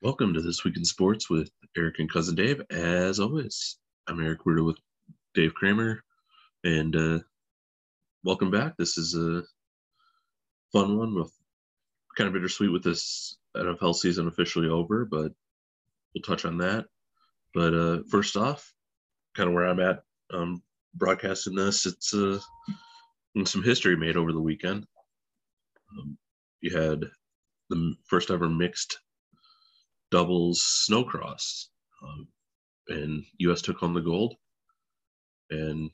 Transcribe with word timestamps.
Welcome 0.00 0.32
to 0.34 0.40
This 0.40 0.62
Week 0.62 0.76
in 0.76 0.84
Sports 0.84 1.28
with 1.28 1.50
Eric 1.76 1.98
and 1.98 2.10
Cousin 2.10 2.36
Dave. 2.36 2.62
As 2.70 3.18
always, 3.18 3.78
I'm 4.06 4.20
Eric 4.20 4.44
Weirdo 4.44 4.64
with 4.64 4.78
Dave 5.34 5.54
Kramer, 5.54 6.04
and 6.62 6.94
uh, 6.94 7.18
welcome 8.22 8.52
back. 8.52 8.76
This 8.76 8.96
is 8.96 9.16
a 9.16 9.42
fun 10.72 10.96
one 10.96 11.16
with 11.16 11.32
kind 12.16 12.28
of 12.28 12.34
bittersweet 12.34 12.70
with 12.70 12.84
this 12.84 13.38
NFL 13.56 13.96
season 13.96 14.28
officially 14.28 14.68
over, 14.68 15.04
but 15.04 15.32
we'll 16.14 16.22
touch 16.24 16.44
on 16.44 16.58
that. 16.58 16.86
But 17.52 17.74
uh, 17.74 17.98
first 18.08 18.36
off, 18.36 18.72
kind 19.34 19.48
of 19.48 19.54
where 19.56 19.66
I'm 19.66 19.80
at 19.80 20.04
um, 20.32 20.62
broadcasting 20.94 21.56
this, 21.56 21.86
it's 21.86 22.14
uh, 22.14 22.38
some 23.44 23.64
history 23.64 23.96
made 23.96 24.16
over 24.16 24.32
the 24.32 24.40
weekend. 24.40 24.86
Um, 25.90 26.16
you 26.60 26.78
had 26.78 27.02
the 27.68 27.96
first 28.06 28.30
ever 28.30 28.48
mixed 28.48 29.00
doubles 30.10 30.86
snowcross. 30.88 31.66
Um, 32.02 32.28
and 32.88 33.24
U.S. 33.38 33.62
took 33.62 33.78
home 33.78 33.94
the 33.94 34.00
gold. 34.00 34.34
And 35.50 35.90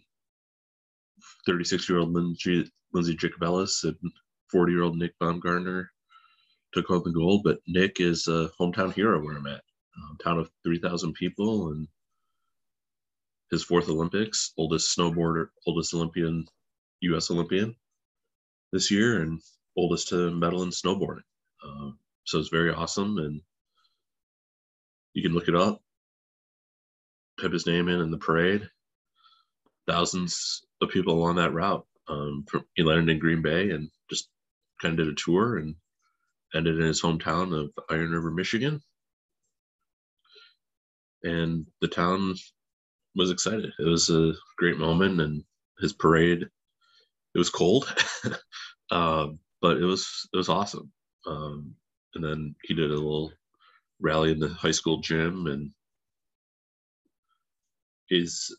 36 1.47 1.89
year 1.89 1.99
old 1.99 2.13
Lindsey, 2.13 2.71
Lindsey 2.93 3.17
Jacobellis 3.17 3.85
and 3.85 3.97
40 4.51 4.73
year 4.73 4.83
old 4.83 4.97
Nick 4.97 5.19
Baumgartner 5.19 5.91
took 6.73 6.87
home 6.87 7.03
the 7.05 7.13
gold. 7.13 7.43
But 7.45 7.59
Nick 7.67 8.01
is 8.01 8.29
a 8.29 8.51
hometown 8.61 8.93
hero 8.93 9.23
where 9.23 9.37
I'm 9.37 9.47
at, 9.47 9.63
um, 9.97 10.17
town 10.23 10.39
of 10.39 10.51
3,000 10.65 11.15
people, 11.15 11.71
and 11.71 11.89
his 13.51 13.65
fourth 13.65 13.89
Olympics, 13.89 14.53
oldest 14.57 14.97
snowboarder, 14.97 15.49
oldest 15.67 15.95
Olympian, 15.95 16.47
U.S. 17.01 17.31
Olympian 17.31 17.77
this 18.73 18.91
year, 18.91 19.23
and 19.23 19.41
oldest 19.77 20.09
to 20.09 20.31
medal 20.31 20.63
in 20.63 20.71
snowboarding. 20.71 21.23
Um, 21.65 21.99
so 22.25 22.39
it's 22.39 22.49
very 22.49 22.73
awesome. 22.73 23.19
And 23.19 23.41
you 25.15 25.23
can 25.23 25.33
look 25.33 25.49
it 25.49 25.55
up, 25.55 25.81
type 27.41 27.53
his 27.53 27.67
name 27.67 27.89
in 27.89 28.01
in 28.01 28.11
the 28.11 28.19
parade. 28.19 28.69
Thousands 29.87 30.63
of 30.83 30.91
people 30.91 31.15
along 31.15 31.37
that 31.37 31.55
route. 31.55 31.87
Um, 32.09 32.45
from 32.49 32.65
he 32.75 32.83
landed 32.83 33.09
in 33.11 33.19
Green 33.19 33.41
Bay 33.43 33.71
and 33.71 33.89
just 34.11 34.29
kind 34.83 34.99
of 34.99 35.07
did 35.07 35.13
a 35.13 35.17
tour 35.17 35.57
and 35.59 35.75
ended 36.55 36.79
in 36.79 36.87
his 36.87 37.01
hometown 37.01 37.59
of 37.59 37.71
Iron 37.91 38.11
River, 38.11 38.31
Michigan. 38.31 38.81
And 41.23 41.67
the 41.81 41.89
town 41.89 42.35
was 43.15 43.31
excited. 43.31 43.73
It 43.79 43.89
was 43.89 44.11
a 44.11 44.35
great 44.59 44.79
moment, 44.79 45.21
and 45.21 45.45
his 45.79 45.93
parade. 45.93 46.43
It 46.43 47.39
was 47.39 47.51
cold, 47.51 47.93
um, 48.91 49.39
but 49.63 49.79
it 49.79 49.85
was 49.85 50.29
it 50.33 50.37
was 50.37 50.49
awesome. 50.49 50.93
Um, 51.27 51.75
and 52.15 52.23
then 52.23 52.55
he 52.63 52.75
did 52.75 52.91
a 52.91 52.95
little 52.95 53.33
rally 54.01 54.33
in 54.33 54.39
the 54.39 54.49
high 54.49 54.71
school 54.71 55.01
gym 55.01 55.47
and 55.47 55.71
is 58.11 58.55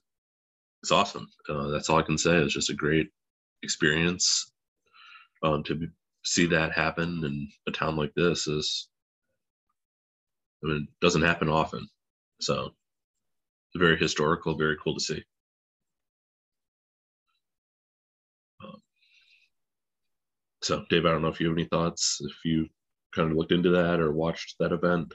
it's 0.82 0.92
awesome. 0.92 1.28
Uh, 1.50 1.68
that's 1.68 1.90
all 1.90 1.98
I 1.98 2.04
can 2.04 2.18
say. 2.18 2.36
It's 2.38 2.54
just 2.54 2.70
a 2.70 2.76
great 2.76 3.10
experience 3.64 4.52
um, 5.44 5.64
to 5.64 5.88
see 6.24 6.46
that 6.48 6.74
happen 6.74 7.24
in 7.24 7.48
a 7.68 7.72
town 7.72 7.96
like 7.96 8.14
this. 8.16 8.48
Is 8.48 8.88
I 10.64 10.68
mean, 10.68 10.84
it 10.84 11.00
doesn't 11.02 11.24
happen 11.24 11.50
often, 11.50 11.88
so 12.40 12.72
very 13.76 13.98
historical, 13.98 14.58
very 14.58 14.78
cool 14.84 14.94
to 14.96 15.00
see. 15.00 15.24
Um, 18.64 18.82
so, 20.62 20.86
Dave, 20.90 21.06
I 21.06 21.12
don't 21.12 21.22
know 21.22 21.28
if 21.28 21.40
you 21.40 21.48
have 21.50 21.58
any 21.58 21.68
thoughts. 21.68 22.20
If 22.22 22.34
you 22.46 22.68
kind 23.14 23.32
of 23.32 23.38
looked 23.38 23.52
into 23.52 23.70
that 23.72 24.00
or 24.00 24.12
watched 24.12 24.56
that 24.60 24.72
event. 24.72 25.14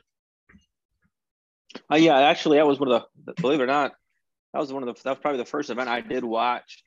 Uh, 1.93 1.97
yeah, 1.97 2.19
actually, 2.19 2.59
that 2.59 2.67
was 2.67 2.79
one 2.79 2.91
of 2.91 3.05
the. 3.27 3.33
Believe 3.41 3.61
it 3.61 3.65
or 3.65 3.67
not, 3.67 3.93
that 4.53 4.61
was 4.61 4.73
one 4.73 4.83
of 4.83 4.95
the. 4.95 5.03
That 5.03 5.11
was 5.11 5.19
probably 5.21 5.39
the 5.39 5.47
first 5.47 5.71
event 5.71 5.89
I 5.89 6.01
did 6.01 6.25
watch 6.25 6.83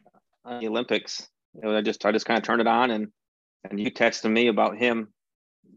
on 0.45 0.59
the 0.59 0.67
Olympics. 0.67 1.27
You 1.55 1.61
know, 1.61 1.77
I 1.77 1.81
just 1.81 2.05
I 2.05 2.11
just 2.11 2.25
kind 2.25 2.37
of 2.37 2.43
turned 2.43 2.61
it 2.61 2.67
on 2.67 2.91
and 2.91 3.07
and 3.69 3.79
you 3.79 3.91
texted 3.91 4.31
me 4.31 4.47
about 4.47 4.77
him. 4.77 5.13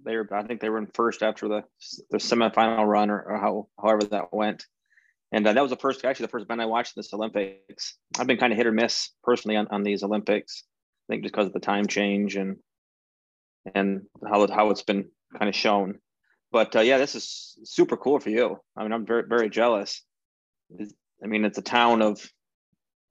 They 0.05 0.17
were 0.17 0.29
I 0.33 0.43
think 0.43 0.61
they 0.61 0.69
were 0.69 0.79
in 0.79 0.89
first 0.95 1.23
after 1.23 1.49
the 1.49 1.65
the 2.11 2.19
semifinal 2.19 2.87
run 2.87 3.11
or, 3.11 3.21
or 3.21 3.39
how 3.39 3.69
however 3.81 4.05
that 4.05 4.33
went. 4.33 4.65
And 5.33 5.47
uh, 5.47 5.53
that 5.53 5.61
was 5.61 5.71
the 5.71 5.77
first 5.77 6.05
actually 6.05 6.27
the 6.27 6.31
first 6.31 6.45
event 6.45 6.61
I 6.61 6.67
watched 6.67 6.95
this 6.97 7.13
Olympics. 7.13 7.97
I've 8.19 8.27
been 8.27 8.39
kind 8.39 8.53
of 8.53 8.57
hit 8.57 8.67
or 8.67 8.73
miss 8.73 9.11
personally 9.23 9.57
on, 9.57 9.69
on 9.71 9.83
these 9.83 10.03
Olympics. 10.03 10.65
I 11.09 11.13
think 11.13 11.25
just 11.25 11.35
because 11.35 11.49
of 11.49 11.53
the 11.53 11.61
time 11.61 11.87
change 11.87 12.37
and 12.37 12.57
and 13.75 14.03
how 14.27 14.47
how 14.49 14.71
it's 14.71 14.83
been 14.83 15.11
kind 15.37 15.49
of 15.49 15.55
shown. 15.55 15.99
But 16.53 16.77
uh, 16.77 16.81
yeah, 16.81 16.99
this 16.99 17.15
is 17.15 17.59
super 17.65 17.97
cool 17.97 18.21
for 18.21 18.31
you. 18.31 18.59
I 18.77 18.83
mean, 18.83 18.93
I'm 18.93 19.07
very 19.07 19.25
very 19.29 19.51
jealous. 19.51 20.03
I 21.23 21.27
mean, 21.27 21.45
it's 21.45 21.59
a 21.59 21.63
town 21.63 22.03
of. 22.03 22.25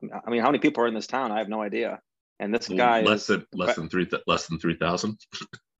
I 0.03 0.29
mean, 0.29 0.41
how 0.41 0.47
many 0.47 0.59
people 0.59 0.83
are 0.83 0.87
in 0.87 0.93
this 0.93 1.07
town? 1.07 1.31
I 1.31 1.39
have 1.39 1.49
no 1.49 1.61
idea. 1.61 1.99
And 2.39 2.53
this 2.53 2.67
guy 2.67 3.01
less 3.01 3.21
is, 3.21 3.27
than 3.27 3.45
less 3.53 3.75
than 3.75 3.89
three 3.89 4.07
less 4.27 4.47
than 4.47 4.59
three 4.59 4.75
thousand. 4.75 5.19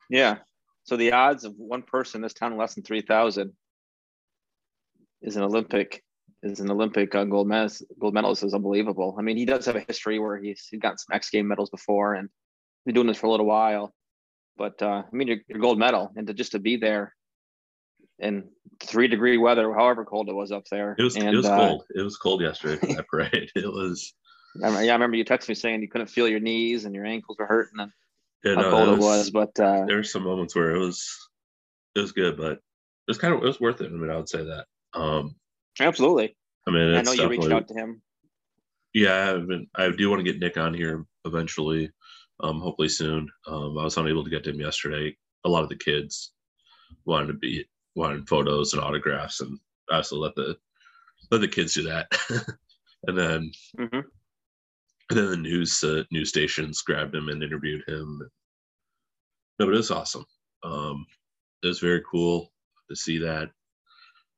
yeah. 0.09 0.37
So 0.83 0.97
the 0.97 1.13
odds 1.13 1.43
of 1.43 1.53
one 1.57 1.81
person 1.81 2.19
in 2.19 2.21
this 2.21 2.33
town 2.33 2.55
less 2.57 2.75
than 2.75 2.83
three 2.83 3.01
thousand 3.01 3.53
is 5.21 5.35
an 5.35 5.43
Olympic 5.43 6.03
is 6.43 6.59
an 6.59 6.71
Olympic 6.71 7.13
uh, 7.15 7.23
gold 7.25 7.47
medalist. 7.47 7.83
Gold 7.99 8.13
medalist 8.13 8.43
is 8.43 8.53
unbelievable. 8.53 9.15
I 9.17 9.21
mean, 9.21 9.37
he 9.37 9.45
does 9.45 9.65
have 9.65 9.75
a 9.75 9.81
history 9.81 10.19
where 10.19 10.37
he's 10.37 10.67
he 10.69 10.77
got 10.77 10.99
some 10.99 11.15
X 11.15 11.29
game 11.29 11.47
medals 11.47 11.69
before 11.69 12.13
and 12.13 12.29
been 12.85 12.95
doing 12.95 13.07
this 13.07 13.17
for 13.17 13.27
a 13.27 13.31
little 13.31 13.45
while. 13.45 13.93
But 14.57 14.81
uh, 14.81 15.03
I 15.11 15.15
mean, 15.15 15.27
your, 15.27 15.37
your 15.47 15.59
gold 15.59 15.79
medal 15.79 16.11
and 16.15 16.27
to 16.27 16.33
just 16.33 16.53
to 16.53 16.59
be 16.59 16.77
there 16.77 17.14
in 18.19 18.45
three 18.81 19.07
degree 19.07 19.37
weather, 19.37 19.73
however 19.73 20.05
cold 20.05 20.29
it 20.29 20.35
was 20.35 20.51
up 20.51 20.65
there. 20.69 20.95
It 20.97 21.03
was 21.03 21.15
and, 21.15 21.29
it 21.29 21.35
was 21.35 21.45
uh, 21.45 21.55
cold. 21.55 21.83
It 21.95 22.01
was 22.01 22.17
cold 22.17 22.41
yesterday 22.41 22.77
for 22.77 22.93
that 22.93 23.07
parade. 23.11 23.51
It 23.55 23.67
was. 23.67 24.13
I 24.55 24.67
remember, 24.67 24.85
yeah, 24.85 24.91
I 24.91 24.95
remember 24.95 25.17
you 25.17 25.25
texted 25.25 25.49
me 25.49 25.55
saying 25.55 25.81
you 25.81 25.89
couldn't 25.89 26.07
feel 26.07 26.29
your 26.29 26.39
knees 26.39 26.85
and 26.85 26.95
your 26.95 27.05
ankles 27.05 27.37
were 27.37 27.45
hurting 27.45 27.79
and 27.79 27.91
Yeah, 28.43 28.55
how 28.55 28.61
no, 28.61 28.71
cold 28.71 28.89
it 28.89 28.93
it 28.93 28.99
was. 28.99 29.29
But 29.31 29.59
uh, 29.59 29.85
there 29.85 29.97
were 29.97 30.03
some 30.03 30.23
moments 30.23 30.55
where 30.55 30.71
it 30.71 30.79
was 30.79 31.05
it 31.95 31.99
was 31.99 32.11
good, 32.11 32.37
but 32.37 32.53
it 32.53 32.59
was 33.07 33.17
kind 33.17 33.33
of 33.33 33.43
it 33.43 33.47
was 33.47 33.59
worth 33.59 33.81
it. 33.81 33.87
I 33.87 33.89
mean, 33.89 34.09
I 34.09 34.17
would 34.17 34.29
say 34.29 34.43
that. 34.43 34.65
Um, 34.93 35.35
absolutely, 35.79 36.37
I 36.67 36.71
mean, 36.71 36.95
I 36.95 37.01
know 37.01 37.11
you 37.11 37.27
reached 37.27 37.51
out 37.51 37.67
to 37.67 37.73
him. 37.73 38.01
Yeah, 38.93 39.33
I've 39.33 39.47
been, 39.47 39.67
I 39.75 39.89
do 39.89 40.09
want 40.09 40.25
to 40.25 40.31
get 40.31 40.39
Nick 40.39 40.57
on 40.57 40.73
here 40.73 41.05
eventually, 41.25 41.91
um, 42.39 42.61
hopefully 42.61 42.87
soon. 42.87 43.29
Um, 43.45 43.77
I 43.77 43.83
was 43.83 43.97
unable 43.97 44.23
to 44.23 44.29
get 44.29 44.45
to 44.45 44.51
him 44.51 44.61
yesterday. 44.61 45.17
A 45.43 45.49
lot 45.49 45.63
of 45.63 45.69
the 45.69 45.75
kids 45.75 46.31
wanted 47.03 47.27
to 47.27 47.33
be 47.33 47.65
wanted 47.95 48.27
photos 48.27 48.73
and 48.73 48.81
autographs, 48.83 49.41
and 49.41 49.59
I 49.91 49.97
also 49.97 50.17
let 50.17 50.35
the 50.35 50.57
let 51.31 51.41
the 51.41 51.47
kids 51.47 51.73
do 51.73 51.83
that. 51.83 52.07
and 53.07 53.17
then 53.17 53.51
hmm 53.77 53.99
and 55.09 55.19
then 55.19 55.29
the 55.29 55.37
news 55.37 55.83
uh, 55.83 56.03
news 56.11 56.29
stations 56.29 56.81
grabbed 56.81 57.15
him 57.15 57.29
and 57.29 57.43
interviewed 57.43 57.83
him. 57.87 58.19
No, 59.59 59.65
but 59.65 59.73
it 59.73 59.77
was 59.77 59.91
awesome. 59.91 60.25
Um, 60.63 61.05
it 61.63 61.67
was 61.67 61.79
very 61.79 62.01
cool 62.09 62.51
to 62.89 62.95
see 62.95 63.19
that, 63.19 63.49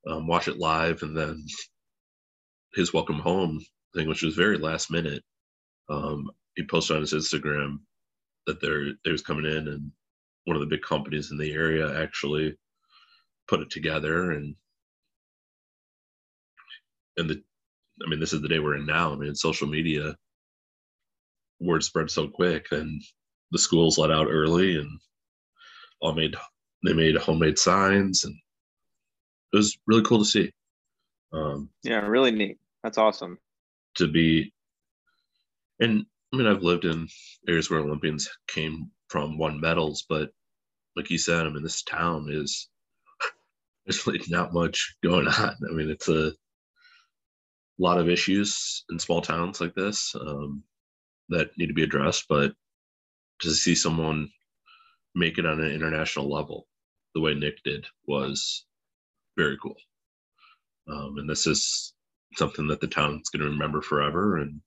um, 0.07 0.27
watch 0.27 0.47
it 0.47 0.59
live, 0.59 1.03
and 1.03 1.15
then 1.17 1.45
his 2.75 2.93
welcome 2.93 3.19
home 3.19 3.63
thing, 3.95 4.07
which 4.07 4.23
was 4.23 4.35
very 4.35 4.57
last 4.57 4.91
minute. 4.91 5.23
Um, 5.89 6.29
he 6.55 6.65
posted 6.65 6.97
on 6.97 7.01
his 7.01 7.13
Instagram 7.13 7.79
that 8.45 8.61
there 8.61 8.87
they 9.05 9.11
was 9.11 9.21
coming 9.21 9.45
in, 9.45 9.67
and 9.69 9.91
one 10.45 10.55
of 10.57 10.61
the 10.61 10.67
big 10.67 10.81
companies 10.81 11.31
in 11.31 11.37
the 11.37 11.53
area 11.53 12.01
actually 12.01 12.55
put 13.47 13.61
it 13.61 13.69
together, 13.69 14.31
and 14.31 14.55
and 17.17 17.29
the, 17.29 17.43
I 18.05 18.09
mean, 18.09 18.19
this 18.19 18.33
is 18.33 18.41
the 18.41 18.47
day 18.47 18.59
we're 18.59 18.75
in 18.75 18.85
now. 18.85 19.11
I 19.13 19.15
mean, 19.15 19.35
social 19.35 19.67
media 19.67 20.15
word 21.59 21.83
spread 21.83 22.09
so 22.09 22.27
quick 22.27 22.67
and 22.71 23.01
the 23.51 23.57
schools 23.59 23.97
let 23.97 24.11
out 24.11 24.27
early 24.29 24.75
and 24.77 24.99
all 26.01 26.13
made 26.13 26.35
they 26.85 26.93
made 26.93 27.15
homemade 27.17 27.57
signs 27.57 28.23
and 28.25 28.35
it 29.53 29.57
was 29.57 29.77
really 29.87 30.03
cool 30.03 30.19
to 30.19 30.25
see 30.25 30.51
um 31.33 31.69
Yeah, 31.83 32.05
really 32.05 32.31
neat. 32.31 32.57
That's 32.83 32.97
awesome. 32.97 33.39
to 33.95 34.07
be 34.07 34.53
and 35.79 36.05
i 36.33 36.37
mean 36.37 36.47
i've 36.47 36.61
lived 36.63 36.85
in 36.85 37.07
areas 37.47 37.69
where 37.69 37.79
olympians 37.79 38.29
came 38.47 38.91
from 39.09 39.37
won 39.37 39.59
medals 39.59 40.05
but 40.07 40.29
like 40.95 41.09
you 41.09 41.17
said 41.17 41.45
i 41.45 41.49
mean 41.49 41.63
this 41.63 41.81
town 41.83 42.27
is 42.29 42.69
there's 43.87 44.29
not 44.29 44.53
much 44.53 44.95
going 45.03 45.27
on. 45.27 45.55
I 45.69 45.73
mean 45.73 45.89
it's 45.89 46.09
a 46.09 46.33
lot 47.79 47.99
of 47.99 48.09
issues 48.09 48.83
in 48.89 48.99
small 48.99 49.21
towns 49.21 49.61
like 49.61 49.75
this 49.75 50.13
um, 50.19 50.63
that 51.29 51.49
need 51.57 51.67
to 51.67 51.73
be 51.73 51.83
addressed 51.83 52.25
but 52.27 52.53
to 53.39 53.51
see 53.51 53.75
someone 53.75 54.29
make 55.15 55.37
it 55.37 55.45
on 55.45 55.61
an 55.61 55.71
international 55.71 56.31
level 56.31 56.67
the 57.13 57.21
way 57.21 57.33
nick 57.33 57.61
did 57.63 57.85
was 58.05 58.65
very 59.37 59.57
cool. 59.61 59.75
Um, 60.91 61.15
and 61.17 61.29
this 61.29 61.45
is 61.45 61.93
something 62.35 62.67
that 62.67 62.81
the 62.81 62.87
town's 62.87 63.29
going 63.29 63.43
to 63.43 63.51
remember 63.51 63.81
forever 63.81 64.37
and 64.37 64.59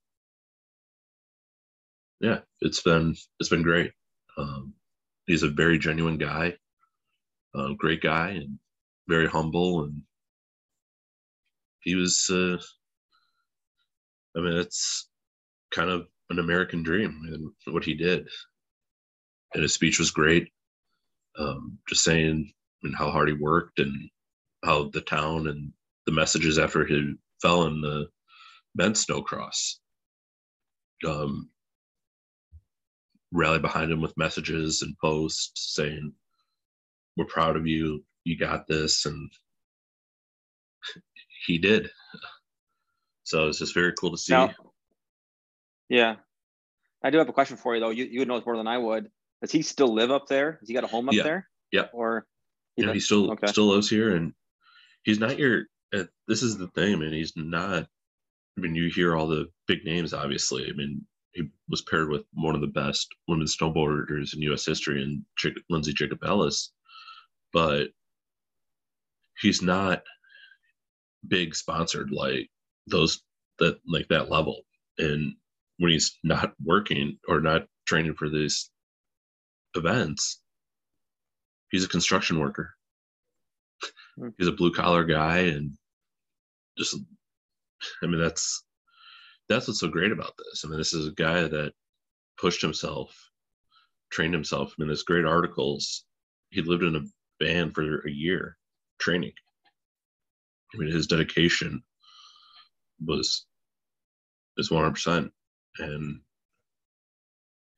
yeah 2.21 2.39
it's 2.61 2.83
been 2.83 3.17
it's 3.39 3.49
been 3.49 3.63
great. 3.63 3.93
Um, 4.39 4.75
he's 5.27 5.43
a 5.43 5.49
very 5.49 5.79
genuine 5.79 6.19
guy 6.19 6.57
great 7.79 8.01
guy 8.01 8.31
and 8.31 8.59
very 9.09 9.27
humble, 9.27 9.85
and 9.85 10.03
he 11.81 11.95
was. 11.95 12.29
Uh, 12.31 12.59
I 14.37 14.41
mean, 14.41 14.55
it's 14.55 15.09
kind 15.73 15.91
of 15.91 16.07
an 16.31 16.39
American 16.39 16.83
dream 16.83 17.21
and 17.33 17.75
what 17.75 17.85
he 17.85 17.95
did. 17.95 18.29
And 19.55 19.63
his 19.63 19.75
speech 19.75 19.99
was 19.99 20.13
great. 20.13 20.49
Um, 21.39 21.79
just 21.89 22.05
saying 22.05 22.53
and 22.83 22.97
how 22.97 23.11
hard 23.11 23.29
he 23.29 23.35
worked 23.35 23.79
and 23.79 24.09
how 24.65 24.89
the 24.91 25.01
town 25.01 25.49
and 25.49 25.73
the 26.07 26.13
messages 26.13 26.59
after 26.59 26.85
he 26.85 27.15
fell 27.43 27.65
in 27.65 27.81
the 27.81 28.07
men's 28.75 29.05
snowcross 29.05 29.77
um, 31.07 31.49
rally 33.33 33.59
behind 33.59 33.91
him 33.91 34.01
with 34.01 34.17
messages 34.17 34.83
and 34.83 34.97
posts 34.99 35.75
saying, 35.75 36.13
We're 37.17 37.25
proud 37.27 37.57
of 37.57 37.67
you. 37.67 38.05
You 38.25 38.39
got 38.39 38.67
this. 38.67 39.07
And 39.07 39.31
he 41.47 41.59
did. 41.59 41.91
So 43.25 43.49
it's 43.49 43.59
just 43.59 43.75
very 43.75 43.93
cool 43.93 44.11
to 44.11 44.19
see. 44.19 44.33
Now, 44.33 44.51
yeah. 45.89 46.17
I 47.03 47.11
do 47.11 47.19
have 47.19 47.29
a 47.29 47.33
question 47.33 47.57
for 47.57 47.75
you 47.75 47.81
though. 47.81 47.91
You 47.91 48.05
you 48.05 48.21
would 48.21 48.29
know 48.29 48.43
more 48.45 48.57
than 48.57 48.67
I 48.67 48.79
would. 48.79 49.11
Does 49.41 49.53
he 49.53 49.63
still 49.63 49.93
live 49.95 50.11
up 50.11 50.27
there? 50.27 50.59
Has 50.61 50.69
he 50.69 50.75
got 50.75 50.85
a 50.85 50.89
home 50.89 51.09
up 51.09 51.15
yeah. 51.15 51.23
there? 51.23 51.49
Yeah. 51.73 51.87
Or 51.93 52.27
he, 52.77 52.85
yeah, 52.85 52.93
he 52.93 53.01
still 53.01 53.33
okay. 53.33 53.47
still 53.47 53.69
lives 53.69 53.89
here 53.89 54.15
and 54.15 54.35
he's 55.03 55.19
not 55.19 55.39
your 55.39 55.65
uh, 55.95 56.05
this 56.29 56.43
is 56.43 56.59
the 56.59 56.69
thing, 56.69 56.95
I 56.95 56.97
mean, 56.97 57.13
he's 57.13 57.33
not 57.37 57.87
I 58.59 58.61
mean, 58.61 58.75
you 58.75 58.91
hear 58.91 59.17
all 59.17 59.27
the 59.27 59.47
big 59.67 59.85
names 59.85 60.13
obviously. 60.13 60.69
I 60.69 60.73
mean, 60.77 61.07
he 61.33 61.49
was 61.69 61.83
paired 61.83 62.11
with 62.11 62.25
one 62.35 62.55
of 62.55 62.61
the 62.61 62.67
best 62.67 63.09
women 63.29 63.47
snowboarders 63.47 64.35
in 64.35 64.43
US 64.43 64.67
history 64.67 65.03
and 65.03 65.23
Chick, 65.37 65.55
Lindsey 65.71 65.95
Jacobellis, 65.95 66.71
but 67.53 67.89
he's 69.41 69.63
not 69.63 70.03
big 71.27 71.55
sponsored 71.55 72.11
like 72.11 72.49
those 72.87 73.23
that 73.59 73.79
like 73.87 74.09
that 74.09 74.31
level. 74.31 74.63
And 74.99 75.35
when 75.79 75.93
he's 75.93 76.19
not 76.23 76.55
working 76.63 77.19
or 77.29 77.41
not 77.41 77.67
training 77.87 78.15
for 78.15 78.29
these 78.29 78.71
events, 79.75 80.41
he's 81.71 81.85
a 81.85 81.89
construction 81.89 82.39
worker. 82.39 82.75
Hmm. 84.19 84.29
He's 84.39 84.49
a 84.49 84.53
blue 84.53 84.73
collar 84.73 85.05
guy 85.05 85.39
and 85.39 85.73
just 86.77 86.97
I 88.03 88.07
mean 88.07 88.21
that's 88.21 88.65
that's 89.49 89.67
what's 89.67 89.81
so 89.81 89.89
great 89.89 90.13
about 90.13 90.33
this. 90.39 90.65
I 90.65 90.69
mean, 90.69 90.79
this 90.79 90.95
is 90.95 91.09
a 91.09 91.13
guy 91.13 91.43
that 91.43 91.73
pushed 92.39 92.63
himself, 92.63 93.13
trained 94.11 94.33
himself. 94.33 94.71
I 94.71 94.75
mean, 94.79 94.89
there's 94.89 95.03
great 95.03 95.25
articles. 95.25 96.05
He 96.51 96.63
lived 96.63 96.85
in 96.85 96.95
a 96.95 97.45
van 97.45 97.73
for 97.73 98.07
a 98.07 98.11
year 98.11 98.57
training. 99.01 99.33
I 100.75 100.79
mean, 100.79 100.93
his 100.93 101.07
dedication 101.07 101.83
was 103.05 103.47
is 104.61 104.71
100%. 104.71 105.31
And 105.79 106.21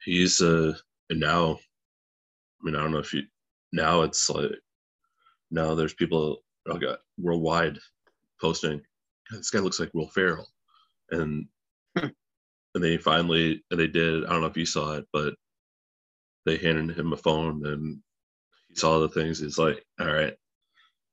he's, 0.05 0.41
uh, 0.41 0.75
and 1.11 1.21
now, 1.21 1.53
I 1.55 2.65
mean, 2.65 2.77
I 2.77 2.83
don't 2.83 2.93
know 2.93 2.99
if 2.99 3.15
you, 3.15 3.23
now 3.73 4.03
it's 4.03 4.29
like, 4.29 4.51
now 5.51 5.75
there's 5.75 5.95
people 5.95 6.43
I 6.71 6.79
got 6.79 7.01
worldwide 7.19 7.79
posting, 8.41 8.81
this 9.31 9.51
guy 9.51 9.61
looks 9.61 9.81
like 9.81 9.95
Will 9.95 10.09
Ferrell. 10.09 10.47
And, 11.11 11.47
hmm. 11.97 12.09
and 12.75 12.85
they 12.85 12.97
finally, 12.97 13.63
and 13.71 13.79
they 13.79 13.87
did, 13.87 14.25
I 14.25 14.31
don't 14.31 14.41
know 14.41 14.47
if 14.47 14.57
you 14.57 14.67
saw 14.67 14.95
it, 14.95 15.07
but 15.13 15.35
they 16.45 16.57
handed 16.57 16.99
him 16.99 17.13
a 17.13 17.17
phone 17.17 17.65
and 17.67 17.99
he 18.69 18.75
saw 18.75 18.99
the 18.99 19.09
things. 19.09 19.39
He's 19.39 19.59
like, 19.59 19.85
all 20.01 20.07
right. 20.07 20.35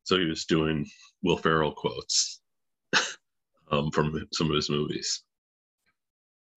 So 0.04 0.18
he 0.18 0.25
was 0.25 0.46
doing 0.46 0.88
Will 1.24 1.38
Ferrell 1.38 1.72
quotes 1.72 2.42
um, 3.72 3.92
from 3.92 4.28
some 4.34 4.50
of 4.50 4.56
his 4.56 4.69
movies. 4.69 5.24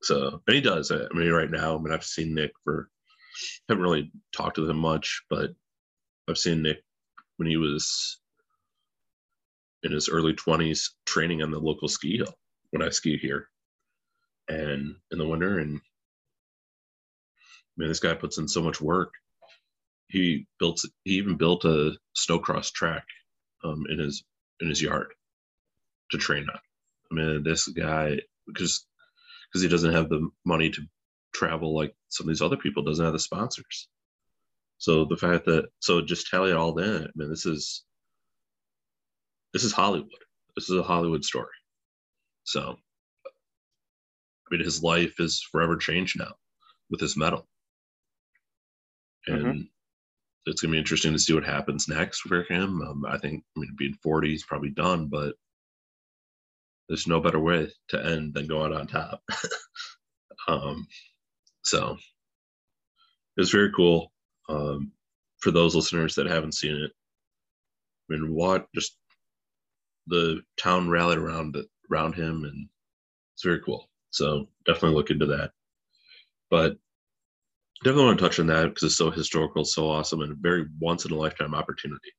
So, 0.02 0.42
and 0.46 0.54
he 0.54 0.60
does. 0.60 0.90
I 0.90 1.06
mean, 1.12 1.30
right 1.30 1.50
now, 1.50 1.76
I 1.76 1.80
mean, 1.80 1.92
I've 1.92 2.04
seen 2.04 2.34
Nick 2.34 2.52
for, 2.64 2.88
haven't 3.68 3.82
really 3.82 4.10
talked 4.34 4.56
to 4.56 4.68
him 4.68 4.78
much, 4.78 5.22
but 5.30 5.50
I've 6.28 6.38
seen 6.38 6.62
Nick 6.62 6.82
when 7.36 7.48
he 7.48 7.56
was 7.56 8.20
in 9.82 9.92
his 9.92 10.08
early 10.08 10.32
20s 10.32 10.90
training 11.06 11.42
on 11.42 11.50
the 11.50 11.58
local 11.58 11.88
ski 11.88 12.16
hill 12.16 12.34
when 12.70 12.82
I 12.82 12.90
ski 12.90 13.16
here 13.16 13.48
and 14.48 14.94
in 15.10 15.18
the 15.18 15.26
winter. 15.26 15.58
And 15.58 15.80
man, 17.76 17.88
this 17.88 18.00
guy 18.00 18.14
puts 18.14 18.38
in 18.38 18.48
so 18.48 18.62
much 18.62 18.80
work. 18.80 19.12
He 20.08 20.46
built, 20.58 20.80
he 21.04 21.12
even 21.12 21.36
built 21.36 21.64
a 21.64 21.96
snowcross 22.16 22.70
track 22.72 23.04
um, 23.64 23.84
in 23.90 23.98
his 23.98 24.24
in 24.60 24.68
his 24.68 24.82
yard 24.82 25.12
to 26.10 26.18
train 26.18 26.46
on. 26.48 26.60
I 27.10 27.14
mean, 27.14 27.42
this 27.42 27.68
guy 27.68 28.18
because 28.46 28.86
because 29.48 29.62
he 29.62 29.68
doesn't 29.68 29.92
have 29.92 30.08
the 30.08 30.28
money 30.44 30.70
to 30.70 30.82
travel 31.34 31.74
like 31.74 31.94
some 32.08 32.24
of 32.24 32.28
these 32.28 32.42
other 32.42 32.56
people 32.56 32.82
doesn't 32.82 33.04
have 33.04 33.12
the 33.12 33.18
sponsors. 33.18 33.88
So 34.78 35.04
the 35.04 35.16
fact 35.16 35.44
that 35.46 35.68
so 35.80 36.00
just 36.00 36.28
tally 36.28 36.50
it 36.50 36.56
all 36.56 36.78
in, 36.78 37.04
I 37.04 37.10
mean, 37.14 37.30
this 37.30 37.46
is 37.46 37.84
this 39.52 39.64
is 39.64 39.72
Hollywood. 39.72 40.10
This 40.56 40.68
is 40.70 40.76
a 40.76 40.82
Hollywood 40.82 41.24
story. 41.24 41.54
So 42.44 42.76
I 43.26 44.48
mean, 44.50 44.64
his 44.64 44.82
life 44.82 45.14
is 45.18 45.46
forever 45.52 45.76
changed 45.76 46.18
now 46.18 46.34
with 46.90 47.00
his 47.00 47.16
medal, 47.16 47.46
and 49.26 49.44
mm-hmm. 49.44 49.60
It's 50.46 50.60
gonna 50.60 50.72
be 50.72 50.78
interesting 50.78 51.12
to 51.12 51.18
see 51.18 51.34
what 51.34 51.44
happens 51.44 51.88
next 51.88 52.20
for 52.20 52.42
him. 52.44 52.82
Um, 52.82 53.04
I 53.06 53.18
think, 53.18 53.44
I 53.56 53.60
mean, 53.60 53.74
being 53.76 53.94
forty, 54.02 54.30
he's 54.30 54.44
probably 54.44 54.70
done, 54.70 55.06
but 55.06 55.34
there's 56.88 57.06
no 57.06 57.20
better 57.20 57.40
way 57.40 57.70
to 57.88 58.04
end 58.04 58.34
than 58.34 58.46
going 58.46 58.72
on 58.72 58.86
top. 58.86 59.22
um, 60.48 60.86
so 61.62 61.96
it 63.36 63.40
was 63.40 63.50
very 63.50 63.70
cool. 63.74 64.12
Um, 64.48 64.92
for 65.38 65.50
those 65.50 65.74
listeners 65.74 66.14
that 66.16 66.26
haven't 66.26 66.54
seen 66.54 66.76
it, 66.76 66.90
I 68.10 68.14
mean, 68.14 68.34
what 68.34 68.66
just 68.74 68.96
the 70.06 70.42
town 70.58 70.88
rallied 70.88 71.18
around 71.18 71.56
around 71.90 72.14
him, 72.14 72.44
and 72.44 72.68
it's 73.34 73.42
very 73.42 73.60
cool. 73.60 73.88
So 74.10 74.48
definitely 74.66 74.96
look 74.96 75.10
into 75.10 75.26
that. 75.26 75.52
But 76.50 76.76
definitely 77.82 78.04
want 78.04 78.18
to 78.18 78.24
touch 78.24 78.40
on 78.40 78.46
that 78.46 78.68
because 78.68 78.84
it's 78.84 78.96
so 78.96 79.10
historical, 79.10 79.64
so 79.64 79.88
awesome, 79.88 80.20
and 80.20 80.32
a 80.32 80.36
very 80.36 80.66
once 80.80 81.04
in 81.04 81.12
a 81.12 81.16
lifetime 81.16 81.54
opportunity 81.54 82.12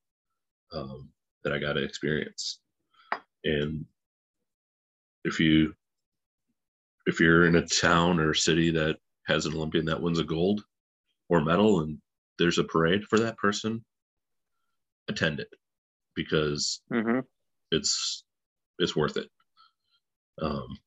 um, 0.74 1.10
that 1.44 1.54
I 1.54 1.60
got 1.60 1.74
to 1.74 1.84
experience. 1.84 2.60
And 3.44 3.86
if 5.24 5.40
you 5.40 5.74
if 7.06 7.20
you're 7.20 7.46
in 7.46 7.56
a 7.56 7.68
town 7.68 8.20
or 8.20 8.34
city 8.34 8.72
that 8.72 8.98
has 9.28 9.46
an 9.46 9.54
Olympian 9.54 9.86
that 9.86 10.02
wins 10.02 10.20
a 10.20 10.24
gold 10.24 10.64
or 11.30 11.42
medal 11.42 11.82
and 11.82 11.98
there's 12.40 12.58
a 12.58 12.64
parade 12.64 13.04
for 13.06 13.20
that 13.20 13.38
person, 13.38 13.84
attend 15.08 15.40
it 15.40 15.50
because 16.16 16.82
mm-hmm. 16.92 17.20
it's 17.72 18.24
it's 18.80 18.96
worth 18.96 19.18
it. 19.18 19.30
Um, 20.42 20.78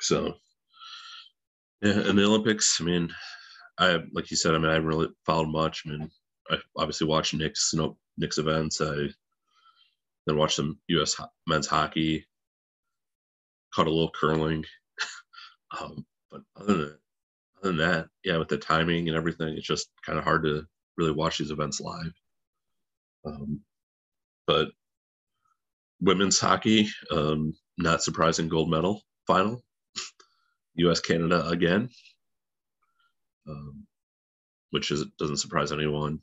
so 0.00 0.34
yeah, 1.82 2.08
in 2.08 2.16
the 2.16 2.24
Olympics, 2.24 2.80
I 2.80 2.84
mean, 2.84 3.10
I 3.78 3.98
like 4.12 4.30
you 4.30 4.36
said, 4.36 4.54
I 4.54 4.58
mean, 4.58 4.70
I 4.70 4.74
haven't 4.74 4.88
really 4.88 5.08
followed 5.26 5.48
much. 5.48 5.82
I 5.84 5.90
mean, 5.90 6.10
I 6.50 6.56
obviously 6.76 7.06
watched 7.06 7.34
Nick's 7.34 7.70
you 7.72 7.80
know 7.80 7.98
events. 8.20 8.80
I 8.80 9.08
then 10.26 10.36
watched 10.36 10.56
some 10.56 10.78
U.S. 10.88 11.20
men's 11.46 11.66
hockey 11.66 12.24
caught 13.74 13.86
a 13.86 13.90
little 13.90 14.10
curling. 14.10 14.64
um, 15.80 16.06
but 16.30 16.42
other 16.56 16.74
than 16.74 16.98
other 17.58 17.68
than 17.68 17.76
that, 17.78 18.06
yeah, 18.24 18.36
with 18.38 18.48
the 18.48 18.58
timing 18.58 19.08
and 19.08 19.16
everything, 19.16 19.54
it's 19.56 19.66
just 19.66 19.88
kind 20.04 20.18
of 20.18 20.24
hard 20.24 20.44
to 20.44 20.64
really 20.96 21.12
watch 21.12 21.38
these 21.38 21.50
events 21.50 21.80
live. 21.80 22.12
Um, 23.24 23.60
but 24.46 24.68
women's 26.00 26.38
hockey, 26.38 26.88
um, 27.10 27.54
not 27.78 28.02
surprising, 28.02 28.48
gold 28.48 28.70
medal 28.70 29.02
final. 29.26 29.62
U.S. 30.74 31.00
Canada 31.00 31.46
again, 31.48 31.90
um, 33.48 33.86
which 34.70 34.90
is 34.90 35.04
doesn't 35.18 35.38
surprise 35.38 35.72
anyone. 35.72 36.20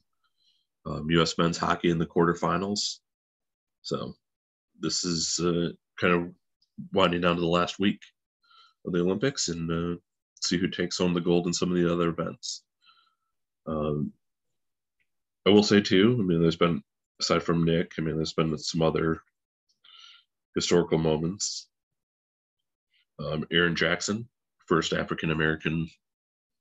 Um, 0.85 1.09
U.S. 1.11 1.37
men's 1.37 1.57
hockey 1.57 1.89
in 1.89 1.97
the 1.97 2.05
quarterfinals. 2.05 2.97
So 3.81 4.15
this 4.79 5.03
is 5.03 5.39
uh, 5.39 5.69
kind 5.99 6.13
of 6.13 6.31
winding 6.93 7.21
down 7.21 7.35
to 7.35 7.41
the 7.41 7.47
last 7.47 7.79
week 7.79 8.01
of 8.85 8.93
the 8.93 9.01
Olympics 9.01 9.49
and 9.49 9.69
uh, 9.69 9.99
see 10.41 10.57
who 10.57 10.67
takes 10.67 10.97
home 10.97 11.13
the 11.13 11.21
gold 11.21 11.47
in 11.47 11.53
some 11.53 11.69
of 11.71 11.77
the 11.77 11.91
other 11.91 12.09
events. 12.09 12.63
Um, 13.67 14.13
I 15.45 15.51
will 15.51 15.63
say 15.63 15.81
too. 15.81 16.17
I 16.19 16.23
mean, 16.23 16.41
there's 16.41 16.55
been 16.55 16.81
aside 17.19 17.43
from 17.43 17.65
Nick, 17.65 17.93
I 17.97 18.01
mean, 18.01 18.15
there's 18.15 18.33
been 18.33 18.57
some 18.57 18.81
other 18.81 19.21
historical 20.55 20.97
moments. 20.97 21.67
Um, 23.19 23.45
Erin 23.51 23.75
Jackson, 23.75 24.29
first 24.69 24.93
African 24.93 25.31
American 25.31 25.89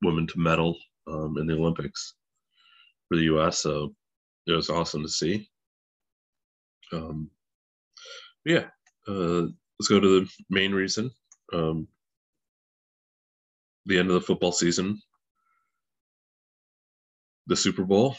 woman 0.02 0.26
to 0.26 0.40
medal 0.40 0.76
um, 1.06 1.36
in 1.38 1.46
the 1.46 1.54
Olympics 1.54 2.14
for 3.08 3.16
the 3.16 3.24
U.S. 3.24 3.60
So 3.60 3.94
it 4.46 4.52
was 4.52 4.70
awesome 4.70 5.02
to 5.02 5.08
see. 5.08 5.48
Um, 6.92 7.30
yeah, 8.44 8.64
uh, 9.06 9.42
let's 9.78 9.88
go 9.88 10.00
to 10.00 10.20
the 10.20 10.28
main 10.48 10.72
reason. 10.72 11.10
Um, 11.52 11.86
the 13.86 13.98
end 13.98 14.08
of 14.08 14.14
the 14.14 14.20
football 14.20 14.52
season, 14.52 15.00
the 17.46 17.56
Super 17.56 17.84
Bowl, 17.84 18.16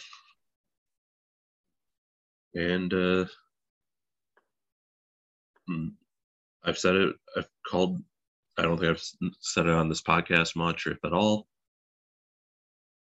and 2.55 2.93
uh, 2.93 3.25
hmm, 5.67 5.88
I've 6.63 6.77
said 6.77 6.96
it. 6.96 7.15
I've 7.38 7.50
called. 7.67 8.00
I 8.59 8.63
don't 8.63 8.77
think 8.77 8.91
I've 8.91 9.03
said 9.39 9.67
it 9.67 9.71
on 9.71 9.87
this 9.87 10.01
podcast 10.01 10.57
much, 10.57 10.85
or 10.85 10.91
if 10.91 11.05
at 11.05 11.13
all. 11.13 11.47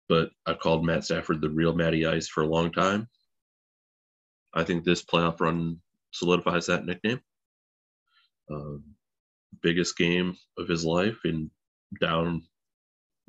But 0.08 0.30
I've 0.46 0.60
called 0.60 0.84
Matt 0.84 1.04
Stafford 1.04 1.40
the 1.40 1.50
real 1.50 1.74
Matty 1.74 2.06
Ice 2.06 2.28
for 2.28 2.42
a 2.42 2.46
long 2.46 2.70
time. 2.70 3.08
I 4.54 4.62
think 4.62 4.84
this 4.84 5.02
playoff 5.02 5.40
run 5.40 5.80
solidifies 6.12 6.66
that 6.66 6.86
nickname. 6.86 7.20
Um, 8.52 8.84
biggest 9.62 9.96
game 9.98 10.36
of 10.58 10.68
his 10.68 10.84
life 10.84 11.18
in 11.24 11.50
down 12.00 12.44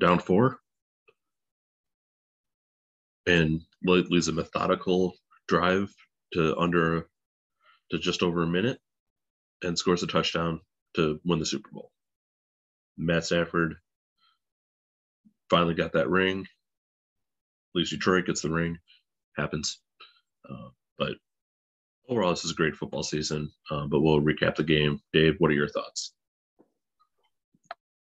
down 0.00 0.20
four, 0.20 0.60
and 3.26 3.60
leads 3.82 4.28
a 4.28 4.32
methodical 4.32 5.14
drive 5.48 5.92
to 6.34 6.56
under 6.58 7.08
to 7.90 7.98
just 7.98 8.22
over 8.22 8.44
a 8.44 8.46
minute, 8.46 8.78
and 9.64 9.76
scores 9.76 10.04
a 10.04 10.06
touchdown 10.06 10.60
to 10.94 11.18
win 11.24 11.40
the 11.40 11.46
Super 11.46 11.70
Bowl. 11.72 11.90
Matt 12.96 13.24
Stafford 13.24 13.74
finally 15.50 15.74
got 15.74 15.92
that 15.92 16.08
ring. 16.08 16.40
At 16.40 17.78
least 17.78 17.90
Detroit 17.90 18.26
gets 18.26 18.40
the 18.40 18.50
ring. 18.50 18.78
Happens. 19.36 19.80
Uh, 20.48 20.68
but 20.98 21.12
overall, 22.08 22.30
this 22.30 22.44
is 22.44 22.52
a 22.52 22.54
great 22.54 22.76
football 22.76 23.02
season. 23.02 23.50
Uh, 23.70 23.86
but 23.86 24.00
we'll 24.00 24.20
recap 24.20 24.54
the 24.56 24.62
game. 24.62 25.00
Dave, 25.12 25.34
what 25.38 25.50
are 25.50 25.54
your 25.54 25.68
thoughts? 25.68 26.12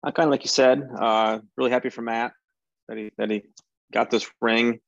I 0.02 0.10
kind 0.10 0.28
of 0.28 0.30
like 0.30 0.44
you 0.44 0.48
said, 0.48 0.82
uh, 0.98 1.40
really 1.56 1.70
happy 1.70 1.90
for 1.90 2.00
Matt 2.00 2.32
that 2.88 2.96
he 2.96 3.10
that 3.18 3.30
he 3.30 3.42
got 3.92 4.10
this 4.10 4.28
ring. 4.40 4.80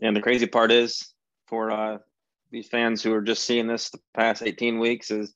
And 0.00 0.16
the 0.16 0.20
crazy 0.20 0.46
part 0.46 0.70
is 0.70 1.12
for 1.48 1.70
uh, 1.70 1.98
these 2.50 2.68
fans 2.68 3.02
who 3.02 3.12
are 3.12 3.22
just 3.22 3.44
seeing 3.44 3.66
this 3.66 3.90
the 3.90 3.98
past 4.14 4.42
18 4.42 4.78
weeks 4.78 5.10
is 5.10 5.34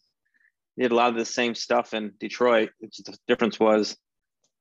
he 0.76 0.82
did 0.82 0.92
a 0.92 0.94
lot 0.94 1.08
of 1.08 1.16
the 1.16 1.24
same 1.24 1.54
stuff 1.54 1.94
in 1.94 2.12
Detroit. 2.20 2.70
It's, 2.80 3.02
the 3.02 3.16
difference 3.26 3.58
was 3.58 3.96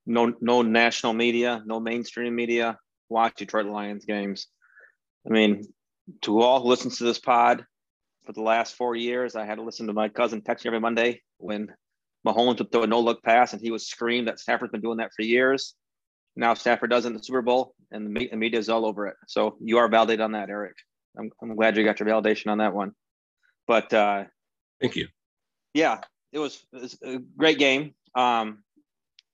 no 0.05 0.33
no 0.39 0.61
national 0.61 1.13
media, 1.13 1.61
no 1.65 1.79
mainstream 1.79 2.35
media 2.35 2.77
watch 3.09 3.35
Detroit 3.35 3.65
Lions 3.65 4.05
games. 4.05 4.47
I 5.27 5.31
mean, 5.31 5.63
to 6.21 6.41
all 6.41 6.61
who 6.61 6.69
listens 6.69 6.97
to 6.97 7.03
this 7.03 7.19
pod 7.19 7.65
for 8.25 8.33
the 8.33 8.41
last 8.41 8.75
four 8.75 8.95
years, 8.95 9.35
I 9.35 9.45
had 9.45 9.55
to 9.55 9.63
listen 9.63 9.87
to 9.87 9.93
my 9.93 10.09
cousin 10.09 10.41
text 10.41 10.65
me 10.65 10.69
every 10.69 10.79
Monday 10.79 11.21
when 11.37 11.71
Mahomes 12.25 12.59
would 12.59 12.71
throw 12.71 12.83
a 12.83 12.87
no 12.87 12.99
look 12.99 13.23
pass 13.23 13.53
and 13.53 13.61
he 13.61 13.71
would 13.71 13.81
scream 13.81 14.25
that 14.25 14.39
Stafford's 14.39 14.71
been 14.71 14.81
doing 14.81 14.97
that 14.97 15.11
for 15.15 15.21
years. 15.23 15.75
Now 16.35 16.53
Stafford 16.53 16.89
does 16.89 17.05
it 17.05 17.09
in 17.09 17.13
the 17.13 17.23
Super 17.23 17.41
Bowl 17.41 17.75
and 17.91 18.15
the 18.15 18.35
media 18.35 18.59
is 18.59 18.69
all 18.69 18.85
over 18.85 19.07
it. 19.07 19.15
So 19.27 19.57
you 19.61 19.77
are 19.77 19.87
validated 19.87 20.21
on 20.21 20.33
that, 20.33 20.49
Eric. 20.49 20.75
I'm, 21.17 21.31
I'm 21.41 21.55
glad 21.55 21.77
you 21.77 21.83
got 21.83 21.99
your 21.99 22.09
validation 22.09 22.51
on 22.51 22.57
that 22.57 22.73
one. 22.73 22.91
But 23.67 23.93
uh, 23.93 24.25
thank 24.81 24.95
you. 24.95 25.07
Yeah, 25.75 25.99
it 26.31 26.39
was, 26.39 26.65
it 26.71 26.81
was 26.81 26.97
a 27.03 27.17
great 27.37 27.59
game. 27.59 27.93
Um, 28.15 28.63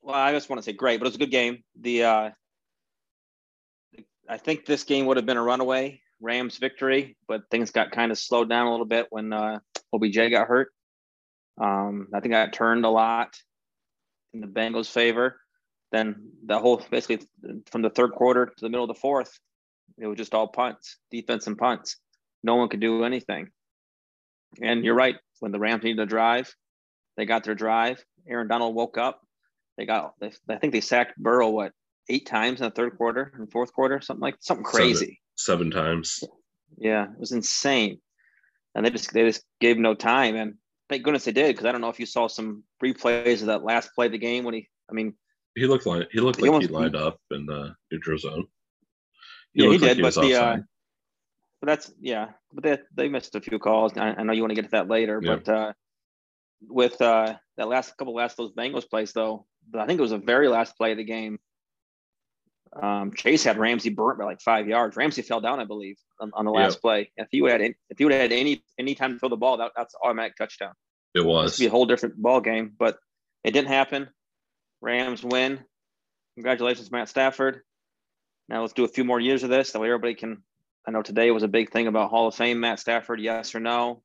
well, 0.01 0.15
I 0.15 0.31
just 0.31 0.49
want 0.49 0.57
to 0.57 0.63
say 0.63 0.73
great, 0.73 0.99
but 0.99 1.05
it 1.05 1.09
was 1.09 1.15
a 1.15 1.19
good 1.19 1.29
game. 1.29 1.63
The 1.79 2.03
uh, 2.03 2.29
I 4.27 4.37
think 4.37 4.65
this 4.65 4.83
game 4.83 5.05
would 5.05 5.17
have 5.17 5.27
been 5.27 5.37
a 5.37 5.43
runaway 5.43 6.01
Rams 6.19 6.57
victory, 6.57 7.15
but 7.27 7.43
things 7.51 7.69
got 7.69 7.91
kind 7.91 8.11
of 8.11 8.17
slowed 8.17 8.49
down 8.49 8.65
a 8.65 8.71
little 8.71 8.87
bit 8.87 9.05
when 9.11 9.31
uh, 9.31 9.59
OBJ 9.93 10.31
got 10.31 10.47
hurt. 10.47 10.69
Um, 11.61 12.07
I 12.11 12.21
think 12.21 12.33
that 12.33 12.53
turned 12.53 12.85
a 12.85 12.89
lot 12.89 13.37
in 14.33 14.41
the 14.41 14.47
Bengals' 14.47 14.89
favor. 14.89 15.39
Then 15.91 16.31
the 16.43 16.57
whole 16.57 16.83
basically 16.89 17.27
from 17.69 17.83
the 17.83 17.91
third 17.91 18.13
quarter 18.13 18.47
to 18.47 18.61
the 18.61 18.69
middle 18.69 18.85
of 18.85 18.95
the 18.95 18.99
fourth, 18.99 19.37
it 19.99 20.07
was 20.07 20.17
just 20.17 20.33
all 20.33 20.47
punts, 20.47 20.97
defense 21.11 21.45
and 21.45 21.57
punts. 21.57 21.97
No 22.43 22.55
one 22.55 22.69
could 22.69 22.79
do 22.79 23.03
anything. 23.03 23.49
And 24.59 24.83
you're 24.83 24.95
right. 24.95 25.17
When 25.41 25.51
the 25.51 25.59
Rams 25.59 25.83
needed 25.83 25.97
to 25.97 26.05
drive, 26.05 26.55
they 27.17 27.25
got 27.25 27.43
their 27.43 27.55
drive. 27.55 28.01
Aaron 28.27 28.47
Donald 28.47 28.75
woke 28.75 28.97
up. 28.97 29.21
They 29.75 29.85
got. 29.85 30.13
They, 30.21 30.31
I 30.47 30.57
think 30.57 30.71
they 30.71 30.81
sacked 30.81 31.17
Burrow 31.17 31.49
what 31.49 31.73
eight 32.09 32.27
times 32.27 32.61
in 32.61 32.65
the 32.65 32.71
third 32.71 32.95
quarter 32.95 33.33
and 33.35 33.51
fourth 33.51 33.73
quarter, 33.73 33.99
something 34.01 34.21
like 34.21 34.35
something 34.39 34.63
crazy. 34.63 35.19
Seven, 35.35 35.71
seven 35.71 35.71
times. 35.71 36.23
Yeah, 36.77 37.05
it 37.05 37.19
was 37.19 37.31
insane. 37.31 37.99
And 38.75 38.85
they 38.85 38.91
just 38.91 39.11
they 39.11 39.23
just 39.23 39.43
gave 39.59 39.79
no 39.79 39.95
time. 39.95 40.35
And 40.35 40.55
thank 40.89 41.03
goodness 41.03 41.25
they 41.25 41.31
did, 41.31 41.47
because 41.47 41.65
I 41.65 41.71
don't 41.71 41.81
know 41.81 41.89
if 41.89 41.99
you 41.99 42.05
saw 42.05 42.27
some 42.27 42.63
replays 42.83 43.41
of 43.41 43.47
that 43.47 43.63
last 43.63 43.95
play 43.95 44.05
of 44.05 44.11
the 44.11 44.19
game 44.19 44.43
when 44.43 44.53
he 44.53 44.69
I 44.89 44.93
mean 44.93 45.15
he 45.55 45.65
looked 45.65 45.87
like 45.87 46.07
he 46.11 46.19
looked 46.19 46.37
he 46.37 46.43
like 46.43 46.51
almost, 46.51 46.69
he 46.69 46.73
lined 46.73 46.95
up 46.95 47.19
in 47.31 47.47
the 47.47 47.75
neutral 47.91 48.19
zone. 48.19 48.45
He 49.53 49.63
yeah, 49.63 49.71
he 49.71 49.77
did, 49.79 49.97
like 49.97 50.13
he 50.13 50.19
but 50.21 50.21
the 50.21 50.35
uh, 50.35 50.57
but 51.61 51.67
that's 51.67 51.93
yeah, 52.01 52.29
but 52.51 52.63
they 52.63 52.79
they 52.95 53.07
missed 53.07 53.35
a 53.35 53.41
few 53.41 53.59
calls. 53.59 53.95
I, 53.95 54.15
I 54.17 54.23
know 54.23 54.33
you 54.33 54.41
want 54.41 54.51
to 54.51 54.55
get 54.55 54.65
to 54.65 54.71
that 54.71 54.89
later, 54.89 55.21
yeah. 55.23 55.35
but 55.35 55.49
uh, 55.49 55.73
with 56.67 57.01
uh, 57.01 57.35
that 57.57 57.67
last 57.67 57.95
couple 57.97 58.15
last 58.15 58.35
those 58.35 58.51
Bengals 58.51 58.89
plays 58.89 59.13
though, 59.13 59.45
I 59.77 59.85
think 59.85 59.99
it 59.99 60.01
was 60.01 60.11
the 60.11 60.17
very 60.17 60.47
last 60.47 60.75
play 60.75 60.91
of 60.91 60.97
the 60.97 61.03
game. 61.03 61.39
Um, 62.81 63.11
Chase 63.13 63.43
had 63.43 63.57
Ramsey 63.57 63.89
burnt 63.89 64.17
by 64.17 64.25
like 64.25 64.41
five 64.41 64.67
yards. 64.67 64.95
Ramsey 64.95 65.21
fell 65.21 65.41
down, 65.41 65.59
I 65.59 65.65
believe, 65.65 65.97
on, 66.19 66.31
on 66.33 66.45
the 66.45 66.51
last 66.51 66.75
yep. 66.75 66.81
play. 66.81 67.11
If 67.17 67.27
you 67.31 67.45
had 67.45 67.61
if 67.61 67.99
you 67.99 68.07
had 68.09 68.31
any 68.31 68.63
any 68.79 68.95
time 68.95 69.13
to 69.13 69.19
throw 69.19 69.29
the 69.29 69.37
ball, 69.37 69.57
that, 69.57 69.71
that's 69.75 69.93
automatic 70.03 70.35
touchdown. 70.37 70.73
It 71.13 71.25
was. 71.25 71.59
Be 71.59 71.67
a 71.67 71.69
whole 71.69 71.85
different 71.85 72.19
ball 72.19 72.41
game, 72.41 72.73
but 72.77 72.97
it 73.43 73.51
didn't 73.51 73.67
happen. 73.67 74.09
Rams 74.81 75.23
win. 75.23 75.59
Congratulations, 76.35 76.91
Matt 76.91 77.09
Stafford. 77.09 77.61
Now 78.47 78.61
let's 78.61 78.73
do 78.73 78.85
a 78.85 78.87
few 78.87 79.03
more 79.03 79.19
years 79.19 79.43
of 79.43 79.49
this. 79.49 79.71
That 79.71 79.79
way 79.79 79.89
everybody 79.89 80.15
can. 80.15 80.41
I 80.87 80.91
know 80.91 81.01
today 81.01 81.31
was 81.31 81.43
a 81.43 81.47
big 81.47 81.71
thing 81.71 81.87
about 81.87 82.09
Hall 82.09 82.27
of 82.27 82.35
Fame, 82.35 82.59
Matt 82.59 82.79
Stafford, 82.79 83.19
yes 83.19 83.53
or 83.53 83.59
no. 83.59 84.01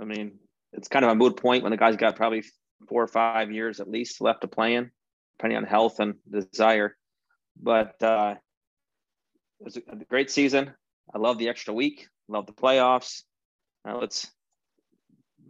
I 0.00 0.04
mean, 0.04 0.38
it's 0.72 0.88
kind 0.88 1.04
of 1.04 1.10
a 1.10 1.14
moot 1.14 1.36
point 1.36 1.62
when 1.62 1.70
the 1.70 1.76
guy's 1.76 1.96
got 1.96 2.16
probably 2.16 2.44
four 2.88 3.02
or 3.02 3.08
five 3.08 3.50
years 3.50 3.80
at 3.80 3.90
least 3.90 4.20
left 4.20 4.42
to 4.42 4.48
play 4.48 4.74
in, 4.74 4.90
depending 5.36 5.58
on 5.58 5.64
health 5.64 6.00
and 6.00 6.14
desire. 6.30 6.96
But 7.60 8.02
uh, 8.02 8.36
it 9.60 9.64
was 9.64 9.76
a 9.76 10.04
great 10.08 10.30
season. 10.30 10.72
I 11.14 11.18
love 11.18 11.38
the 11.38 11.48
extra 11.48 11.74
week. 11.74 12.08
Love 12.28 12.46
the 12.46 12.52
playoffs. 12.52 13.22
Now 13.84 14.00
let's 14.00 14.30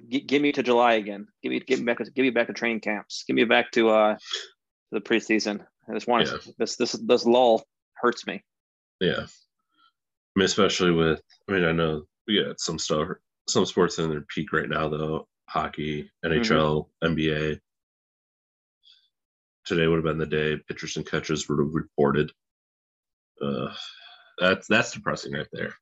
g- 0.09 0.21
give 0.21 0.43
me 0.43 0.53
to 0.53 0.63
July 0.63 0.95
again. 0.95 1.29
Give 1.43 1.51
me 1.51 1.61
give 1.61 1.79
me 1.79 1.85
back 1.85 1.99
give 1.99 2.25
me 2.25 2.31
back 2.31 2.49
to 2.49 2.53
training 2.53 2.81
camps. 2.81 3.25
Give 3.27 3.37
me 3.37 3.45
back 3.45 3.71
to 3.73 3.91
uh 3.91 4.17
the 4.91 5.01
preseason. 5.01 5.65
I 5.89 5.95
just 5.95 6.09
want 6.09 6.27
yeah. 6.27 6.53
this 6.59 6.77
this 6.77 6.93
this 6.93 7.27
lull 7.27 7.65
hurts 7.95 8.27
me. 8.27 8.43
Yeah, 9.01 9.27
I 10.35 10.39
mean, 10.39 10.47
especially 10.47 10.93
with 10.93 11.21
I 11.49 11.53
mean 11.53 11.65
I 11.65 11.73
know 11.73 12.05
we 12.27 12.43
got 12.43 12.61
some 12.61 12.79
stuff 12.79 13.09
some 13.49 13.67
sports 13.67 13.99
in 13.99 14.09
their 14.09 14.25
peak 14.35 14.53
right 14.53 14.69
now 14.69 14.89
though 14.89 15.27
hockey, 15.53 16.11
NHL, 16.25 16.87
mm-hmm. 17.03 17.15
NBA. 17.15 17.61
Today 19.65 19.87
would 19.87 19.97
have 19.97 20.05
been 20.05 20.19
the 20.19 20.27
day 20.27 20.57
pitchers 20.69 20.97
and 20.97 21.09
catchers 21.09 21.49
would 21.49 21.59
have 21.59 21.75
reported. 21.75 22.33
Uh, 23.41 23.73
that's 24.39 24.67
that's 24.67 24.93
depressing 24.93 25.35
right 25.35 25.47
there. 25.53 25.75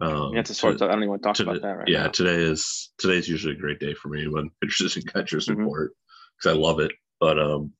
Um, 0.00 0.32
yeah, 0.32 0.40
it's 0.40 0.50
a. 0.50 0.54
To, 0.54 0.84
I 0.84 0.88
don't 0.88 0.98
even 0.98 1.08
want 1.10 1.22
to 1.22 1.28
talk 1.28 1.36
today, 1.36 1.50
about 1.50 1.62
that 1.62 1.78
right 1.78 1.88
Yeah, 1.88 2.04
now. 2.04 2.08
today 2.08 2.36
is 2.36 2.92
today's 2.98 3.28
usually 3.28 3.54
a 3.54 3.58
great 3.58 3.80
day 3.80 3.94
for 3.94 4.08
me 4.08 4.28
when 4.28 4.50
pitchers 4.62 4.96
and 4.96 5.12
catchers 5.12 5.48
mm-hmm. 5.48 5.60
report 5.60 5.92
because 6.38 6.56
I 6.56 6.60
love 6.60 6.78
it. 6.80 6.92
But 7.18 7.38
um, 7.38 7.72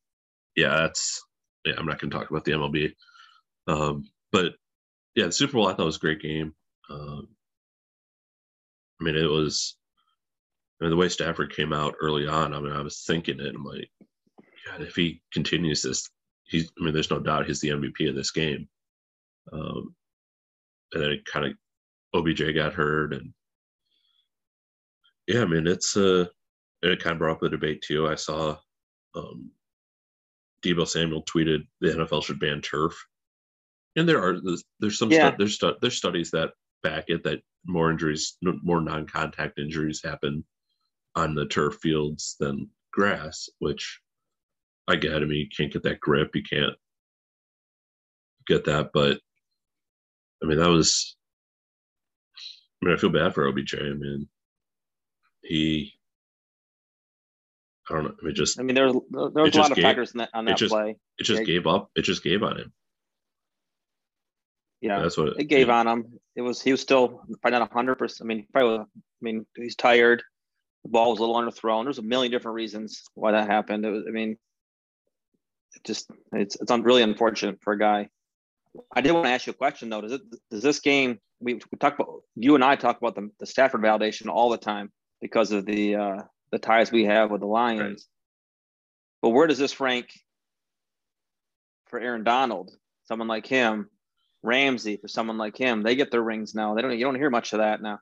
yeah, 0.57 0.71
that's 0.71 1.23
yeah. 1.65 1.75
I'm 1.79 1.87
not 1.87 2.01
going 2.01 2.11
to 2.11 2.17
talk 2.17 2.31
about 2.31 2.45
the 2.45 2.53
MLB. 2.53 2.93
Um, 3.69 4.05
but 4.33 4.55
yeah, 5.15 5.27
the 5.27 5.33
Super 5.33 5.55
Bowl 5.55 5.69
I 5.69 5.75
thought 5.75 5.87
was 5.87 5.97
a 5.97 6.01
great 6.01 6.21
game. 6.21 6.55
Um, 6.89 7.29
I 9.01 9.05
mean, 9.05 9.17
it 9.17 9.31
was 9.31 9.77
I 10.81 10.85
mean, 10.85 10.91
the 10.91 10.97
way 10.97 11.09
Stafford 11.09 11.55
came 11.55 11.73
out 11.73 11.95
early 12.01 12.27
on, 12.27 12.55
I 12.55 12.61
mean, 12.61 12.73
I 12.73 12.81
was 12.81 13.05
thinking 13.07 13.39
it. 13.39 13.55
I'm 13.55 13.65
like, 13.65 13.91
God, 14.67 14.81
if 14.81 14.95
he 14.95 15.21
continues 15.33 15.83
this, 15.83 16.09
he's. 16.45 16.71
I 16.81 16.85
mean, 16.85 16.95
there's 16.95 17.11
no 17.11 17.19
doubt 17.19 17.47
he's 17.47 17.61
the 17.61 17.69
MVP 17.69 18.09
of 18.09 18.15
this 18.15 18.31
game. 18.31 18.67
Um, 19.53 19.95
and 20.93 21.03
then 21.03 21.11
it 21.11 21.25
kind 21.27 21.47
of 21.47 21.53
OBJ 22.15 22.55
got 22.55 22.73
hurt, 22.73 23.13
and 23.13 23.33
yeah, 25.27 25.43
I 25.43 25.45
mean, 25.45 25.67
it's 25.67 25.97
uh, 25.97 26.27
it 26.83 27.03
kind 27.03 27.13
of 27.13 27.19
brought 27.19 27.33
up 27.33 27.41
the 27.41 27.51
debate 27.51 27.83
too. 27.83 28.09
I 28.09 28.15
saw 28.15 28.57
um, 29.15 29.51
Deebo 30.65 30.89
Samuel 30.89 31.25
tweeted 31.25 31.67
the 31.81 31.89
NFL 31.89 32.25
should 32.25 32.41
ban 32.41 32.63
turf, 32.63 32.95
and 33.97 34.09
there 34.09 34.23
are 34.23 34.39
there's 34.81 34.99
some 34.99 35.11
yeah. 35.11 35.29
stu- 35.29 35.37
there's 35.39 35.55
stu- 35.55 35.77
there's 35.81 35.97
studies 35.97 36.31
that 36.31 36.51
back 36.83 37.05
it 37.09 37.25
that 37.25 37.41
more 37.67 37.91
injuries, 37.91 38.37
more 38.43 38.81
non-contact 38.81 39.59
injuries 39.59 40.01
happen 40.03 40.45
on 41.15 41.35
the 41.35 41.47
turf 41.47 41.77
fields 41.83 42.37
than 42.41 42.71
grass, 42.93 43.49
which 43.59 44.01
I 44.89 44.97
get. 44.97 45.17
I 45.17 45.21
mean, 45.21 45.39
you 45.39 45.49
can't 45.55 45.73
get 45.73 45.83
that 45.83 46.01
grip, 46.01 46.35
you 46.35 46.43
can't 46.43 46.75
get 48.47 48.65
that, 48.65 48.91
but 48.95 49.19
I 50.43 50.47
mean, 50.47 50.59
that 50.59 50.71
was 50.71 51.17
I 52.83 52.87
mean, 52.87 52.95
I 52.95 52.99
feel 52.99 53.11
bad 53.11 53.35
for 53.35 53.47
OBJ. 53.47 53.75
I 53.75 53.93
mean, 53.93 54.29
he. 55.43 55.93
I 57.89 57.95
don't 57.95 58.05
know. 58.05 58.15
I 58.23 58.27
mean, 58.27 58.35
just. 58.35 58.59
I 58.59 58.63
mean, 58.63 58.75
there 58.75 58.87
was 58.87 58.97
there 59.11 59.43
was 59.43 59.55
a 59.55 59.61
lot 59.61 59.71
of 59.71 59.77
gave, 59.77 59.83
factors 59.83 60.13
that, 60.13 60.31
on 60.33 60.47
that 60.47 60.53
it 60.53 60.59
just, 60.59 60.73
play. 60.73 60.97
It 61.19 61.25
just 61.25 61.45
gave 61.45 61.67
up. 61.67 61.91
It 61.95 62.03
just 62.03 62.25
gave 62.25 62.43
on 62.43 62.57
him. 62.57 62.73
Yeah, 64.81 65.01
that's 65.01 65.17
what 65.17 65.29
it, 65.29 65.35
it 65.39 65.45
gave 65.45 65.69
yeah. 65.69 65.79
on 65.79 65.89
him. 65.89 66.21
It 66.37 66.43
was 66.43 66.61
he 66.63 66.73
was 66.73 66.81
still 66.81 67.23
probably 67.43 67.59
not 67.59 67.73
hundred 67.73 67.97
percent. 67.97 68.27
I 68.27 68.29
mean, 68.29 68.47
probably. 68.53 68.79
I 68.79 69.23
mean, 69.23 69.47
he's 69.55 69.77
tired. 69.77 70.23
The 70.85 70.91
ball 70.91 71.11
was 71.11 71.19
a 71.19 71.23
little 71.23 71.37
underthrown. 71.37 71.85
There's 71.85 71.99
a 71.99 72.03
million 72.03 72.33
different 72.33 72.55
reasons 72.55 73.03
why 73.15 73.33
that 73.33 73.49
happened. 73.49 73.85
It 73.85 73.91
was. 73.91 74.05
I 74.09 74.11
mean, 74.11 74.39
it 75.75 75.85
just 75.85 76.11
it's 76.33 76.57
it's 76.57 76.71
really 76.71 77.03
unfortunate 77.03 77.59
for 77.63 77.75
a 77.75 77.79
guy. 77.79 78.09
I 78.95 79.01
did 79.01 79.13
want 79.13 79.27
to 79.27 79.31
ask 79.31 79.47
you 79.47 79.51
a 79.51 79.55
question 79.55 79.91
though. 79.91 80.01
Does 80.01 80.13
it 80.13 80.23
does 80.51 80.63
this 80.63 80.81
game 80.81 81.19
we, 81.41 81.55
we 81.55 81.79
talk 81.79 81.99
about 81.99 82.23
you 82.37 82.55
and 82.55 82.63
I 82.63 82.77
talk 82.77 82.99
about 82.99 83.15
the, 83.15 83.31
the 83.41 83.47
Stafford 83.47 83.81
validation 83.81 84.29
all 84.29 84.51
the 84.51 84.59
time 84.59 84.93
because 85.21 85.53
of 85.53 85.67
the 85.67 85.97
uh, 85.97 86.23
the 86.53 86.59
ties 86.59 86.93
we 86.93 87.05
have 87.07 87.31
with 87.31 87.41
the 87.41 87.47
Lions. 87.47 87.81
Right. 87.81 88.01
But 89.23 89.31
where 89.31 89.47
does 89.47 89.59
this 89.59 89.81
rank 89.81 90.09
for 91.87 91.99
Aaron 91.99 92.25
Donald? 92.25 92.71
Someone 93.05 93.29
like 93.29 93.47
him, 93.47 93.89
Ramsey 94.43 94.97
for 94.97 95.09
someone 95.09 95.39
like 95.39 95.57
him. 95.57 95.83
They 95.83 95.97
get 95.97 96.11
their 96.11 96.23
rings 96.23 96.55
now. 96.55 96.75
They 96.75 96.83
don't. 96.83 96.97
You 96.97 97.05
don't 97.05 97.17
hear 97.17 97.31
much 97.31 97.53
of 97.53 97.59
that 97.59 97.83
now. 97.83 97.99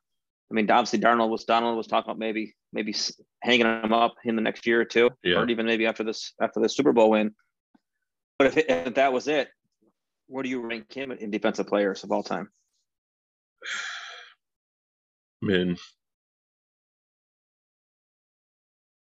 I 0.50 0.54
mean, 0.54 0.71
obviously, 0.71 1.00
Darnold 1.00 1.28
was 1.30 1.45
Donald 1.45 1.76
was 1.76 1.87
talking 1.87 2.11
about 2.11 2.18
maybe 2.18 2.54
maybe 2.73 2.95
hanging 3.42 3.66
him 3.66 3.92
up 3.92 4.14
in 4.25 4.37
the 4.37 4.42
next 4.42 4.66
year 4.66 4.80
or 4.80 4.85
two, 4.85 5.11
yeah. 5.23 5.37
or 5.37 5.49
even 5.49 5.66
maybe 5.66 5.87
after 5.87 6.04
this 6.04 6.33
after 6.40 6.61
the 6.61 6.68
Super 6.68 6.92
Bowl 6.92 7.11
win. 7.11 7.35
But 8.38 8.49
if, 8.49 8.57
it, 8.57 8.66
if 8.68 8.95
that 8.95 9.12
was 9.12 9.26
it, 9.26 9.49
where 10.28 10.42
do 10.42 10.49
you 10.49 10.61
rank 10.61 10.92
him 10.92 11.11
in 11.11 11.30
defensive 11.30 11.66
players 11.66 12.04
of 12.04 12.12
all 12.12 12.23
time? 12.23 12.49
I 15.42 15.47
mean, 15.47 15.76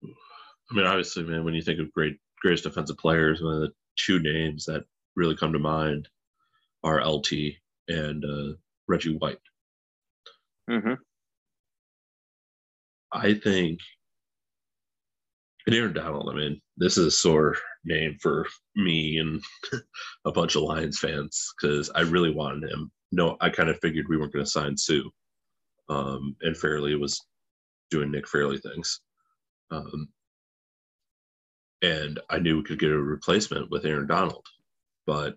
I 0.04 0.74
mean, 0.74 0.86
obviously, 0.86 1.22
man, 1.22 1.44
when 1.44 1.54
you 1.54 1.62
think 1.62 1.80
of 1.80 1.92
great 1.92 2.18
greatest 2.40 2.64
defensive 2.64 2.98
players, 2.98 3.40
one 3.40 3.54
of 3.54 3.60
the 3.60 3.70
two 3.96 4.18
names 4.18 4.64
that 4.66 4.84
really 5.14 5.36
come 5.36 5.52
to 5.52 5.58
mind 5.58 6.08
are 6.84 7.04
LT 7.04 7.32
and 7.88 8.24
uh, 8.24 8.54
Reggie 8.88 9.16
White. 9.16 9.38
Mm-hmm. 10.70 10.94
I 13.12 13.34
think, 13.34 13.78
and 15.66 15.76
Aaron 15.76 15.92
Donald. 15.92 16.28
I 16.30 16.34
mean, 16.34 16.60
this 16.76 16.96
is 16.96 17.06
a 17.06 17.10
sore 17.10 17.56
name 17.84 18.16
for 18.20 18.46
me 18.74 19.18
and 19.18 19.42
a 20.24 20.32
bunch 20.32 20.56
of 20.56 20.62
Lions 20.62 20.98
fans 20.98 21.52
because 21.60 21.90
I 21.94 22.00
really 22.00 22.30
wanted 22.30 22.70
him. 22.70 22.90
No, 23.12 23.36
I 23.40 23.50
kind 23.50 23.68
of 23.68 23.78
figured 23.80 24.06
we 24.08 24.16
weren't 24.16 24.32
going 24.32 24.44
to 24.44 24.50
sign 24.50 24.76
Suh. 24.76 25.02
um, 25.88 26.34
and 26.40 26.56
Fairley 26.56 26.94
was 26.96 27.20
doing 27.90 28.10
Nick 28.10 28.26
Fairley 28.26 28.58
things. 28.58 29.00
Um, 29.70 30.08
and 31.82 32.20
I 32.30 32.38
knew 32.38 32.56
we 32.56 32.62
could 32.62 32.78
get 32.78 32.90
a 32.90 32.98
replacement 32.98 33.70
with 33.70 33.84
Aaron 33.84 34.06
Donald, 34.06 34.46
but 35.06 35.34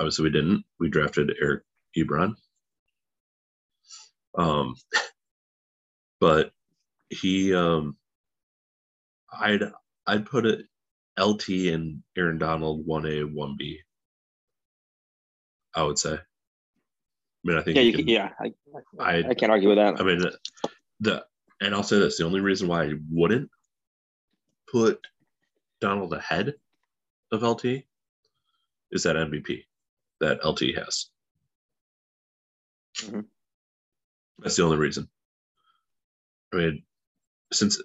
obviously 0.00 0.24
we 0.24 0.30
didn't. 0.30 0.64
We 0.80 0.88
drafted 0.88 1.36
Eric 1.40 1.62
Ebron. 1.96 2.34
Um, 4.36 4.74
but 6.20 6.52
he, 7.10 7.54
um, 7.54 7.96
I'd 9.30 9.62
I'd 10.06 10.26
put 10.26 10.46
it 10.46 10.64
LT 11.18 11.48
and 11.72 12.02
Aaron 12.16 12.38
Donald 12.38 12.86
one 12.86 13.06
A 13.06 13.22
one 13.22 13.56
B. 13.58 13.78
I 15.74 15.82
would 15.82 15.98
say. 15.98 16.14
I 16.14 16.18
mean, 17.44 17.56
I 17.56 17.62
think 17.62 17.76
yeah, 17.76 17.82
you 17.82 17.92
can, 17.92 18.08
yeah, 18.08 18.30
I, 18.38 18.52
I, 18.98 19.28
I 19.30 19.34
can't 19.34 19.52
argue 19.52 19.68
with 19.68 19.78
that. 19.78 20.00
I 20.00 20.04
mean, 20.04 20.22
the 21.00 21.24
and 21.60 21.74
I'll 21.74 21.82
say 21.82 21.98
this: 21.98 22.18
the 22.18 22.24
only 22.24 22.40
reason 22.40 22.68
why 22.68 22.84
I 22.84 22.92
wouldn't 23.10 23.50
put 24.70 25.06
Donald 25.80 26.12
ahead 26.12 26.54
of 27.32 27.42
LT 27.42 27.64
is 28.92 29.04
that 29.04 29.16
MVP 29.16 29.62
that 30.20 30.44
LT 30.44 30.76
has. 30.76 31.06
Mm-hmm. 32.98 33.20
That's 34.38 34.56
the 34.56 34.64
only 34.64 34.76
reason. 34.76 35.08
I 36.52 36.56
mean, 36.56 36.82
since 37.52 37.80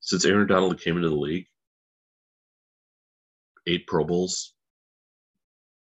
since 0.00 0.24
Aaron 0.24 0.46
Donald 0.46 0.80
came 0.80 0.96
into 0.96 1.08
the 1.08 1.14
league, 1.14 1.46
eight 3.66 3.86
Pro 3.86 4.04
Bowls, 4.04 4.54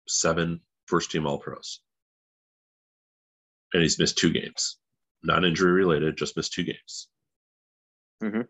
seven 0.08 0.62
first 0.86 1.12
team 1.12 1.26
All 1.26 1.40
Pros, 1.40 1.82
and 3.74 3.82
he's 3.82 4.00
missed 4.00 4.18
two 4.18 4.32
games, 4.32 4.78
not 5.24 5.44
injury 5.44 5.72
related, 5.72 6.18
just 6.18 6.38
missed 6.38 6.54
two 6.54 6.64
games. 6.64 7.08
Mm-hmm. 8.24 8.42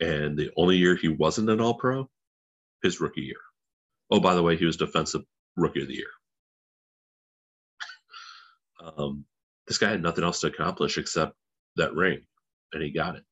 And 0.00 0.36
the 0.36 0.50
only 0.56 0.76
year 0.76 0.96
he 0.96 1.08
wasn't 1.08 1.50
an 1.50 1.60
All 1.60 1.74
Pro 1.74 2.10
his 2.82 3.00
rookie 3.00 3.22
year. 3.22 3.40
Oh, 4.10 4.20
by 4.20 4.34
the 4.34 4.42
way, 4.42 4.56
he 4.56 4.64
was 4.64 4.76
defensive 4.76 5.22
rookie 5.56 5.82
of 5.82 5.88
the 5.88 5.94
year. 5.94 6.10
Um, 8.84 9.24
this 9.66 9.78
guy 9.78 9.90
had 9.90 10.02
nothing 10.02 10.24
else 10.24 10.40
to 10.40 10.48
accomplish 10.48 10.98
except 10.98 11.34
that 11.76 11.94
ring, 11.94 12.20
and 12.72 12.82
he 12.82 12.92
got 12.92 13.16
it. 13.16 13.24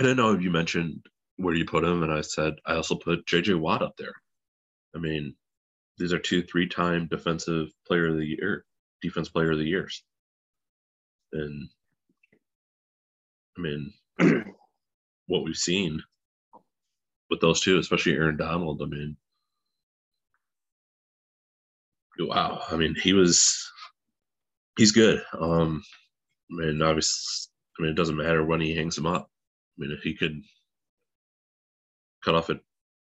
I 0.00 0.04
And 0.04 0.10
I 0.10 0.14
know 0.14 0.32
if 0.32 0.42
you 0.42 0.50
mentioned 0.50 1.04
where 1.36 1.54
you 1.54 1.64
put 1.64 1.84
him, 1.84 2.02
and 2.02 2.12
I 2.12 2.20
said 2.20 2.54
I 2.64 2.74
also 2.74 2.96
put 2.96 3.26
JJ 3.26 3.58
Watt 3.58 3.82
up 3.82 3.96
there. 3.96 4.14
I 4.94 4.98
mean, 4.98 5.34
these 5.98 6.12
are 6.12 6.18
two 6.18 6.42
three-time 6.42 7.08
defensive 7.10 7.68
player 7.86 8.08
of 8.08 8.16
the 8.16 8.26
year, 8.26 8.64
defense 9.02 9.28
player 9.28 9.52
of 9.52 9.58
the 9.58 9.64
years, 9.64 10.02
and 11.32 11.68
I 13.58 13.60
mean, 13.60 13.92
what 15.26 15.44
we've 15.44 15.56
seen 15.56 16.02
with 17.30 17.40
those 17.40 17.60
two, 17.60 17.78
especially 17.78 18.14
Aaron 18.14 18.36
Donald. 18.36 18.80
I 18.82 18.86
mean, 18.86 19.16
wow. 22.20 22.62
I 22.70 22.76
mean, 22.76 22.94
he 22.94 23.12
was 23.12 23.70
he's 24.76 24.92
good. 24.92 25.22
Um, 25.38 25.82
I 26.50 26.66
mean, 26.66 26.82
obviously, 26.82 27.50
I 27.78 27.82
mean, 27.82 27.92
it 27.92 27.96
doesn't 27.96 28.16
matter 28.16 28.44
when 28.44 28.60
he 28.60 28.74
hangs 28.74 28.96
him 28.96 29.06
up. 29.06 29.28
I 29.78 29.82
mean, 29.82 29.92
if 29.92 30.02
he 30.02 30.14
could 30.14 30.40
cut 32.24 32.34
off 32.34 32.50
a 32.50 32.60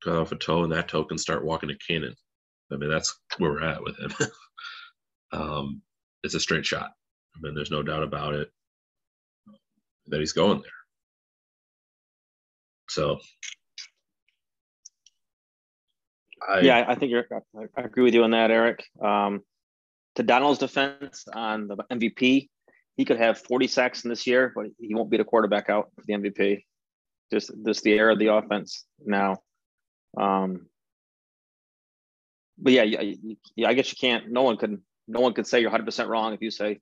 cut 0.02 0.16
off 0.16 0.32
a 0.32 0.36
toe 0.36 0.64
and 0.64 0.72
that 0.72 0.88
toe 0.88 1.04
can 1.04 1.18
start 1.18 1.44
walking 1.44 1.70
a 1.70 1.76
cannon. 1.76 2.14
I 2.72 2.76
mean, 2.76 2.90
that's 2.90 3.18
where 3.38 3.52
we're 3.52 3.64
at 3.64 3.82
with 3.82 3.98
him. 3.98 4.12
um, 5.32 5.82
it's 6.22 6.34
a 6.34 6.40
straight 6.40 6.66
shot. 6.66 6.90
I 7.36 7.40
mean, 7.40 7.54
there's 7.54 7.70
no 7.70 7.82
doubt 7.82 8.02
about 8.02 8.34
it 8.34 8.50
that 10.06 10.20
he's 10.20 10.32
going 10.32 10.60
there. 10.60 10.70
So 12.88 13.18
I, 16.48 16.60
yeah, 16.60 16.84
I 16.86 16.94
think 16.94 17.10
you're. 17.10 17.26
I 17.76 17.82
agree 17.82 18.04
with 18.04 18.14
you 18.14 18.24
on 18.24 18.30
that, 18.32 18.50
Eric. 18.50 18.84
Um, 19.02 19.42
to 20.16 20.22
Donald's 20.22 20.58
defense 20.58 21.24
on 21.32 21.68
the 21.68 21.76
MVP, 21.90 22.48
he 22.96 23.04
could 23.04 23.18
have 23.18 23.38
40 23.38 23.66
sacks 23.66 24.04
in 24.04 24.10
this 24.10 24.26
year, 24.26 24.52
but 24.54 24.66
he 24.78 24.94
won't 24.94 25.10
be 25.10 25.16
the 25.16 25.24
quarterback 25.24 25.68
out 25.68 25.90
for 25.94 26.02
the 26.06 26.14
MVP. 26.14 26.64
Just 27.32 27.50
just 27.64 27.82
the 27.82 27.94
air 27.94 28.10
of 28.10 28.18
the 28.18 28.28
offense 28.28 28.84
now. 29.04 29.38
Um, 30.16 30.66
but 32.58 32.72
yeah, 32.72 32.82
yeah, 32.82 33.14
yeah, 33.56 33.68
I 33.68 33.74
guess 33.74 33.90
you 33.90 33.96
can't. 34.00 34.30
No 34.30 34.42
one 34.42 34.56
could. 34.56 34.80
No 35.08 35.20
one 35.20 35.34
could 35.34 35.46
say 35.46 35.60
you're 35.60 35.70
100 35.70 35.84
percent 35.84 36.08
wrong 36.08 36.34
if 36.34 36.42
you 36.42 36.50
say 36.50 36.80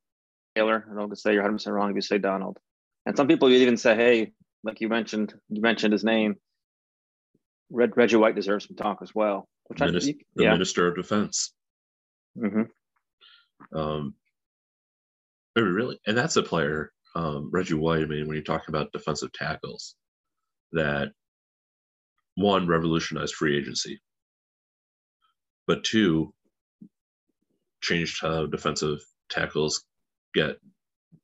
Taylor. 0.55 0.85
No 0.89 1.01
one 1.01 1.09
could 1.09 1.19
say 1.19 1.33
you're 1.33 1.43
100 1.43 1.57
percent 1.57 1.75
wrong 1.75 1.91
if 1.91 1.97
you 1.97 2.03
say 2.03 2.19
Donald. 2.19 2.59
And 3.07 3.17
some 3.17 3.27
people 3.27 3.49
even 3.49 3.77
say, 3.77 3.97
hey, 3.97 4.33
like 4.63 4.81
you 4.81 4.89
mentioned, 4.89 5.35
you 5.49 5.61
mentioned 5.61 5.93
his 5.93 6.05
name. 6.05 6.37
Red 7.71 7.97
Reggie 7.97 8.17
White 8.17 8.35
deserves 8.35 8.67
some 8.67 8.77
talk 8.77 8.99
as 9.03 9.15
well. 9.15 9.49
Which 9.67 9.79
Minis- 9.79 10.09
I, 10.09 10.15
the 10.35 10.45
yeah. 10.45 10.53
Minister 10.53 10.89
of 10.89 10.97
Defense. 10.97 11.55
Mm-hmm. 12.37 13.79
Um, 13.79 14.15
really, 15.57 15.99
and 16.07 16.17
that's 16.17 16.37
a 16.37 16.43
player, 16.43 16.93
um, 17.15 17.51
Reggie 17.53 17.75
White. 17.75 18.03
I 18.03 18.07
mean, 18.07 18.27
when 18.27 18.37
you 18.37 18.43
talk 18.43 18.69
about 18.69 18.93
defensive 18.93 19.33
tackles, 19.33 19.95
that 20.73 21.13
one 22.35 22.67
revolutionized 22.67 23.35
free 23.35 23.57
agency, 23.57 24.01
but 25.67 25.85
two 25.85 26.33
changed 27.83 28.19
how 28.23 28.47
defensive 28.47 28.99
tackles 29.31 29.85
get 30.35 30.57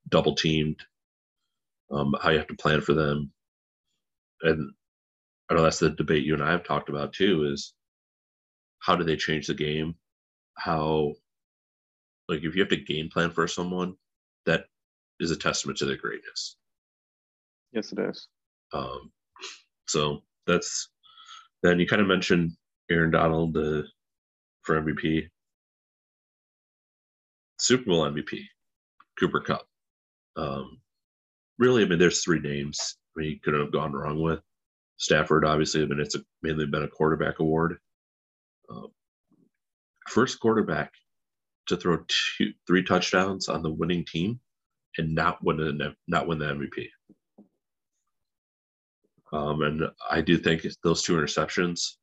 double 0.08 0.34
teamed, 0.34 0.80
um, 1.90 2.14
how 2.20 2.30
you 2.30 2.38
have 2.38 2.48
to 2.48 2.54
plan 2.54 2.80
for 2.80 2.94
them, 2.94 3.32
and 4.42 4.72
I 5.50 5.54
know 5.54 5.62
that's 5.62 5.78
the 5.78 5.90
debate 5.90 6.24
you 6.24 6.34
and 6.34 6.42
I 6.42 6.50
have 6.50 6.64
talked 6.64 6.88
about 6.88 7.12
too. 7.12 7.50
Is 7.52 7.72
how 8.80 8.96
do 8.96 9.04
they 9.04 9.16
change 9.16 9.46
the 9.46 9.54
game? 9.54 9.94
How, 10.56 11.14
like, 12.28 12.42
if 12.42 12.54
you 12.54 12.62
have 12.62 12.70
to 12.70 12.76
game 12.76 13.08
plan 13.08 13.30
for 13.30 13.48
someone, 13.48 13.94
that 14.46 14.64
is 15.20 15.30
a 15.30 15.36
testament 15.36 15.78
to 15.78 15.86
their 15.86 15.96
greatness. 15.96 16.56
Yes, 17.72 17.92
it 17.92 17.98
is. 17.98 18.28
Um, 18.72 19.10
so 19.86 20.22
that's 20.46 20.90
then 21.62 21.80
you 21.80 21.86
kind 21.86 22.02
of 22.02 22.08
mentioned 22.08 22.52
Aaron 22.90 23.10
Donald 23.10 23.56
uh, 23.56 23.82
for 24.62 24.80
MVP, 24.80 25.28
Super 27.58 27.84
Bowl 27.84 28.04
MVP, 28.04 28.42
Cooper 29.18 29.40
Kupp. 29.40 29.66
Um, 30.36 30.80
really, 31.58 31.82
I 31.82 31.86
mean, 31.86 31.98
there's 31.98 32.22
three 32.22 32.40
names. 32.40 32.96
I 33.16 33.20
mean, 33.20 33.30
you 33.30 33.40
couldn't 33.42 33.60
have 33.60 33.72
gone 33.72 33.92
wrong 33.92 34.20
with 34.20 34.40
Stafford. 34.98 35.44
Obviously, 35.44 35.82
I 35.82 35.86
mean, 35.86 36.00
it's 36.00 36.16
a, 36.16 36.20
mainly 36.42 36.66
been 36.66 36.82
a 36.82 36.88
quarterback 36.88 37.38
award. 37.38 37.78
Um, 38.68 38.88
first 40.08 40.40
quarterback 40.40 40.92
to 41.68 41.76
throw 41.76 41.98
two, 42.36 42.52
three 42.66 42.82
touchdowns 42.82 43.48
on 43.48 43.62
the 43.62 43.70
winning 43.70 44.04
team 44.04 44.40
and 44.98 45.14
not 45.14 45.42
win 45.42 45.56
the 45.56 45.94
not 46.06 46.26
win 46.26 46.38
the 46.38 46.46
MVP. 46.46 46.88
Um, 49.32 49.62
and 49.62 49.82
I 50.10 50.20
do 50.20 50.38
think 50.38 50.66
those 50.82 51.02
two 51.02 51.14
interceptions 51.14 51.96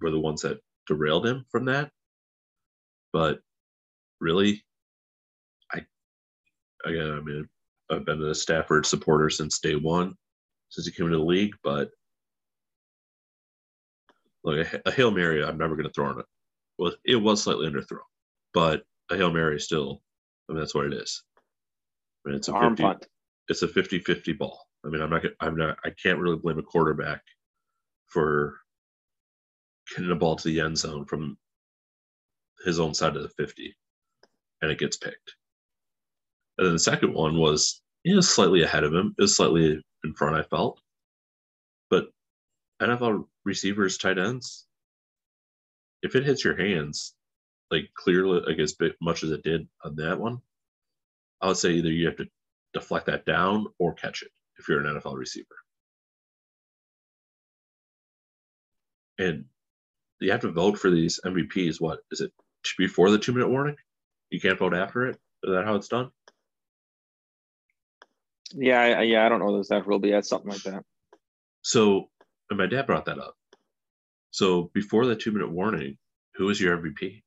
were 0.00 0.10
the 0.10 0.20
ones 0.20 0.42
that 0.42 0.60
derailed 0.86 1.26
him 1.26 1.44
from 1.50 1.64
that. 1.66 1.90
But 3.12 3.40
really, 4.20 4.62
I 5.72 5.80
again, 6.84 7.10
I 7.12 7.20
mean, 7.20 7.48
I've 7.90 8.04
been 8.04 8.22
a 8.22 8.34
Stafford 8.34 8.86
supporter 8.86 9.30
since 9.30 9.58
day 9.58 9.74
one, 9.74 10.14
since 10.68 10.86
he 10.86 10.92
came 10.92 11.06
into 11.06 11.18
the 11.18 11.24
league. 11.24 11.54
But 11.64 11.90
like 14.46 14.72
a, 14.72 14.88
a 14.88 14.92
hail 14.92 15.10
mary, 15.10 15.44
I'm 15.44 15.58
never 15.58 15.76
going 15.76 15.88
to 15.88 15.92
throw 15.92 16.06
on 16.06 16.20
it. 16.20 16.26
Well, 16.78 16.92
it 17.04 17.16
was 17.16 17.42
slightly 17.42 17.68
underthrown, 17.68 17.98
but 18.54 18.82
a 19.10 19.16
hail 19.16 19.32
mary 19.32 19.60
still. 19.60 20.00
I 20.48 20.52
mean, 20.52 20.60
that's 20.60 20.74
what 20.74 20.86
it 20.86 20.94
is. 20.94 21.22
I 22.24 22.30
mean, 22.30 22.38
it's 22.38 22.48
a 22.48 22.52
Arm 22.52 22.76
50, 22.76 22.82
punt. 22.82 23.06
it's 23.48 23.62
a 23.62 23.68
50-50 23.68 24.38
ball. 24.38 24.66
I 24.84 24.88
mean, 24.88 25.02
I'm 25.02 25.10
not, 25.10 25.22
I'm 25.40 25.56
not, 25.56 25.78
I 25.84 25.90
can't 25.90 26.18
really 26.18 26.36
blame 26.36 26.58
a 26.58 26.62
quarterback 26.62 27.22
for 28.06 28.54
getting 29.94 30.12
a 30.12 30.16
ball 30.16 30.36
to 30.36 30.48
the 30.48 30.60
end 30.60 30.78
zone 30.78 31.04
from 31.04 31.36
his 32.64 32.78
own 32.80 32.94
side 32.94 33.16
of 33.16 33.22
the 33.22 33.28
50 33.30 33.76
and 34.62 34.70
it 34.70 34.78
gets 34.78 34.96
picked. 34.96 35.34
And 36.58 36.66
then 36.66 36.74
the 36.74 36.80
second 36.80 37.14
one 37.14 37.38
was, 37.38 37.82
he 38.04 38.14
was 38.14 38.28
slightly 38.28 38.62
ahead 38.62 38.84
of 38.84 38.94
him. 38.94 39.14
It 39.18 39.22
was 39.22 39.36
slightly 39.36 39.82
in 40.04 40.14
front, 40.14 40.36
I 40.36 40.42
felt. 40.42 40.80
NFL 42.80 43.26
receivers, 43.44 43.98
tight 43.98 44.18
ends, 44.18 44.66
if 46.02 46.14
it 46.14 46.24
hits 46.24 46.44
your 46.44 46.56
hands, 46.56 47.14
like 47.70 47.88
clearly, 47.94 48.40
like 48.46 48.58
as 48.58 48.76
much 49.00 49.22
as 49.22 49.30
it 49.30 49.42
did 49.42 49.66
on 49.84 49.96
that 49.96 50.18
one, 50.18 50.40
I 51.40 51.48
would 51.48 51.56
say 51.56 51.72
either 51.72 51.90
you 51.90 52.06
have 52.06 52.16
to 52.16 52.28
deflect 52.72 53.06
that 53.06 53.24
down 53.24 53.66
or 53.78 53.94
catch 53.94 54.22
it 54.22 54.30
if 54.58 54.68
you're 54.68 54.84
an 54.84 55.00
NFL 55.00 55.16
receiver. 55.16 55.46
And 59.18 59.46
you 60.20 60.30
have 60.30 60.42
to 60.42 60.52
vote 60.52 60.78
for 60.78 60.90
these 60.90 61.20
MVPs. 61.24 61.80
What 61.80 62.00
is 62.10 62.20
it 62.20 62.32
before 62.78 63.10
the 63.10 63.18
two 63.18 63.32
minute 63.32 63.48
warning? 63.48 63.76
You 64.30 64.40
can't 64.40 64.58
vote 64.58 64.74
after 64.74 65.06
it. 65.06 65.16
Is 65.42 65.52
that 65.52 65.64
how 65.64 65.74
it's 65.76 65.88
done? 65.88 66.10
Yeah, 68.52 68.80
I, 68.80 69.02
yeah. 69.02 69.24
I 69.24 69.28
don't 69.28 69.40
know 69.40 69.58
if 69.58 69.68
that 69.68 69.86
rule, 69.86 69.98
but 69.98 70.10
yeah, 70.10 70.20
something 70.20 70.50
like 70.50 70.62
that. 70.62 70.84
So, 71.62 72.10
and 72.50 72.58
my 72.58 72.66
dad 72.66 72.86
brought 72.86 73.06
that 73.06 73.18
up. 73.18 73.34
So 74.30 74.70
before 74.74 75.06
the 75.06 75.16
two 75.16 75.32
minute 75.32 75.50
warning, 75.50 75.98
who 76.36 76.46
was 76.46 76.60
your 76.60 76.76
MVP? 76.78 77.22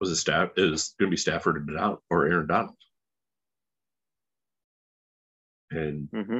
Was 0.00 0.10
it 0.10 0.16
Staff? 0.16 0.50
It 0.56 0.62
was 0.70 0.94
going 0.98 1.10
to 1.10 1.14
be 1.14 1.16
Stafford 1.18 1.68
or 2.10 2.26
Aaron 2.26 2.46
Donald. 2.46 2.76
And 5.70 6.08
hmm 6.12 6.38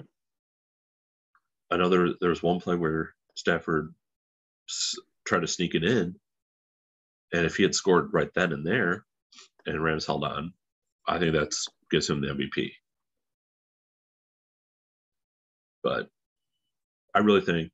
I 1.71 1.77
know 1.77 1.89
there, 1.89 2.09
there 2.21 2.31
was 2.31 2.43
one 2.43 2.61
play 2.61 2.77
where 2.77 3.15
Stafford 3.35 3.95
s- 4.69 4.97
tried 5.27 5.41
to 5.41 5.49
sneak 5.49 5.75
it 5.75 5.85
in. 5.85 6.17
And 7.33 7.45
if 7.47 7.57
he 7.57 7.63
had 7.65 7.75
scored 7.75 8.13
right 8.13 8.31
then 8.35 8.53
and 8.53 8.67
there 8.67 9.05
and 9.67 9.83
Rams 9.83 10.07
held 10.07 10.25
on, 10.25 10.53
I 11.09 11.19
think 11.19 11.33
that's 11.35 11.67
gives 11.91 12.09
him 12.11 12.21
the 12.21 12.29
MVP. 12.29 12.73
But 15.87 16.09
I 17.15 17.21
really 17.21 17.43
think 17.43 17.71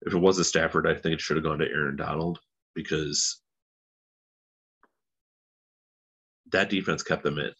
if 0.00 0.14
it 0.14 0.18
was 0.18 0.38
a 0.38 0.44
Stafford, 0.44 0.86
I 0.86 0.94
think 0.94 1.12
it 1.12 1.20
should 1.20 1.36
have 1.36 1.44
gone 1.44 1.58
to 1.58 1.66
Aaron 1.66 1.96
Donald 1.96 2.38
because 2.74 3.42
that 6.50 6.70
defense 6.70 7.02
kept 7.02 7.24
them 7.24 7.38
in 7.38 7.52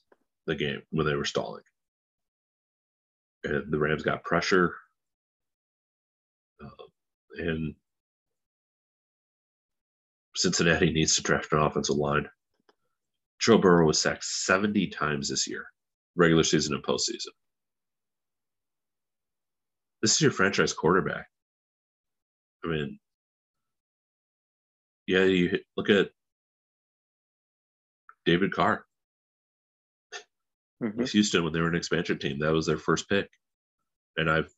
the 0.46 0.54
game 0.54 0.80
when 0.92 1.04
they 1.04 1.14
were 1.14 1.26
stalling. 1.26 1.62
And 3.44 3.70
the 3.70 3.78
Rams 3.78 4.02
got 4.02 4.24
pressure. 4.24 4.76
Uh, 6.64 6.84
and 7.36 7.74
Cincinnati 10.34 10.90
needs 10.90 11.16
to 11.16 11.22
draft 11.22 11.52
an 11.52 11.58
offensive 11.58 11.96
line. 11.96 12.30
Joe 13.40 13.58
Burrow 13.58 13.88
was 13.88 14.00
sacked 14.00 14.24
70 14.24 14.86
times 14.86 15.28
this 15.28 15.46
year, 15.46 15.66
regular 16.16 16.44
season 16.44 16.74
and 16.74 16.82
postseason. 16.82 17.28
This 20.02 20.14
is 20.14 20.20
your 20.20 20.32
franchise 20.32 20.72
quarterback. 20.72 21.28
I 22.64 22.68
mean, 22.68 22.98
yeah, 25.06 25.24
you 25.24 25.48
hit- 25.48 25.66
look 25.76 25.90
at 25.90 26.10
David 28.24 28.52
Carr 28.52 28.84
hmm 30.80 30.90
with 30.96 31.10
Houston 31.12 31.44
when 31.44 31.52
they 31.52 31.60
were 31.60 31.68
an 31.68 31.76
expansion 31.76 32.18
team. 32.18 32.40
That 32.40 32.52
was 32.52 32.66
their 32.66 32.78
first 32.78 33.08
pick. 33.08 33.30
And 34.16 34.28
I've 34.28 34.52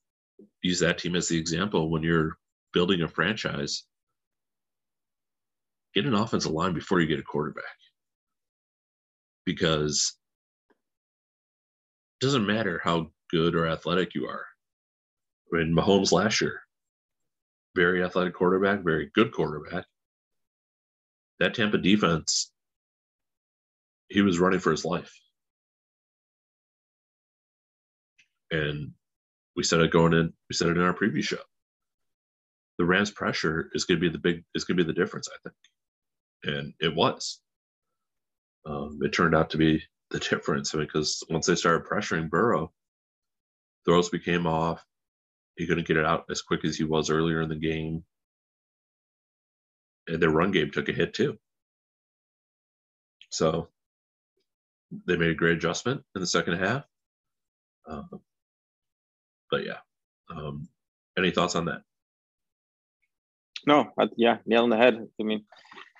used 0.62 0.83
that 0.83 0.98
team 0.98 1.14
as 1.14 1.28
the 1.28 1.38
example 1.38 1.90
when 1.90 2.02
you're 2.02 2.38
building 2.72 3.02
a 3.02 3.09
franchise. 3.09 3.85
Get 5.94 6.07
an 6.07 6.14
offensive 6.14 6.52
line 6.52 6.72
before 6.74 7.00
you 7.00 7.07
get 7.07 7.20
a 7.20 7.22
quarterback. 7.22 7.64
Because 9.44 10.16
it 12.20 12.24
doesn't 12.24 12.46
matter 12.46 12.80
how 12.83 13.11
good 13.30 13.54
or 13.54 13.66
athletic 13.68 14.14
you 14.14 14.26
are. 14.26 14.44
I 15.52 15.59
mean, 15.59 15.74
Mahomes 15.74 16.12
last 16.12 16.40
year, 16.40 16.61
very 17.74 18.02
athletic 18.02 18.35
quarterback, 18.35 18.80
very 18.80 19.11
good 19.14 19.33
quarterback. 19.33 19.85
That 21.40 21.54
Tampa 21.54 21.78
defense, 21.78 22.52
he 24.09 24.22
was 24.22 24.38
running 24.38 24.61
for 24.61 24.70
his 24.70 24.85
life. 24.85 25.12
And 28.50 28.92
we 29.57 29.64
said 29.64 29.80
it 29.80 29.90
going 29.90 30.12
in, 30.12 30.33
we 30.48 30.54
said 30.54 30.68
it 30.68 30.76
in 30.76 30.83
our 30.83 30.94
preview 30.94 31.22
show. 31.22 31.38
The 32.78 32.85
Rams 32.85 33.11
pressure 33.11 33.70
is 33.74 33.85
going 33.85 34.00
to 34.00 34.00
be 34.00 34.12
the 34.12 34.18
big, 34.18 34.44
is 34.54 34.64
going 34.64 34.76
to 34.76 34.85
be 34.85 34.87
the 34.87 34.98
difference, 34.98 35.28
I 35.33 35.37
think. 35.42 36.57
And 36.57 36.74
it 36.80 36.94
was. 36.94 37.40
Um, 38.66 38.98
it 39.02 39.12
turned 39.12 39.35
out 39.35 39.50
to 39.50 39.59
be 39.59 39.83
the 40.11 40.18
difference 40.30 40.72
because 40.72 41.22
once 41.30 41.46
they 41.46 41.54
started 41.54 41.87
pressuring 41.87 42.30
Burrow, 42.30 42.72
throws 43.85 44.09
became 44.09 44.46
off. 44.46 44.85
He 45.57 45.67
couldn't 45.67 45.87
get 45.87 45.97
it 45.97 46.05
out 46.05 46.25
as 46.31 46.43
quick 46.43 46.64
as 46.64 46.77
he 46.77 46.85
was 46.85 47.11
earlier 47.11 47.43
in 47.43 47.49
the 47.49 47.57
game. 47.57 48.05
And 50.07 50.21
their 50.21 50.31
run 50.31 50.51
game 50.51 50.71
took 50.71 50.88
a 50.88 50.93
hit 50.93 51.14
too. 51.14 51.38
So 53.31 53.69
they 55.07 55.17
made 55.17 55.31
a 55.31 55.35
great 55.35 55.57
adjustment 55.57 56.03
in 56.14 56.21
the 56.21 56.27
second 56.27 56.59
half. 56.59 56.85
Um, 57.87 58.09
but 59.51 59.64
yeah, 59.64 59.79
um, 60.31 60.69
any 61.17 61.31
thoughts 61.31 61.55
on 61.55 61.67
that? 61.67 61.83
No, 63.67 63.93
I, 63.99 64.09
yeah, 64.17 64.38
nail 64.47 64.64
in 64.64 64.71
the 64.71 64.77
head. 64.77 65.07
I 65.21 65.23
mean, 65.23 65.45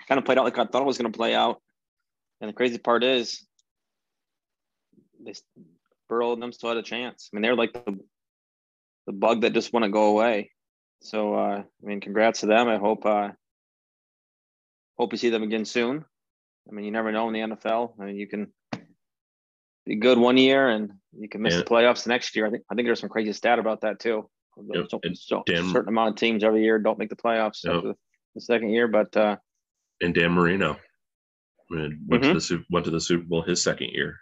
kind 0.09 0.19
of 0.19 0.25
played 0.25 0.39
out 0.39 0.45
like 0.45 0.59
I 0.59 0.65
thought 0.67 0.83
it 0.83 0.87
was 0.87 0.99
going 0.99 1.11
to 1.11 1.17
play 1.17 1.35
out. 1.35 1.61
And 2.41 2.49
the 2.49 2.55
crazy 2.55 2.79
part 2.79 3.05
is, 3.05 3.47
they 5.25 5.33
Burrow 6.09 6.33
and 6.33 6.43
them 6.43 6.53
still 6.53 6.69
had 6.69 6.79
a 6.79 6.83
chance. 6.83 7.31
I 7.33 7.37
mean, 7.37 7.43
they're 7.43 7.57
like 7.57 7.73
the 7.73 7.99
the 9.07 9.13
bug 9.13 9.43
that 9.43 9.53
just 9.53 9.73
wouldn't 9.73 9.93
go 9.93 10.05
away. 10.09 10.51
So, 11.03 11.35
uh, 11.35 11.63
I 11.63 11.87
mean, 11.87 12.01
congrats 12.01 12.41
to 12.41 12.47
them. 12.47 12.69
I 12.69 12.79
hope 12.79 13.05
uh, 13.05 13.31
hope 14.99 15.13
you 15.13 15.19
see 15.19 15.31
them 15.31 15.43
again 15.43 15.65
soon. 15.65 16.05
I 16.69 16.73
mean, 16.73 16.85
you 16.87 16.91
never 16.91 17.13
know 17.13 17.29
in 17.29 17.35
the 17.35 17.55
NFL. 17.57 17.95
I 18.01 18.05
mean, 18.07 18.17
you 18.17 18.27
can 18.27 18.53
be 19.85 19.97
good 19.97 20.17
one 20.19 20.39
year 20.39 20.69
and 20.69 20.93
you 21.13 21.29
can 21.29 21.43
miss 21.43 21.53
Yeah. 21.55 21.59
the 21.61 21.65
playoffs 21.67 22.05
the 22.05 22.09
next 22.09 22.35
year. 22.37 22.47
I 22.47 22.51
think 22.51 22.65
I 22.71 22.75
think 22.75 22.87
there's 22.87 23.01
some 23.01 23.11
crazy 23.11 23.33
stat 23.35 23.59
about 23.59 23.83
that 23.83 23.99
too. 24.01 24.31
Yep, 24.73 24.87
So, 25.15 25.43
Dan- 25.47 25.69
certain 25.73 25.89
amount 25.89 26.11
of 26.11 26.17
teams 26.17 26.45
every 26.45 26.63
year 26.63 26.79
don't 26.79 26.99
make 26.99 27.11
the 27.11 27.17
playoffs 27.17 27.65
Yep. 27.65 27.83
the, 27.83 27.95
the 28.37 28.41
second 28.41 28.71
year, 28.71 28.87
but 28.89 29.15
uh, 29.17 29.37
And 30.01 30.15
Dan 30.15 30.31
Marino 30.33 30.77
I 31.71 31.75
mean, 31.75 32.05
went 32.09 32.23
to 32.23 32.29
Mhm. 32.31 32.35
the 32.35 32.41
Super, 32.41 32.65
went 32.71 32.85
to 32.85 32.91
the 32.93 33.01
Super 33.01 33.25
Bowl 33.25 33.43
his 33.43 33.63
second 33.63 33.91
year, 33.91 34.21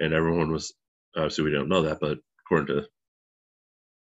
and 0.00 0.12
everyone 0.14 0.50
was 0.50 0.72
obviously 1.14 1.44
we 1.44 1.50
don't 1.52 1.68
know 1.68 1.82
that, 1.82 2.00
but 2.00 2.18
according 2.40 2.68
to 2.68 2.88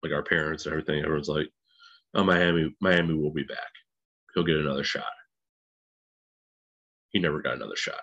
like 0.03 0.11
our 0.11 0.23
parents 0.23 0.65
and 0.65 0.73
everything, 0.73 1.03
everyone's 1.03 1.29
like, 1.29 1.49
"Oh, 2.13 2.23
Miami, 2.23 2.75
Miami 2.81 3.13
will 3.15 3.31
be 3.31 3.43
back. 3.43 3.71
He'll 4.33 4.43
get 4.43 4.57
another 4.57 4.83
shot." 4.83 5.05
He 7.09 7.19
never 7.19 7.41
got 7.41 7.55
another 7.55 7.75
shot. 7.75 8.01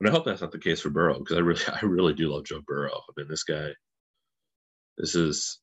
And 0.00 0.08
I 0.08 0.12
hope 0.12 0.24
that's 0.24 0.40
not 0.40 0.50
the 0.50 0.58
case 0.58 0.80
for 0.80 0.90
Burrow 0.90 1.18
because 1.18 1.36
I 1.36 1.40
really, 1.40 1.62
I 1.82 1.84
really 1.84 2.14
do 2.14 2.28
love 2.28 2.44
Joe 2.44 2.60
Burrow. 2.66 2.90
I 2.96 3.12
mean, 3.16 3.28
this 3.28 3.44
guy, 3.44 3.70
this 4.98 5.14
is, 5.14 5.60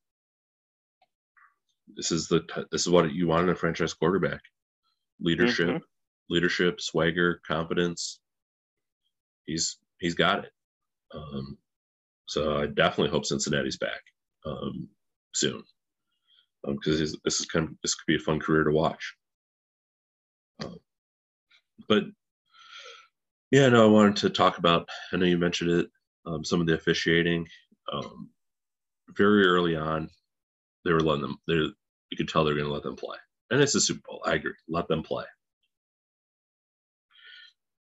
this 1.96 2.12
is 2.12 2.28
the, 2.28 2.42
this 2.72 2.82
is 2.82 2.90
what 2.90 3.12
you 3.12 3.28
want 3.28 3.44
in 3.44 3.50
a 3.50 3.56
franchise 3.56 3.94
quarterback: 3.94 4.42
leadership, 5.20 5.82
leadership, 6.30 6.82
swagger, 6.82 7.42
confidence. 7.46 8.20
He's 9.46 9.78
he's 10.00 10.16
got 10.16 10.46
it. 10.46 10.52
Um, 11.14 11.58
so 12.28 12.58
I 12.58 12.68
definitely 12.68 13.10
hope 13.10 13.26
Cincinnati's 13.26 13.78
back 13.78 14.02
um, 14.46 14.88
soon 15.34 15.64
because 16.66 17.14
um, 17.14 17.20
this 17.24 17.40
is 17.40 17.46
kind 17.46 17.68
of 17.68 17.76
this 17.84 17.96
could 17.96 18.06
be 18.08 18.16
a 18.16 18.20
fun 18.20 18.40
career 18.40 18.64
to 18.64 18.72
watch. 18.72 19.16
Um, 20.64 20.78
but 21.88 22.04
yeah, 23.52 23.70
no, 23.70 23.84
I 23.84 23.90
wanted 23.90 24.18
to 24.18 24.30
talk 24.30 24.58
about. 24.58 24.88
I 25.12 25.18
know 25.18 25.26
you 25.26 25.38
mentioned 25.38 25.72
it. 25.72 25.88
Um, 26.26 26.44
some 26.44 26.62
of 26.62 26.68
the 26.68 26.76
officiating. 26.76 27.48
Um, 27.92 28.30
very 29.16 29.48
early 29.48 29.76
on, 29.76 30.10
they 30.86 30.92
were 30.92 31.00
letting 31.00 31.22
them. 31.22 31.38
They 31.48 31.56
you 31.56 32.18
could 32.18 32.28
tell 32.28 32.44
they're 32.44 32.54
going 32.54 32.68
to 32.68 32.74
let 32.74 32.84
them 32.84 32.96
play, 32.96 33.18
and 33.50 33.62
it's 33.62 33.76
a 33.76 33.82
Super 33.82 34.02
Bowl. 34.08 34.22
I 34.26 34.36
agree. 34.36 34.54
Let 34.68 34.88
them 34.88 35.04
play. 35.04 35.26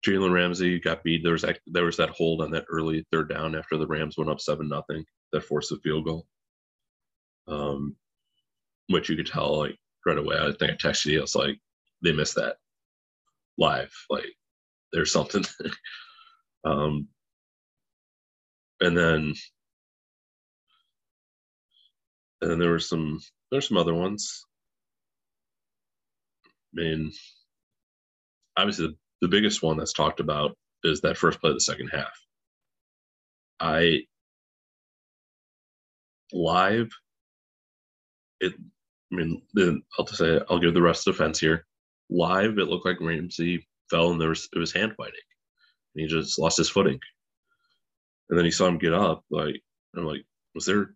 Jalen 0.05 0.33
Ramsey 0.33 0.79
got 0.79 1.03
beat. 1.03 1.23
There 1.23 1.31
was 1.31 1.43
that, 1.43 1.59
there 1.65 1.85
was 1.85 1.95
that 1.95 2.09
hold 2.09 2.41
on 2.41 2.51
that 2.51 2.65
early 2.69 3.05
third 3.11 3.29
down 3.29 3.55
after 3.55 3.77
the 3.77 3.87
Rams 3.87 4.17
went 4.17 4.29
up 4.29 4.41
seven 4.41 4.67
nothing 4.67 5.05
that 5.31 5.43
forced 5.45 5.71
a 5.71 5.77
field 5.77 6.05
goal. 6.05 6.27
Um, 7.47 7.95
which 8.88 9.10
you 9.10 9.15
could 9.15 9.27
tell 9.27 9.58
like 9.58 9.77
right 10.06 10.17
away. 10.17 10.38
I 10.38 10.51
think 10.51 10.71
I 10.71 10.75
texted 10.75 11.08
you. 11.08 11.21
It's 11.21 11.36
like 11.36 11.58
they 12.01 12.12
missed 12.12 12.36
that 12.36 12.58
live. 13.58 13.93
Like 14.10 14.25
there's 14.91 15.12
something. 15.12 15.43
um, 16.65 17.08
and 18.82 18.97
then 18.97 19.34
and 22.41 22.51
then 22.51 22.60
there 22.60 22.71
were 22.71 22.79
some 22.79 23.19
there's 23.51 23.67
some 23.67 23.77
other 23.77 23.93
ones. 23.93 24.45
I 26.45 26.82
mean, 26.82 27.12
obviously 28.58 28.88
the, 28.88 28.95
the 29.21 29.27
biggest 29.27 29.62
one 29.62 29.77
that's 29.77 29.93
talked 29.93 30.19
about 30.19 30.58
is 30.84 31.01
that 31.01 31.17
first 31.17 31.39
play 31.39 31.51
of 31.51 31.56
the 31.56 31.62
second 31.62 31.89
half. 31.89 32.12
I 33.60 34.01
live 36.34 36.89
it 38.43 38.53
I 39.12 39.15
mean 39.15 39.41
I'll 39.97 40.06
just 40.06 40.19
say 40.19 40.39
I'll 40.49 40.60
give 40.60 40.73
the 40.73 40.82
rest 40.82 41.08
of 41.08 41.15
the 41.15 41.23
fence 41.23 41.39
here. 41.39 41.65
Live 42.10 42.58
it 42.58 42.67
looked 42.67 42.86
like 42.86 42.99
Ramsey 43.01 43.67
fell 43.89 44.12
and 44.12 44.21
there 44.21 44.29
was 44.29 44.49
it 44.53 44.60
was 44.60 44.71
hand 44.73 44.93
fighting. 44.97 45.19
And 45.95 46.01
he 46.01 46.08
just 46.08 46.39
lost 46.39 46.58
his 46.58 46.69
footing. 46.69 46.99
And 48.29 48.38
then 48.38 48.45
he 48.45 48.51
saw 48.51 48.67
him 48.67 48.77
get 48.77 48.93
up, 48.93 49.23
like 49.29 49.62
I'm 49.95 50.06
like, 50.06 50.25
was 50.56 50.65
there 50.65 50.95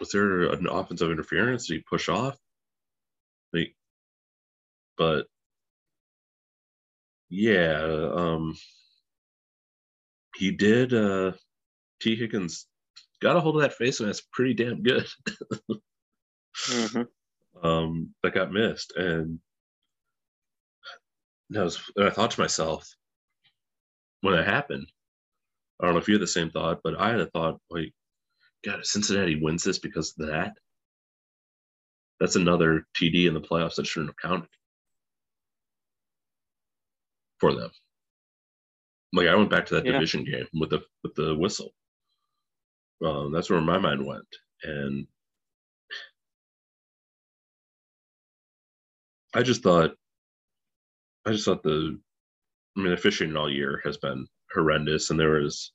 was 0.00 0.10
there 0.10 0.44
an 0.52 0.66
offensive 0.68 1.10
interference? 1.10 1.66
Did 1.66 1.74
he 1.74 1.84
push 1.88 2.08
off? 2.08 2.36
Like, 3.52 3.74
but 4.96 5.26
yeah, 7.30 8.10
um, 8.14 8.56
he 10.36 10.50
did. 10.52 10.94
Uh, 10.94 11.32
Tee 12.00 12.16
Higgins 12.16 12.66
got 13.20 13.36
a 13.36 13.40
hold 13.40 13.56
of 13.56 13.62
that 13.62 13.74
face, 13.74 14.00
and 14.00 14.08
that's 14.08 14.22
pretty 14.32 14.54
damn 14.54 14.82
good. 14.82 15.06
mm-hmm. 16.56 17.66
um, 17.66 18.14
that 18.22 18.34
got 18.34 18.52
missed, 18.52 18.92
and 18.96 19.38
I 21.56 21.62
was, 21.62 21.80
and 21.96 22.06
I 22.06 22.10
thought 22.10 22.32
to 22.32 22.40
myself 22.40 22.88
when 24.20 24.34
it 24.34 24.46
happened. 24.46 24.86
I 25.80 25.84
don't 25.84 25.94
know 25.94 26.00
if 26.00 26.08
you 26.08 26.14
had 26.14 26.22
the 26.22 26.26
same 26.26 26.50
thought, 26.50 26.80
but 26.82 26.98
I 26.98 27.10
had 27.10 27.20
a 27.20 27.26
thought 27.26 27.60
like, 27.70 27.92
God, 28.64 28.84
Cincinnati 28.84 29.40
wins 29.40 29.62
this 29.62 29.78
because 29.78 30.12
of 30.18 30.26
that, 30.26 30.54
that's 32.20 32.36
another 32.36 32.86
TD 32.96 33.28
in 33.28 33.34
the 33.34 33.40
playoffs 33.40 33.76
that 33.76 33.86
shouldn't 33.86 34.10
have 34.10 34.30
counted 34.30 34.48
for 37.38 37.54
them. 37.54 37.70
Like 39.12 39.28
I 39.28 39.34
went 39.36 39.50
back 39.50 39.66
to 39.66 39.74
that 39.74 39.86
yeah. 39.86 39.92
division 39.92 40.24
game 40.24 40.46
with 40.52 40.70
the 40.70 40.80
with 41.02 41.14
the 41.14 41.34
whistle. 41.34 41.72
Um, 43.04 43.32
that's 43.32 43.48
where 43.48 43.60
my 43.60 43.78
mind 43.78 44.04
went, 44.04 44.26
and 44.64 45.06
I 49.34 49.42
just 49.42 49.62
thought, 49.62 49.94
I 51.26 51.32
just 51.32 51.44
thought 51.44 51.62
the, 51.62 51.98
I 52.76 52.80
mean, 52.80 52.90
the 52.90 52.96
fishing 52.96 53.36
all 53.36 53.50
year 53.50 53.80
has 53.84 53.96
been 53.96 54.26
horrendous, 54.52 55.10
and 55.10 55.18
there 55.18 55.40
was 55.40 55.72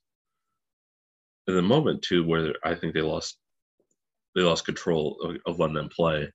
in 1.48 1.56
the 1.56 1.62
moment 1.62 2.02
too 2.02 2.26
where 2.26 2.54
I 2.64 2.76
think 2.76 2.94
they 2.94 3.02
lost 3.02 3.38
they 4.36 4.42
lost 4.42 4.66
control 4.66 5.20
of, 5.22 5.38
of 5.46 5.60
letting 5.60 5.76
them 5.76 5.90
play 5.90 6.32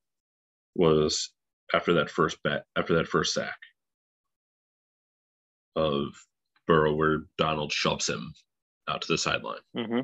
was 0.74 1.32
after 1.74 1.94
that 1.94 2.10
first 2.10 2.42
bet 2.42 2.64
after 2.76 2.94
that 2.96 3.08
first 3.08 3.34
sack 3.34 3.56
of 5.74 6.08
Burrow 6.66 6.94
where 6.94 7.22
Donald 7.38 7.72
shoves 7.72 8.08
him 8.08 8.34
out 8.88 9.02
to 9.02 9.08
the 9.08 9.18
sideline. 9.18 9.60
Mm-hmm. 9.76 10.00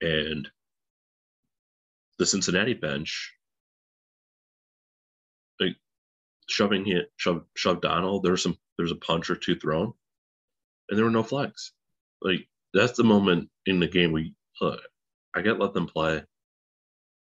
And 0.00 0.48
the 2.18 2.26
Cincinnati 2.26 2.74
bench 2.74 3.34
shoving 6.48 6.84
hit 6.84 7.10
shove 7.16 7.44
shove 7.56 7.80
Donald, 7.80 8.22
there's 8.22 8.42
some 8.42 8.56
there's 8.78 8.92
a 8.92 8.96
punch 8.96 9.30
or 9.30 9.36
two 9.36 9.56
thrown, 9.56 9.92
and 10.88 10.98
there 10.98 11.04
were 11.04 11.10
no 11.10 11.22
flags. 11.22 11.72
Like 12.22 12.48
that's 12.74 12.96
the 12.96 13.04
moment 13.04 13.48
in 13.66 13.80
the 13.80 13.88
game 13.88 14.12
we 14.12 14.34
uh, 14.60 14.76
I 15.34 15.42
get 15.42 15.58
let 15.58 15.74
them 15.74 15.86
play. 15.86 16.22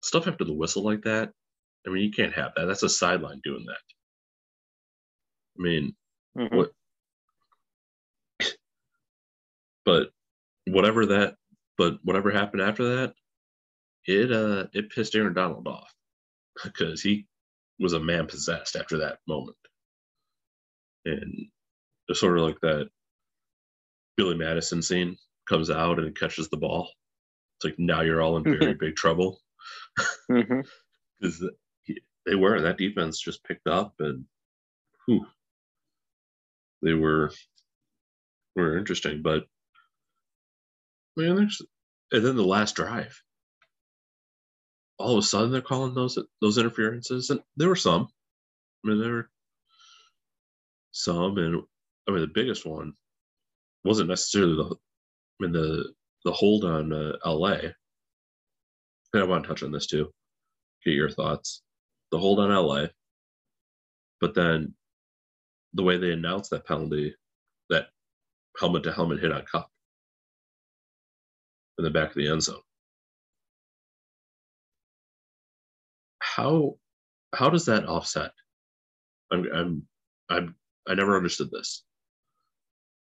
Stuff 0.01 0.27
after 0.27 0.45
the 0.45 0.53
whistle 0.53 0.83
like 0.83 1.03
that. 1.03 1.31
I 1.85 1.89
mean, 1.89 2.03
you 2.03 2.11
can't 2.11 2.33
have 2.33 2.51
that. 2.55 2.65
That's 2.65 2.83
a 2.83 2.89
sideline 2.89 3.41
doing 3.43 3.65
that. 3.65 3.77
I 5.57 5.61
mean, 5.61 5.95
mm-hmm. 6.37 6.55
what? 6.55 6.71
but 9.85 10.09
whatever 10.67 11.07
that, 11.07 11.35
but 11.77 11.97
whatever 12.03 12.31
happened 12.31 12.61
after 12.61 12.95
that, 12.97 13.13
it 14.05 14.31
uh 14.31 14.67
it 14.73 14.91
pissed 14.91 15.15
Aaron 15.15 15.33
Donald 15.33 15.67
off 15.67 15.93
because 16.63 17.01
he 17.01 17.27
was 17.79 17.93
a 17.93 17.99
man 17.99 18.27
possessed 18.27 18.75
after 18.75 18.99
that 18.99 19.19
moment, 19.27 19.57
and 21.05 21.47
it's 22.07 22.19
sort 22.19 22.37
of 22.37 22.45
like 22.45 22.59
that 22.61 22.89
Billy 24.17 24.35
Madison 24.35 24.81
scene 24.81 25.17
comes 25.47 25.69
out 25.69 25.99
and 25.99 26.17
catches 26.17 26.49
the 26.49 26.57
ball. 26.57 26.89
It's 27.57 27.65
like 27.65 27.79
now 27.79 28.01
you're 28.01 28.21
all 28.21 28.37
in 28.37 28.43
very 28.43 28.57
mm-hmm. 28.57 28.79
big 28.79 28.95
trouble 28.95 29.39
because 30.27 30.61
mm-hmm. 31.39 31.93
they 32.25 32.35
were 32.35 32.61
that 32.61 32.77
defense 32.77 33.19
just 33.19 33.43
picked 33.43 33.67
up 33.67 33.95
and 33.99 34.25
whew, 35.05 35.25
they 36.81 36.93
were 36.93 37.31
were 38.55 38.77
interesting. 38.77 39.21
But 39.21 39.45
man, 41.15 41.35
there's 41.35 41.61
and 42.11 42.25
then 42.25 42.35
the 42.35 42.43
last 42.43 42.75
drive. 42.75 43.21
All 44.99 45.17
of 45.17 45.23
a 45.23 45.25
sudden, 45.25 45.51
they're 45.51 45.61
calling 45.61 45.93
those 45.93 46.17
those 46.41 46.57
interferences, 46.57 47.29
and 47.29 47.39
there 47.57 47.69
were 47.69 47.75
some. 47.75 48.07
I 48.85 48.89
mean, 48.89 48.99
there 48.99 49.13
were 49.13 49.29
some, 50.91 51.37
and 51.37 51.63
I 52.07 52.11
mean, 52.11 52.21
the 52.21 52.27
biggest 52.27 52.65
one 52.65 52.93
wasn't 53.83 54.09
necessarily 54.09 54.55
the 54.55 54.75
I 55.39 55.43
mean, 55.43 55.53
the 55.53 55.93
the 56.25 56.31
hold 56.31 56.65
on 56.65 56.91
uh, 56.91 57.17
LA. 57.25 57.57
And 59.13 59.23
I 59.23 59.23
want 59.23 59.43
to 59.43 59.47
touch 59.47 59.63
on 59.63 59.71
this 59.71 59.87
too. 59.87 60.11
Get 60.85 60.93
your 60.93 61.09
thoughts. 61.09 61.61
The 62.11 62.19
hold 62.19 62.39
on 62.39 62.51
LA, 62.51 62.87
but 64.19 64.33
then 64.33 64.73
the 65.73 65.83
way 65.83 65.97
they 65.97 66.11
announced 66.11 66.49
that 66.51 66.65
penalty, 66.65 67.15
that 67.69 67.87
helmet 68.59 68.83
to 68.83 68.91
helmet 68.91 69.19
hit 69.19 69.31
on 69.31 69.45
Kupp 69.45 69.69
in 71.77 71.83
the 71.83 71.89
back 71.89 72.09
of 72.09 72.15
the 72.15 72.27
end 72.27 72.43
zone. 72.43 72.61
How 76.39 76.77
how 77.33 77.49
does 77.49 77.65
that 77.65 77.85
offset? 77.85 78.31
I'm 79.29 79.45
I'm 79.53 79.87
I'm 80.29 80.55
I 80.87 80.95
never 80.95 81.17
understood 81.17 81.51
this 81.51 81.83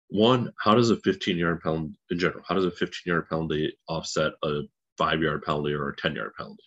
one, 0.08 0.52
how 0.60 0.74
does 0.76 0.90
a 0.90 0.96
15 0.96 1.36
yard 1.36 1.60
penalty 1.60 1.94
in 2.10 2.18
general, 2.20 2.44
how 2.46 2.54
does 2.54 2.64
a 2.64 2.70
15 2.70 3.10
yard 3.10 3.28
penalty 3.28 3.76
offset 3.88 4.32
a 4.44 4.60
five 4.96 5.20
yard 5.20 5.42
penalty 5.42 5.72
or 5.72 5.88
a 5.88 5.96
10 5.96 6.14
yard 6.14 6.30
penalty? 6.38 6.62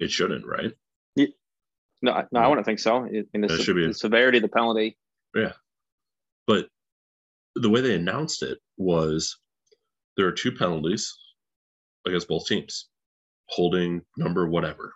It 0.00 0.10
shouldn't, 0.10 0.46
right? 0.46 0.72
Yeah. 1.16 1.28
No, 2.02 2.22
no, 2.30 2.40
I 2.40 2.48
wouldn't 2.48 2.66
think 2.66 2.80
so. 2.80 3.06
I 3.06 3.08
mean, 3.08 3.26
the, 3.32 3.62
should 3.62 3.76
be 3.76 3.86
the 3.86 3.94
severity 3.94 4.36
of 4.38 4.42
the 4.42 4.48
penalty. 4.48 4.98
Yeah. 5.34 5.52
But 6.46 6.68
the 7.54 7.70
way 7.70 7.80
they 7.80 7.94
announced 7.94 8.42
it 8.42 8.58
was 8.76 9.38
there 10.18 10.26
are 10.26 10.32
two 10.32 10.52
penalties 10.52 11.16
against 12.06 12.28
both 12.28 12.46
teams 12.46 12.90
holding 13.48 14.02
number 14.16 14.46
whatever 14.48 14.94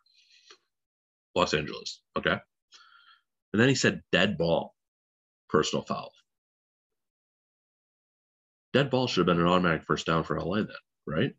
los 1.35 1.55
angeles 1.55 2.01
okay 2.17 2.39
and 3.53 3.61
then 3.61 3.69
he 3.69 3.75
said 3.75 4.03
dead 4.13 4.37
ball 4.37 4.75
personal 5.49 5.85
foul. 5.85 6.13
Dead 8.73 8.91
ball 8.91 9.07
should 9.07 9.27
have 9.27 9.37
been 9.37 9.45
an 9.45 9.51
automatic 9.51 9.83
first 9.85 10.07
down 10.07 10.25
for 10.25 10.39
LA 10.39 10.57
then, 10.57 10.69
right? 11.07 11.33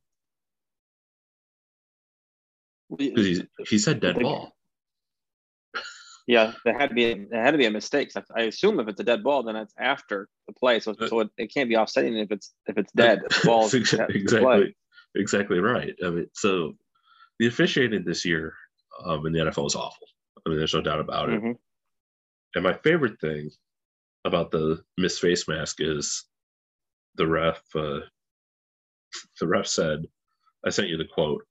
Because 2.98 3.26
he, 3.26 3.44
he 3.68 3.78
said 3.78 4.00
dead 4.00 4.20
ball. 4.20 4.52
Yeah, 6.26 6.54
there 6.66 6.78
had 6.78 6.90
to 6.90 6.96
be 6.96 7.26
there 7.30 7.44
had 7.44 7.52
to 7.52 7.58
be 7.58 7.66
a 7.66 7.72
mistake. 7.72 8.12
I 8.36 8.42
assume 8.44 8.80
if 8.80 8.88
it's 8.88 9.00
a 9.00 9.04
dead 9.04 9.24
ball, 9.24 9.44
then 9.44 9.56
it's 9.56 9.74
after 9.80 10.28
the 10.48 10.54
play, 10.54 10.80
so, 10.80 10.96
so 11.08 11.22
it, 11.22 11.30
it 11.38 11.54
can't 11.54 11.70
be 11.70 11.78
offsetting 11.78 12.18
if 12.18 12.32
it's 12.32 12.54
if 12.68 12.78
it's 12.78 12.92
dead. 12.94 13.22
ball 13.44 13.70
exactly 13.74 14.76
exactly 15.16 15.60
right. 15.60 15.94
I 16.04 16.10
mean, 16.10 16.28
so 16.34 16.74
the 17.40 17.48
officiating 17.48 18.04
this 18.04 18.26
year 18.26 18.54
um, 19.06 19.26
in 19.26 19.34
the 19.34 19.40
NFL 19.40 19.68
is 19.68 19.76
awful. 19.76 20.08
I 20.46 20.50
mean, 20.50 20.58
there's 20.58 20.74
no 20.74 20.82
doubt 20.82 21.00
about 21.00 21.30
it. 21.30 21.42
Mm-hmm. 21.42 21.52
And 22.56 22.64
my 22.64 22.74
favorite 22.74 23.20
thing 23.20 23.50
about 24.26 24.52
the 24.52 24.84
missed 24.98 25.22
face 25.22 25.48
mask 25.48 25.78
is 25.80 26.26
the 27.16 27.28
ref. 27.28 27.62
Uh, 27.74 28.02
the 29.40 29.48
ref 29.48 29.68
said, 29.68 30.06
"I 30.66 30.70
sent 30.70 30.90
you 30.90 30.98
the 30.98 31.06
quote." 31.06 31.46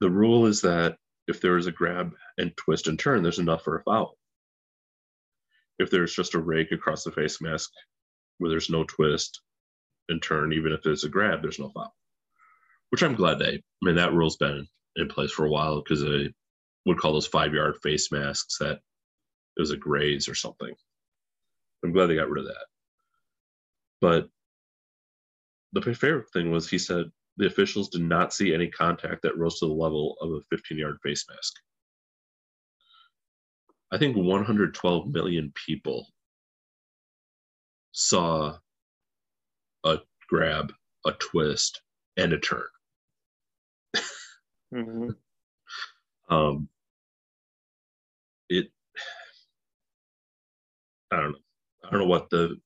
The 0.00 0.10
rule 0.10 0.46
is 0.46 0.62
that 0.62 0.96
if 1.28 1.40
there 1.40 1.58
is 1.58 1.66
a 1.66 1.72
grab 1.72 2.14
and 2.38 2.56
twist 2.56 2.86
and 2.88 2.98
turn, 2.98 3.22
there's 3.22 3.38
enough 3.38 3.64
for 3.64 3.76
a 3.76 3.82
foul. 3.82 4.16
If 5.78 5.90
there's 5.90 6.14
just 6.14 6.34
a 6.34 6.38
rake 6.38 6.72
across 6.72 7.04
the 7.04 7.12
face 7.12 7.40
mask 7.40 7.70
where 8.38 8.50
there's 8.50 8.70
no 8.70 8.84
twist 8.84 9.40
and 10.08 10.22
turn, 10.22 10.52
even 10.52 10.72
if 10.72 10.82
there's 10.82 11.04
a 11.04 11.08
grab, 11.08 11.42
there's 11.42 11.58
no 11.58 11.70
foul. 11.70 11.94
Which 12.90 13.02
I'm 13.02 13.14
glad 13.14 13.38
they. 13.38 13.54
I 13.54 13.60
mean, 13.82 13.96
that 13.96 14.12
rule's 14.12 14.36
been 14.36 14.66
in 14.96 15.08
place 15.08 15.30
for 15.30 15.46
a 15.46 15.50
while 15.50 15.80
because 15.80 16.02
they 16.02 16.32
would 16.86 16.98
call 16.98 17.12
those 17.12 17.26
five 17.26 17.54
yard 17.54 17.76
face 17.82 18.10
masks 18.10 18.58
that 18.58 18.80
it 19.56 19.60
was 19.60 19.70
a 19.70 19.76
graze 19.76 20.28
or 20.28 20.34
something. 20.34 20.74
I'm 21.84 21.92
glad 21.92 22.06
they 22.06 22.16
got 22.16 22.30
rid 22.30 22.44
of 22.44 22.48
that. 22.48 22.66
But 24.00 24.28
the 25.72 25.82
favorite 25.82 26.30
thing 26.32 26.50
was 26.50 26.68
he 26.68 26.78
said 26.78 27.10
the 27.36 27.46
officials 27.46 27.88
did 27.88 28.02
not 28.02 28.34
see 28.34 28.52
any 28.52 28.68
contact 28.68 29.22
that 29.22 29.38
rose 29.38 29.60
to 29.60 29.66
the 29.66 29.72
level 29.72 30.16
of 30.20 30.32
a 30.32 30.40
15 30.50 30.78
yard 30.78 30.98
face 31.02 31.24
mask. 31.28 31.54
I 33.92 33.98
think 33.98 34.16
112 34.16 35.08
million 35.08 35.52
people 35.66 36.08
saw 37.92 38.56
a 39.84 39.98
grab, 40.28 40.72
a 41.06 41.12
twist, 41.12 41.82
and 42.16 42.32
a 42.32 42.38
turn. 42.38 42.66
Mm-hmm. 44.74 45.10
um, 46.34 46.68
it, 48.48 48.68
I 51.10 51.16
don't 51.16 51.32
know. 51.32 51.38
I 51.84 51.90
don't 51.90 52.00
know 52.00 52.06
what 52.06 52.30
the 52.30 52.56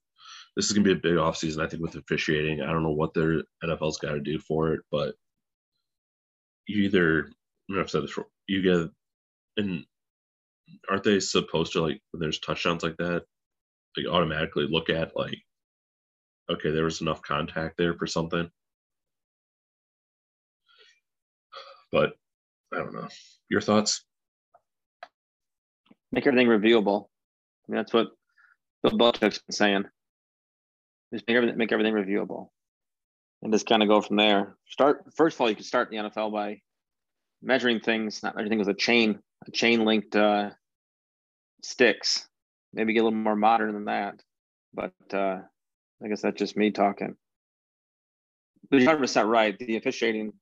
this 0.56 0.66
is 0.66 0.72
gonna 0.72 0.84
be 0.84 0.92
a 0.92 0.96
big 0.96 1.16
off 1.16 1.36
season, 1.36 1.62
I 1.62 1.68
think, 1.68 1.82
with 1.82 1.96
officiating. 1.96 2.62
I 2.62 2.72
don't 2.72 2.82
know 2.82 2.90
what 2.90 3.14
their 3.14 3.42
NFL's 3.64 3.98
got 3.98 4.12
to 4.12 4.20
do 4.20 4.38
for 4.38 4.74
it, 4.74 4.80
but 4.90 5.14
you 6.66 6.84
either 6.84 7.30
know, 7.68 7.80
I've 7.80 7.90
said 7.90 8.02
this 8.02 8.10
before, 8.10 8.26
you 8.46 8.62
get 8.62 8.90
and 9.56 9.84
aren't 10.88 11.04
they 11.04 11.20
supposed 11.20 11.72
to 11.72 11.82
like 11.82 12.00
when 12.10 12.20
there's 12.20 12.40
touchdowns 12.40 12.82
like 12.82 12.96
that, 12.98 13.24
like 13.96 14.06
automatically 14.06 14.66
look 14.68 14.90
at 14.90 15.16
like 15.16 15.38
okay, 16.50 16.70
there 16.70 16.84
was 16.84 17.00
enough 17.00 17.22
contact 17.22 17.76
there 17.78 17.94
for 17.94 18.06
something. 18.06 18.50
But 21.94 22.14
I 22.72 22.78
don't 22.78 22.92
know. 22.92 23.06
Your 23.48 23.60
thoughts? 23.60 24.04
Make 26.10 26.26
everything 26.26 26.48
reviewable. 26.48 27.04
I 27.04 27.72
mean, 27.72 27.76
that's 27.76 27.92
what 27.92 28.08
Bill 28.82 28.98
Belichick's 28.98 29.38
been 29.38 29.52
saying. 29.52 29.84
Just 31.12 31.24
make 31.28 31.36
everything 31.36 31.56
make 31.56 31.70
everything 31.70 31.94
reviewable, 31.94 32.48
and 33.42 33.52
just 33.52 33.68
kind 33.68 33.80
of 33.80 33.88
go 33.88 34.00
from 34.00 34.16
there. 34.16 34.56
Start 34.68 35.04
first 35.14 35.36
of 35.36 35.40
all, 35.40 35.48
you 35.48 35.54
can 35.54 35.64
start 35.64 35.88
the 35.88 35.98
NFL 35.98 36.32
by 36.32 36.62
measuring 37.40 37.78
things, 37.78 38.24
not 38.24 38.34
measuring 38.34 38.50
things 38.50 38.66
a 38.66 38.74
chain, 38.74 39.20
a 39.46 39.52
chain 39.52 39.84
linked 39.84 40.16
uh, 40.16 40.50
sticks. 41.62 42.28
Maybe 42.72 42.92
get 42.92 43.02
a 43.02 43.04
little 43.04 43.16
more 43.20 43.36
modern 43.36 43.72
than 43.72 43.84
that, 43.84 44.20
but 44.74 44.94
uh, 45.12 45.38
I 46.02 46.08
guess 46.08 46.22
that's 46.22 46.40
just 46.40 46.56
me 46.56 46.72
talking. 46.72 47.14
But 48.68 48.78
you're 48.78 48.86
100 48.86 48.98
percent 49.00 49.28
right. 49.28 49.56
The 49.56 49.76
officiating 49.76 50.32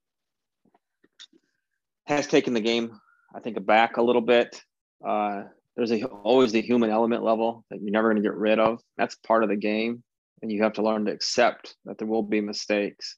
has 2.07 2.27
taken 2.27 2.55
the 2.55 2.61
game, 2.61 2.99
I 3.35 3.41
think, 3.41 3.65
back 3.65 3.97
a 3.97 4.03
little 4.03 4.23
bit. 4.23 4.63
Uh, 5.07 5.43
there's 5.77 5.93
a, 5.93 6.05
always 6.05 6.53
the 6.53 6.61
human 6.61 6.91
element 6.91 7.23
level 7.23 7.65
that 7.71 7.81
you're 7.81 7.93
never 7.93 8.13
going 8.13 8.23
to 8.23 8.29
get 8.29 8.37
rid 8.37 8.59
of. 8.59 8.81
That's 8.97 9.15
part 9.17 9.43
of 9.43 9.49
the 9.49 9.57
game 9.57 10.03
and 10.43 10.51
you 10.51 10.63
have 10.63 10.75
to 10.75 10.83
learn 10.83 11.05
to 11.07 11.13
accept 11.13 11.77
that 11.85 11.99
there 11.99 12.09
will 12.09 12.23
be 12.23 12.41
mistakes. 12.41 13.17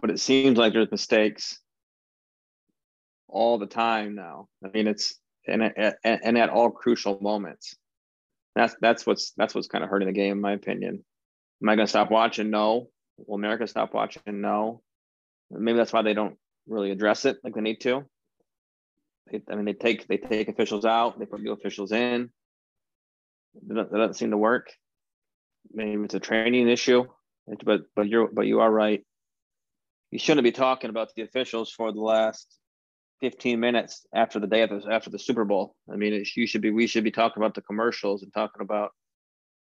But 0.00 0.10
it 0.10 0.20
seems 0.20 0.56
like 0.56 0.72
there's 0.72 0.90
mistakes 0.90 1.58
all 3.26 3.58
the 3.58 3.66
time 3.66 4.14
now. 4.14 4.46
I 4.64 4.68
mean, 4.68 4.86
it's 4.86 5.16
and 5.46 5.62
at, 5.62 5.98
and 6.04 6.38
at 6.38 6.50
all 6.50 6.70
crucial 6.70 7.18
moments. 7.20 7.74
That's 8.54 8.76
that's 8.80 9.04
what's 9.04 9.32
that's 9.36 9.54
what's 9.54 9.66
kind 9.66 9.82
of 9.82 9.90
hurting 9.90 10.06
the 10.06 10.12
game, 10.12 10.32
in 10.32 10.40
my 10.40 10.52
opinion. 10.52 11.04
Am 11.62 11.68
I 11.68 11.74
going 11.74 11.86
to 11.86 11.90
stop 11.90 12.10
watching? 12.10 12.50
No. 12.50 12.88
Will 13.16 13.34
America 13.34 13.66
stop 13.66 13.92
watching? 13.92 14.22
No. 14.26 14.82
Maybe 15.50 15.78
that's 15.78 15.92
why 15.92 16.02
they 16.02 16.14
don't 16.14 16.36
really 16.66 16.90
address 16.90 17.24
it 17.24 17.38
like 17.42 17.54
they 17.54 17.60
need 17.60 17.80
to. 17.82 18.04
I 19.50 19.54
mean, 19.54 19.64
they 19.66 19.74
take 19.74 20.06
they 20.06 20.16
take 20.16 20.48
officials 20.48 20.84
out, 20.84 21.18
they 21.18 21.26
put 21.26 21.42
new 21.42 21.52
officials 21.52 21.92
in. 21.92 22.30
That 23.66 23.90
doesn't 23.90 24.14
seem 24.14 24.30
to 24.30 24.36
work. 24.36 24.70
Maybe 25.72 26.02
it's 26.02 26.14
a 26.14 26.20
training 26.20 26.68
issue, 26.68 27.04
but 27.64 27.82
but 27.94 28.08
you're 28.08 28.28
but 28.28 28.46
you 28.46 28.60
are 28.60 28.70
right. 28.70 29.04
You 30.10 30.18
shouldn't 30.18 30.44
be 30.44 30.52
talking 30.52 30.88
about 30.88 31.10
the 31.14 31.22
officials 31.22 31.70
for 31.70 31.92
the 31.92 32.00
last 32.00 32.58
15 33.20 33.60
minutes 33.60 34.06
after 34.14 34.40
the 34.40 34.46
day 34.46 34.62
of 34.62 34.70
the, 34.70 34.90
after 34.90 35.10
the 35.10 35.18
Super 35.18 35.44
Bowl. 35.44 35.74
I 35.92 35.96
mean, 35.96 36.14
it, 36.14 36.28
you 36.36 36.46
should 36.46 36.62
be 36.62 36.70
we 36.70 36.86
should 36.86 37.04
be 37.04 37.10
talking 37.10 37.42
about 37.42 37.54
the 37.54 37.62
commercials 37.62 38.22
and 38.22 38.32
talking 38.32 38.62
about 38.62 38.92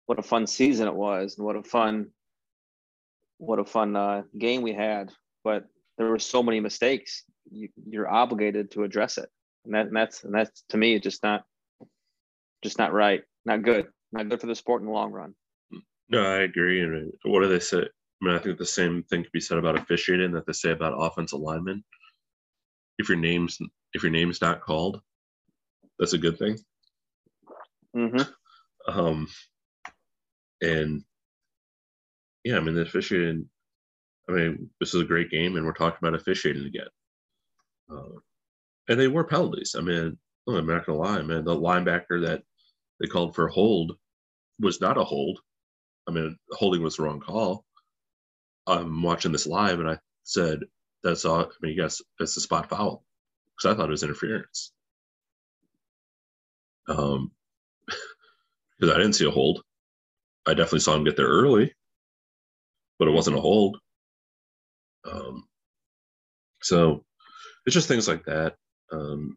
what 0.06 0.18
a 0.18 0.22
fun 0.22 0.46
season 0.46 0.86
it 0.86 0.94
was 0.94 1.36
and 1.36 1.46
what 1.46 1.56
a 1.56 1.62
fun 1.62 2.08
what 3.38 3.58
a 3.58 3.64
fun 3.64 3.96
uh, 3.96 4.22
game 4.36 4.62
we 4.62 4.72
had. 4.72 5.10
But 5.48 5.64
there 5.96 6.08
were 6.08 6.18
so 6.18 6.42
many 6.42 6.60
mistakes. 6.60 7.24
You, 7.50 7.70
you're 7.88 8.06
obligated 8.06 8.70
to 8.72 8.84
address 8.84 9.16
it, 9.16 9.30
and, 9.64 9.72
that, 9.74 9.86
and 9.86 9.96
that's 9.96 10.24
and 10.24 10.34
that's 10.34 10.62
to 10.68 10.76
me 10.76 11.00
just 11.00 11.22
not 11.22 11.44
just 12.62 12.78
not 12.78 12.92
right 12.92 13.22
not 13.46 13.62
good. 13.62 13.86
Not 14.12 14.28
good 14.28 14.40
for 14.42 14.46
the 14.46 14.54
sport 14.54 14.82
in 14.82 14.86
the 14.86 14.92
long 14.92 15.10
run. 15.10 15.34
No, 16.10 16.22
I 16.22 16.40
agree. 16.40 16.82
And 16.82 17.10
what 17.24 17.40
do 17.40 17.48
they 17.48 17.60
say? 17.60 17.78
I 17.78 18.20
mean, 18.20 18.34
I 18.34 18.38
think 18.38 18.58
the 18.58 18.66
same 18.66 19.04
thing 19.04 19.22
could 19.22 19.32
be 19.32 19.40
said 19.40 19.56
about 19.56 19.78
officiating 19.78 20.32
that 20.32 20.46
they 20.46 20.52
say 20.52 20.70
about 20.70 20.96
offensive 20.98 21.40
linemen. 21.40 21.82
If 22.98 23.08
your 23.08 23.16
name's 23.18 23.58
if 23.94 24.02
your 24.02 24.12
name's 24.12 24.42
not 24.42 24.60
called, 24.60 25.00
that's 25.98 26.12
a 26.12 26.18
good 26.18 26.38
thing. 26.38 26.58
Mm-hmm. 27.96 29.00
Um, 29.00 29.28
and 30.60 31.02
yeah, 32.44 32.56
I 32.56 32.60
mean, 32.60 32.74
the 32.74 32.82
officiating. 32.82 33.48
I 34.28 34.32
mean, 34.32 34.70
this 34.80 34.94
is 34.94 35.00
a 35.00 35.06
great 35.06 35.30
game, 35.30 35.56
and 35.56 35.64
we're 35.64 35.72
talking 35.72 35.98
about 36.00 36.18
officiating 36.18 36.66
again. 36.66 36.88
Uh, 37.90 38.18
and 38.88 39.00
they 39.00 39.08
were 39.08 39.24
penalties. 39.24 39.74
I 39.76 39.80
mean, 39.80 40.18
I'm 40.48 40.66
not 40.66 40.86
gonna 40.86 40.98
lie, 40.98 41.22
man. 41.22 41.44
The 41.44 41.54
linebacker 41.54 42.26
that 42.26 42.42
they 43.00 43.06
called 43.06 43.34
for 43.34 43.48
hold 43.48 43.96
was 44.60 44.80
not 44.80 44.98
a 44.98 45.04
hold. 45.04 45.40
I 46.06 46.10
mean, 46.10 46.38
holding 46.50 46.82
was 46.82 46.96
the 46.96 47.02
wrong 47.04 47.20
call. 47.20 47.64
I'm 48.66 49.02
watching 49.02 49.32
this 49.32 49.46
live 49.46 49.80
and 49.80 49.88
I 49.88 49.98
said, 50.24 50.60
that's 51.02 51.24
all. 51.24 51.40
I 51.40 51.46
mean, 51.62 51.76
yes, 51.76 52.02
it's 52.18 52.36
a 52.36 52.40
spot 52.40 52.68
foul 52.68 53.04
because 53.56 53.72
I 53.72 53.76
thought 53.76 53.88
it 53.88 53.92
was 53.92 54.02
interference. 54.02 54.72
Um, 56.88 57.30
because 58.78 58.94
I 58.94 58.98
didn't 58.98 59.14
see 59.14 59.26
a 59.26 59.30
hold. 59.30 59.62
I 60.46 60.54
definitely 60.54 60.80
saw 60.80 60.94
him 60.94 61.04
get 61.04 61.16
there 61.16 61.28
early, 61.28 61.74
but 62.98 63.08
it 63.08 63.12
wasn't 63.12 63.36
a 63.36 63.40
hold. 63.40 63.78
Um, 65.10 65.44
so 66.62 67.04
it's 67.66 67.74
just 67.74 67.88
things 67.88 68.08
like 68.08 68.24
that. 68.24 68.56
Um, 68.92 69.36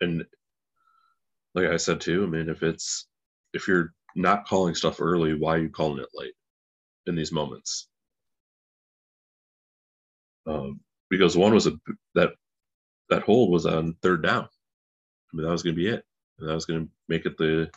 and 0.00 0.24
like 1.54 1.66
I 1.66 1.76
said 1.76 2.00
too, 2.00 2.24
I 2.24 2.26
mean, 2.26 2.48
if 2.48 2.62
it's 2.62 3.06
if 3.52 3.66
you're 3.68 3.92
not 4.14 4.46
calling 4.46 4.74
stuff 4.74 5.00
early, 5.00 5.34
why 5.34 5.56
are 5.56 5.60
you 5.60 5.70
calling 5.70 6.00
it 6.00 6.08
late 6.14 6.34
in 7.06 7.16
these 7.16 7.32
moments? 7.32 7.88
Um, 10.46 10.80
because 11.08 11.36
one 11.36 11.54
was 11.54 11.66
a 11.66 11.72
that 12.14 12.30
that 13.08 13.22
hold 13.22 13.50
was 13.50 13.66
on 13.66 13.94
third 14.02 14.22
down. 14.22 14.44
I 14.44 15.36
mean, 15.36 15.44
that 15.44 15.52
was 15.52 15.62
going 15.62 15.74
to 15.74 15.82
be 15.82 15.88
it. 15.88 16.04
And 16.38 16.48
that 16.48 16.54
was 16.54 16.64
going 16.64 16.84
to 16.84 16.90
make 17.08 17.26
it 17.26 17.36
the 17.36 17.70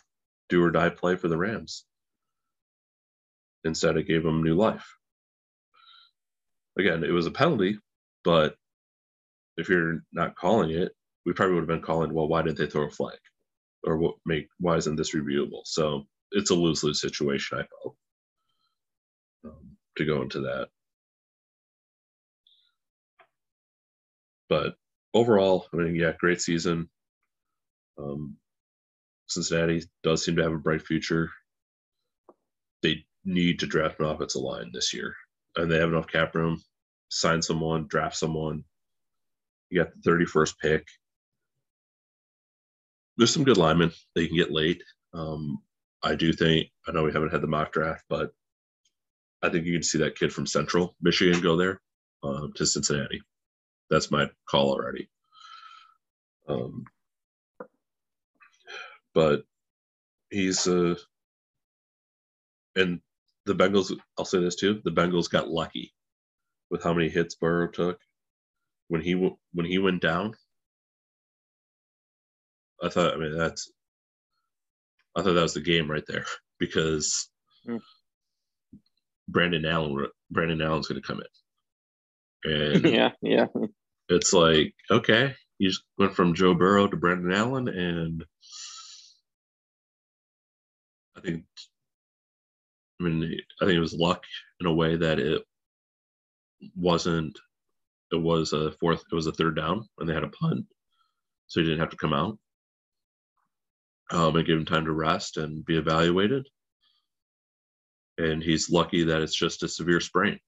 do 0.48 0.62
or 0.62 0.70
die 0.70 0.88
play 0.90 1.16
for 1.16 1.28
the 1.28 1.36
Rams. 1.36 1.84
Instead, 3.64 3.96
it 3.96 4.08
gave 4.08 4.22
them 4.22 4.42
new 4.42 4.54
life. 4.54 4.86
Again, 6.78 7.04
it 7.04 7.12
was 7.12 7.26
a 7.26 7.30
penalty, 7.30 7.78
but 8.24 8.56
if 9.56 9.68
you're 9.68 10.00
not 10.12 10.36
calling 10.36 10.70
it, 10.70 10.92
we 11.26 11.32
probably 11.32 11.54
would 11.54 11.62
have 11.62 11.68
been 11.68 11.82
calling, 11.82 12.12
well, 12.14 12.28
why 12.28 12.42
didn't 12.42 12.58
they 12.58 12.66
throw 12.66 12.86
a 12.86 12.90
flag? 12.90 13.18
or 13.86 13.96
what 13.98 14.16
make 14.26 14.48
why 14.58 14.76
isn't 14.76 14.96
this 14.96 15.14
reviewable? 15.14 15.62
So 15.64 16.04
it's 16.32 16.50
a 16.50 16.54
lose 16.54 16.82
lose 16.84 17.00
situation. 17.00 17.58
I 17.58 17.64
felt 17.64 17.96
um, 19.46 19.76
to 19.98 20.04
go 20.04 20.22
into 20.22 20.40
that, 20.40 20.68
but 24.48 24.76
overall, 25.14 25.66
I 25.72 25.76
mean, 25.78 25.94
yeah, 25.94 26.12
great 26.18 26.40
season. 26.40 26.88
Um, 27.98 28.36
Cincinnati 29.28 29.84
does 30.02 30.24
seem 30.24 30.36
to 30.36 30.42
have 30.42 30.52
a 30.52 30.58
bright 30.58 30.82
future. 30.82 31.30
They 32.82 33.04
need 33.24 33.60
to 33.60 33.66
draft 33.66 34.00
an 34.00 34.06
offensive 34.06 34.42
line 34.42 34.70
this 34.72 34.92
year, 34.94 35.14
and 35.56 35.70
they 35.70 35.78
have 35.78 35.88
enough 35.90 36.08
cap 36.08 36.34
room. 36.34 36.62
Sign 37.08 37.42
someone, 37.42 37.86
draft 37.88 38.16
someone. 38.16 38.64
You 39.70 39.84
got 39.84 39.92
the 40.02 40.10
31st 40.10 40.58
pick. 40.60 40.86
There's 43.16 43.32
some 43.32 43.44
good 43.44 43.56
linemen 43.56 43.92
you 44.16 44.28
can 44.28 44.36
get 44.36 44.52
late. 44.52 44.82
Um, 45.12 45.58
I 46.02 46.16
do 46.16 46.32
think, 46.32 46.68
I 46.86 46.92
know 46.92 47.04
we 47.04 47.12
haven't 47.12 47.32
had 47.32 47.40
the 47.40 47.46
mock 47.46 47.72
draft, 47.72 48.04
but 48.08 48.32
I 49.42 49.48
think 49.50 49.66
you 49.66 49.72
can 49.74 49.82
see 49.82 49.98
that 49.98 50.16
kid 50.16 50.32
from 50.32 50.46
Central 50.46 50.96
Michigan 51.00 51.40
go 51.40 51.56
there 51.56 51.80
uh, 52.22 52.48
to 52.56 52.66
Cincinnati. 52.66 53.22
That's 53.90 54.10
my 54.10 54.28
call 54.48 54.72
already. 54.72 55.08
Um, 56.48 56.84
but 59.14 59.44
he's 60.30 60.66
uh, 60.66 60.96
and 62.76 63.00
the 63.46 63.54
Bengals. 63.54 63.92
I'll 64.18 64.24
say 64.24 64.40
this 64.40 64.56
too: 64.56 64.80
the 64.84 64.90
Bengals 64.90 65.30
got 65.30 65.48
lucky 65.48 65.92
with 66.70 66.82
how 66.82 66.92
many 66.92 67.08
hits 67.08 67.34
Burrow 67.34 67.68
took 67.68 67.98
when 68.88 69.00
he 69.00 69.14
when 69.52 69.66
he 69.66 69.78
went 69.78 70.02
down. 70.02 70.34
I 72.82 72.88
thought. 72.88 73.14
I 73.14 73.16
mean, 73.16 73.36
that's. 73.36 73.70
I 75.16 75.22
thought 75.22 75.34
that 75.34 75.42
was 75.42 75.54
the 75.54 75.60
game 75.60 75.90
right 75.90 76.04
there 76.06 76.24
because 76.58 77.28
mm. 77.68 77.80
Brandon 79.28 79.64
Allen. 79.64 80.06
Brandon 80.30 80.62
Allen's 80.62 80.88
going 80.88 81.00
to 81.00 81.06
come 81.06 81.22
in, 82.44 82.52
and 82.52 82.84
yeah, 82.92 83.10
yeah, 83.22 83.46
it's 84.08 84.32
like 84.32 84.74
okay, 84.90 85.34
you 85.58 85.68
just 85.70 85.82
went 85.98 86.14
from 86.14 86.34
Joe 86.34 86.54
Burrow 86.54 86.88
to 86.88 86.96
Brandon 86.96 87.32
Allen, 87.32 87.68
and 87.68 88.24
I 91.16 91.20
think, 91.20 91.44
I 93.00 93.04
mean, 93.04 93.40
I 93.60 93.64
think 93.64 93.76
it 93.76 93.80
was 93.80 93.94
luck 93.94 94.22
in 94.60 94.66
a 94.66 94.72
way 94.72 94.96
that 94.96 95.18
it 95.18 95.42
wasn't. 96.76 97.38
It 98.12 98.16
was 98.20 98.52
a 98.52 98.72
fourth. 98.72 99.02
It 99.10 99.14
was 99.14 99.26
a 99.26 99.32
third 99.32 99.56
down, 99.56 99.88
and 99.98 100.08
they 100.08 100.14
had 100.14 100.24
a 100.24 100.28
punt, 100.28 100.66
so 101.46 101.60
he 101.60 101.66
didn't 101.66 101.80
have 101.80 101.90
to 101.90 101.96
come 101.96 102.12
out. 102.12 102.38
Um, 104.10 104.36
and 104.36 104.46
give 104.46 104.58
him 104.58 104.66
time 104.66 104.84
to 104.84 104.92
rest 104.92 105.38
and 105.38 105.64
be 105.64 105.76
evaluated. 105.76 106.46
And 108.18 108.42
he's 108.42 108.70
lucky 108.70 109.02
that 109.04 109.22
it's 109.22 109.34
just 109.34 109.62
a 109.62 109.68
severe 109.68 110.00
sprain, 110.00 110.38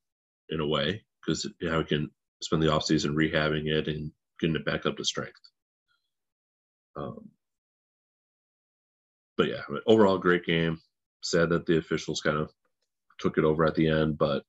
in 0.51 0.61
a 0.61 0.67
way, 0.67 1.03
because 1.21 1.45
you 1.61 1.71
know, 1.71 1.81
he 1.81 1.85
can 1.85 2.11
spend 2.43 2.63
the 2.63 2.69
offseason 2.69 3.15
rehabbing 3.15 3.67
it 3.67 3.89
and 3.89 4.13
getting 4.39 4.57
it 4.57 4.65
back 4.65 4.87
up 4.87 4.97
to 4.99 5.05
strength. 5.05 5.41
Um, 6.97 7.31
but 9.37 9.49
yeah, 9.49 9.63
overall 9.87 10.19
great 10.19 10.45
game. 10.45 10.79
Sad 11.23 11.51
that 11.51 11.67
the 11.67 11.79
officials 11.79 12.21
kind 12.21 12.37
of 12.37 12.53
took 13.19 13.39
it 13.39 13.45
over 13.45 13.65
at 13.65 13.75
the 13.75 13.89
end, 13.89 14.19
but 14.19 14.43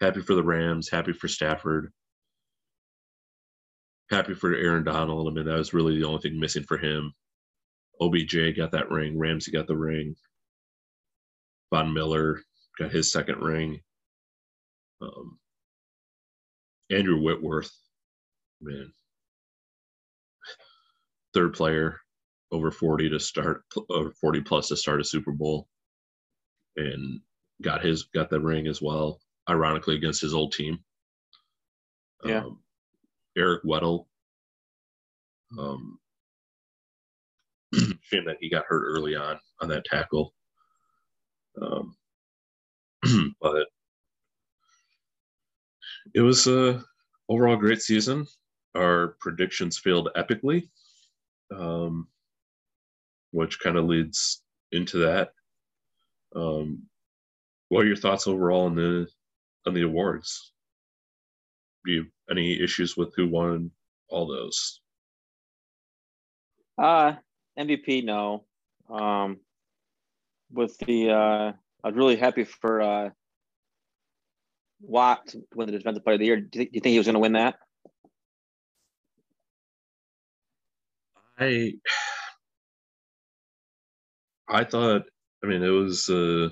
happy 0.00 0.20
for 0.20 0.34
the 0.34 0.42
Rams, 0.42 0.88
happy 0.88 1.12
for 1.12 1.28
Stafford, 1.28 1.92
happy 4.10 4.34
for 4.34 4.54
Aaron 4.54 4.84
Donald. 4.84 5.28
I 5.28 5.34
mean, 5.34 5.46
that 5.46 5.58
was 5.58 5.74
really 5.74 5.98
the 5.98 6.06
only 6.06 6.20
thing 6.20 6.40
missing 6.40 6.64
for 6.64 6.78
him. 6.78 7.12
OBJ 8.00 8.56
got 8.56 8.72
that 8.72 8.90
ring, 8.90 9.18
Ramsey 9.18 9.52
got 9.52 9.66
the 9.66 9.76
ring, 9.76 10.16
Von 11.72 11.92
Miller 11.92 12.40
got 12.78 12.90
his 12.90 13.12
second 13.12 13.38
ring. 13.38 13.80
Um, 15.00 15.38
Andrew 16.90 17.20
Whitworth, 17.20 17.72
man, 18.60 18.92
third 21.34 21.54
player 21.54 22.00
over 22.50 22.70
40 22.70 23.10
to 23.10 23.20
start 23.20 23.62
over 23.88 24.10
40 24.10 24.42
plus 24.42 24.68
to 24.68 24.76
start 24.76 25.00
a 25.00 25.04
Super 25.04 25.32
Bowl 25.32 25.68
and 26.76 27.20
got 27.62 27.84
his 27.84 28.04
got 28.14 28.30
the 28.30 28.40
ring 28.40 28.66
as 28.66 28.80
well 28.82 29.20
ironically 29.48 29.96
against 29.96 30.20
his 30.20 30.34
old 30.34 30.52
team. 30.52 30.78
Yeah. 32.24 32.44
Um, 32.44 32.60
Eric 33.36 33.64
Weddle. 33.64 34.06
Um 35.58 35.98
shame 37.74 38.24
that 38.26 38.38
he 38.40 38.50
got 38.50 38.64
hurt 38.66 38.84
early 38.86 39.14
on 39.16 39.38
on 39.60 39.68
that 39.68 39.84
tackle. 39.84 40.34
Um 41.60 41.96
but 43.40 43.66
it 46.14 46.20
was 46.20 46.46
a 46.46 46.82
overall 47.28 47.56
great 47.56 47.82
season. 47.82 48.26
Our 48.74 49.16
predictions 49.20 49.78
failed 49.78 50.08
epically 50.16 50.68
um, 51.52 52.08
which 53.30 53.60
kind 53.60 53.76
of 53.76 53.84
leads 53.84 54.42
into 54.72 54.98
that. 54.98 55.32
Um, 56.34 56.82
what 57.68 57.84
are 57.84 57.88
your 57.88 57.96
thoughts 57.96 58.26
overall 58.26 58.66
on 58.66 58.74
the 58.74 59.06
on 59.66 59.74
the 59.74 59.82
awards? 59.82 60.52
Do 61.84 61.92
you 61.92 62.06
any 62.30 62.62
issues 62.62 62.96
with 62.96 63.14
who 63.16 63.28
won 63.28 63.70
all 64.08 64.26
those? 64.26 64.80
Uh 66.78 67.14
MVP 67.58 68.04
no. 68.04 68.44
Um, 68.88 69.40
with 70.50 70.76
the 70.78 71.10
uh, 71.10 71.52
I 71.84 71.88
was 71.88 71.96
really 71.96 72.16
happy 72.16 72.44
for 72.44 72.80
uh, 72.80 73.10
Watt 74.80 75.28
to 75.28 75.42
win 75.54 75.66
the 75.66 75.76
defensive 75.76 76.04
player 76.04 76.14
of 76.14 76.20
the 76.20 76.26
year. 76.26 76.40
Do 76.40 76.58
you, 76.58 76.58
think, 76.58 76.72
do 76.72 76.76
you 76.76 76.80
think 76.80 76.92
he 76.92 76.98
was 76.98 77.06
going 77.06 77.14
to 77.14 77.20
win 77.20 77.32
that? 77.32 77.56
I 81.38 81.74
I 84.48 84.64
thought 84.64 85.02
I 85.44 85.48
mean 85.48 85.62
it 85.62 85.68
was 85.68 86.08
uh 86.08 86.48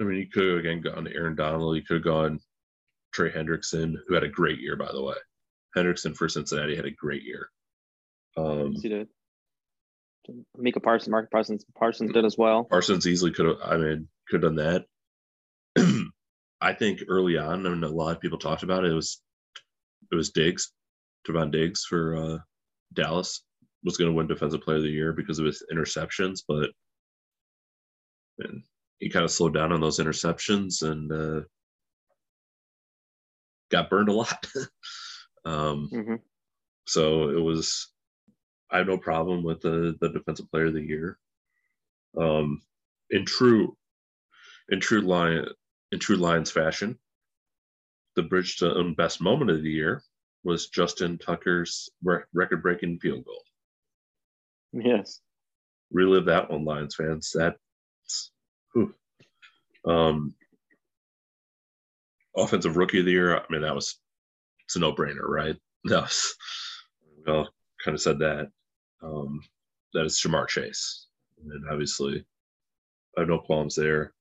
I 0.00 0.04
mean 0.04 0.18
you 0.18 0.28
could 0.28 0.48
have 0.48 0.58
again 0.58 0.80
gone 0.80 1.08
Aaron 1.08 1.36
Donald, 1.36 1.76
you 1.76 1.82
could 1.82 1.96
have 1.96 2.04
gone 2.04 2.40
Trey 3.12 3.30
Hendrickson, 3.30 3.94
who 4.06 4.14
had 4.14 4.24
a 4.24 4.28
great 4.28 4.60
year 4.60 4.76
by 4.76 4.90
the 4.92 5.02
way. 5.02 5.14
Hendrickson 5.76 6.16
for 6.16 6.28
Cincinnati 6.28 6.76
had 6.76 6.86
a 6.86 6.90
great 6.90 7.22
year. 7.22 7.48
Um 8.36 8.74
he 8.80 8.88
did. 8.88 9.08
Micah 10.56 10.80
Parsons, 10.80 11.10
Mark 11.10 11.30
Parsons, 11.30 11.64
Parsons 11.76 12.12
did 12.12 12.24
as 12.24 12.36
well. 12.36 12.64
Parsons 12.64 13.06
easily 13.06 13.32
could 13.32 13.46
have 13.46 13.56
I 13.64 13.76
mean 13.76 14.08
could 14.28 14.42
have 14.42 14.54
done 14.54 14.84
that. 15.76 16.06
I 16.60 16.74
think 16.74 17.00
early 17.08 17.38
on, 17.38 17.66
I 17.66 17.70
mean 17.70 17.84
a 17.84 17.88
lot 17.88 18.14
of 18.14 18.20
people 18.20 18.38
talked 18.38 18.62
about 18.62 18.84
it, 18.84 18.92
it 18.92 18.94
was 18.94 19.20
it 20.10 20.14
was 20.14 20.30
Diggs 20.30 20.72
Trevon 21.26 21.50
Diggs 21.50 21.84
for 21.84 22.16
uh, 22.16 22.38
Dallas 22.92 23.42
was 23.84 23.96
going 23.96 24.10
to 24.10 24.14
win 24.16 24.26
Defensive 24.26 24.60
Player 24.60 24.78
of 24.78 24.82
the 24.82 24.90
Year 24.90 25.12
because 25.12 25.38
of 25.38 25.46
his 25.46 25.62
interceptions, 25.72 26.40
but 26.46 26.70
man, 28.38 28.64
he 28.98 29.08
kind 29.08 29.24
of 29.24 29.30
slowed 29.30 29.54
down 29.54 29.72
on 29.72 29.80
those 29.80 29.98
interceptions 29.98 30.82
and 30.82 31.10
uh, 31.12 31.46
got 33.70 33.90
burned 33.90 34.08
a 34.08 34.12
lot. 34.12 34.46
um, 35.44 35.88
mm-hmm. 35.92 36.14
So 36.86 37.30
it 37.30 37.40
was, 37.40 37.88
I 38.70 38.78
have 38.78 38.86
no 38.86 38.98
problem 38.98 39.42
with 39.42 39.60
the 39.60 39.96
the 40.00 40.10
Defensive 40.10 40.50
Player 40.50 40.66
of 40.66 40.74
the 40.74 40.82
Year. 40.82 41.18
Um, 42.18 42.62
in 43.10 43.24
true, 43.24 43.76
in 44.68 44.80
true 44.80 45.00
line, 45.00 45.46
in 45.92 45.98
true 45.98 46.16
Lions 46.16 46.50
fashion, 46.50 46.98
the 48.16 48.22
bridge 48.22 48.58
to 48.58 48.94
best 48.96 49.20
moment 49.20 49.50
of 49.50 49.62
the 49.62 49.70
year 49.70 50.02
was 50.44 50.68
Justin 50.68 51.18
Tucker's 51.18 51.90
record 52.02 52.62
breaking 52.62 52.98
field 52.98 53.24
goal. 53.24 53.42
Yes. 54.72 55.20
Relive 55.92 56.26
that 56.26 56.50
one, 56.50 56.64
Lions 56.64 56.94
fans. 56.94 57.32
That's 57.34 58.30
um 59.86 60.34
offensive 62.36 62.76
rookie 62.76 63.00
of 63.00 63.06
the 63.06 63.12
year. 63.12 63.36
I 63.36 63.42
mean, 63.50 63.62
that 63.62 63.74
was 63.74 63.98
it's 64.64 64.76
a 64.76 64.78
no 64.78 64.92
brainer, 64.92 65.26
right? 65.26 65.56
That 65.84 66.02
was 66.02 66.34
well, 67.26 67.48
kind 67.82 67.94
of 67.94 68.02
said 68.02 68.18
that. 68.18 68.48
Um, 69.02 69.40
that 69.94 70.04
is 70.04 70.20
Ja'Marr 70.20 70.46
Chase. 70.46 71.06
And 71.42 71.64
obviously 71.70 72.24
I 73.16 73.20
have 73.20 73.28
no 73.28 73.38
qualms 73.38 73.76
there. 73.76 74.12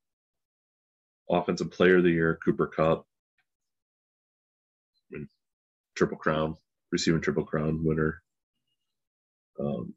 Offensive 1.30 1.72
player 1.72 1.97
of 1.97 2.04
the 2.04 2.12
year, 2.12 2.39
Cooper 2.43 2.68
Kupp. 2.68 3.06
I 5.12 5.18
mean, 5.18 5.28
Triple 5.95 6.18
Crown, 6.18 6.56
receiving 6.93 7.22
Triple 7.22 7.45
Crown 7.45 7.84
winner. 7.84 8.22
Um, 9.60 9.93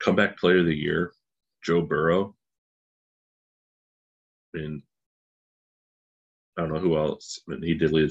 comeback 0.00 0.38
player 0.38 0.58
of 0.58 0.66
the 0.66 0.74
year, 0.74 1.12
Joe 1.64 1.82
Burrow. 1.82 2.34
And 4.54 4.82
I 6.56 6.62
don't 6.62 6.72
know 6.72 6.80
who 6.80 6.96
else. 6.96 7.40
I 7.48 7.52
mean, 7.52 7.62
he 7.62 7.74
did 7.74 7.92
lead 7.92 8.10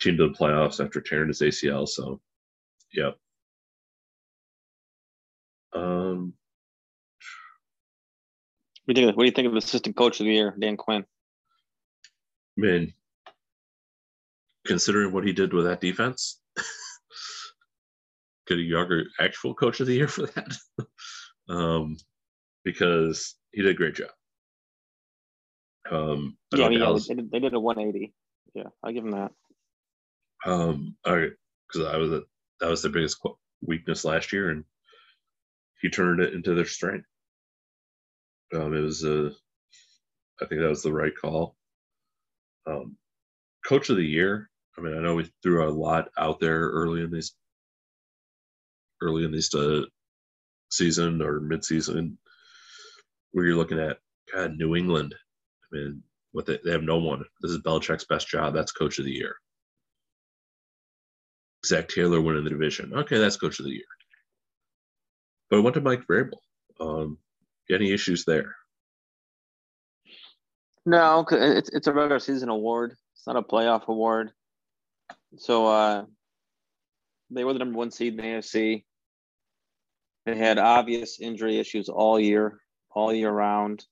team 0.00 0.16
to 0.16 0.28
the 0.28 0.34
playoffs 0.34 0.84
after 0.84 1.00
tearing 1.00 1.28
his 1.28 1.40
ACL. 1.40 1.88
So, 1.88 2.20
yep. 2.92 3.16
Um, 5.72 6.32
what 8.84 8.94
do 8.94 9.00
you 9.00 9.06
think? 9.06 9.16
What 9.16 9.22
do 9.22 9.26
you 9.26 9.32
think 9.32 9.48
of 9.48 9.54
assistant 9.54 9.96
coach 9.96 10.18
of 10.18 10.26
the 10.26 10.32
year, 10.32 10.56
Dan 10.58 10.76
Quinn? 10.76 11.04
I 12.58 12.60
mean, 12.60 12.92
considering 14.66 15.12
what 15.12 15.24
he 15.24 15.32
did 15.32 15.52
with 15.52 15.66
that 15.66 15.80
defense, 15.80 16.40
a 18.58 18.62
younger 18.62 19.04
actual 19.18 19.54
coach 19.54 19.80
of 19.80 19.86
the 19.86 19.94
year 19.94 20.08
for 20.08 20.26
that? 20.26 20.56
um, 21.48 21.96
because 22.64 23.34
he 23.52 23.62
did 23.62 23.70
a 23.70 23.74
great 23.74 23.94
job. 23.94 24.10
Um, 25.90 26.36
yeah, 26.54 26.66
I 26.66 26.68
mean, 26.68 26.80
yeah 26.80 26.98
they, 27.08 27.14
did, 27.14 27.30
they 27.30 27.38
did 27.40 27.54
a 27.54 27.60
180. 27.60 28.12
Yeah, 28.54 28.64
I'll 28.82 28.92
give 28.92 29.04
him 29.04 29.12
that. 29.12 29.32
Um, 30.44 30.96
because 31.04 31.86
I 31.86 31.96
was 31.96 32.12
a, 32.12 32.22
that 32.60 32.70
was 32.70 32.82
their 32.82 32.92
biggest 32.92 33.18
weakness 33.62 34.04
last 34.04 34.32
year, 34.32 34.50
and 34.50 34.64
he 35.80 35.88
turned 35.88 36.20
it 36.20 36.34
into 36.34 36.54
their 36.54 36.66
strength. 36.66 37.06
Um, 38.54 38.74
it 38.74 38.80
was 38.80 39.04
a, 39.04 39.30
I 40.40 40.46
think 40.46 40.60
that 40.60 40.68
was 40.68 40.82
the 40.82 40.92
right 40.92 41.12
call. 41.16 41.56
Um, 42.66 42.96
coach 43.66 43.90
of 43.90 43.96
the 43.96 44.04
year. 44.04 44.50
I 44.78 44.80
mean, 44.80 44.96
I 44.96 45.00
know 45.00 45.14
we 45.14 45.30
threw 45.42 45.68
a 45.68 45.70
lot 45.70 46.08
out 46.18 46.40
there 46.40 46.60
early 46.60 47.02
in 47.02 47.10
these, 47.10 47.32
early 49.00 49.24
in 49.24 49.32
this 49.32 49.54
uh, 49.54 49.82
season 50.70 51.22
or 51.22 51.40
mid-season, 51.40 52.18
where 53.32 53.46
you're 53.46 53.56
looking 53.56 53.78
at 53.78 53.98
God, 54.32 54.56
New 54.56 54.76
England. 54.76 55.14
I 55.72 55.76
mean, 55.76 56.02
what 56.32 56.46
they, 56.46 56.58
they 56.64 56.70
have 56.70 56.82
no 56.82 56.98
one. 56.98 57.24
This 57.40 57.52
is 57.52 57.58
Belichick's 57.58 58.04
best 58.04 58.28
job. 58.28 58.54
That's 58.54 58.72
coach 58.72 58.98
of 58.98 59.04
the 59.04 59.12
year. 59.12 59.34
Zac 61.66 61.88
Taylor 61.88 62.20
winning 62.20 62.44
the 62.44 62.50
division. 62.50 62.92
Okay, 62.94 63.18
that's 63.18 63.36
coach 63.36 63.58
of 63.58 63.66
the 63.66 63.72
year. 63.72 63.84
But 65.50 65.58
I 65.58 65.60
went 65.60 65.74
to 65.74 65.80
Mike 65.80 66.06
Vrabel. 66.08 66.38
Um, 66.80 67.18
any 67.70 67.92
issues 67.92 68.24
there? 68.24 68.54
No, 70.86 71.26
it's 71.30 71.68
it's 71.70 71.86
a 71.86 71.92
regular 71.92 72.18
season 72.18 72.48
award. 72.48 72.96
It's 73.14 73.26
not 73.26 73.36
a 73.36 73.42
playoff 73.42 73.86
award. 73.88 74.32
So 75.36 75.66
uh, 75.66 76.04
they 77.30 77.44
were 77.44 77.52
the 77.52 77.58
number 77.58 77.76
one 77.76 77.90
seed 77.90 78.14
in 78.14 78.16
the 78.16 78.22
AFC. 78.22 78.84
They 80.26 80.36
had 80.36 80.58
obvious 80.58 81.20
injury 81.20 81.58
issues 81.58 81.88
all 81.88 82.20
year, 82.20 82.60
all 82.90 83.12
year 83.12 83.30
round. 83.30 83.84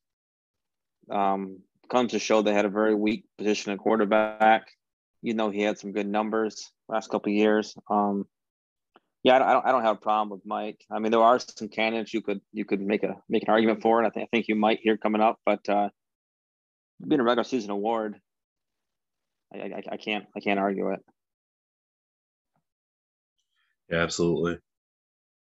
Um, 1.10 1.60
comes 1.88 2.12
to 2.12 2.18
show 2.18 2.42
they 2.42 2.52
had 2.52 2.66
a 2.66 2.70
very 2.70 2.94
weak 2.94 3.24
position 3.38 3.72
at 3.72 3.78
quarterback. 3.78 4.68
You 5.22 5.34
know, 5.34 5.50
he 5.50 5.62
had 5.62 5.78
some 5.78 5.92
good 5.92 6.06
numbers 6.06 6.70
last 6.88 7.10
couple 7.10 7.32
years. 7.32 7.74
Um, 7.90 8.26
yeah, 9.24 9.36
I 9.36 9.52
don't, 9.52 9.66
I 9.66 9.72
don't 9.72 9.82
have 9.82 9.96
a 9.96 10.00
problem 10.00 10.30
with 10.30 10.46
Mike. 10.46 10.84
I 10.90 10.98
mean, 10.98 11.10
there 11.10 11.22
are 11.22 11.38
some 11.38 11.68
candidates 11.68 12.14
you 12.14 12.22
could 12.22 12.40
you 12.52 12.64
could 12.64 12.80
make 12.80 13.02
a 13.02 13.16
make 13.28 13.42
an 13.42 13.50
argument 13.50 13.82
for, 13.82 13.98
and 13.98 14.06
I 14.06 14.10
think 14.10 14.24
I 14.24 14.36
think 14.36 14.48
you 14.48 14.54
might 14.54 14.80
hear 14.80 14.96
coming 14.96 15.20
up. 15.20 15.38
But 15.44 15.68
uh, 15.68 15.88
being 17.06 17.20
a 17.20 17.24
regular 17.24 17.44
season 17.44 17.70
award, 17.70 18.20
I, 19.52 19.58
I, 19.58 19.82
I 19.92 19.96
can't 19.96 20.26
I 20.36 20.40
can't 20.40 20.60
argue 20.60 20.92
it. 20.92 21.00
Yeah, 23.90 23.98
absolutely. 23.98 24.58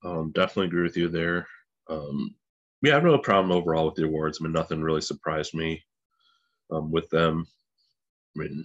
Um, 0.04 0.30
definitely 0.32 0.66
agree 0.66 0.82
with 0.82 0.96
you 0.96 1.08
there. 1.08 1.46
Um, 1.88 2.34
yeah, 2.82 2.92
I 2.92 2.94
have 2.96 3.04
no 3.04 3.18
problem 3.18 3.50
overall 3.50 3.86
with 3.86 3.96
the 3.96 4.04
awards. 4.04 4.38
I 4.40 4.44
mean, 4.44 4.52
nothing 4.52 4.82
really 4.82 5.00
surprised 5.00 5.54
me 5.54 5.82
um, 6.70 6.90
with 6.92 7.08
them. 7.10 7.46
I 8.36 8.40
mean, 8.40 8.64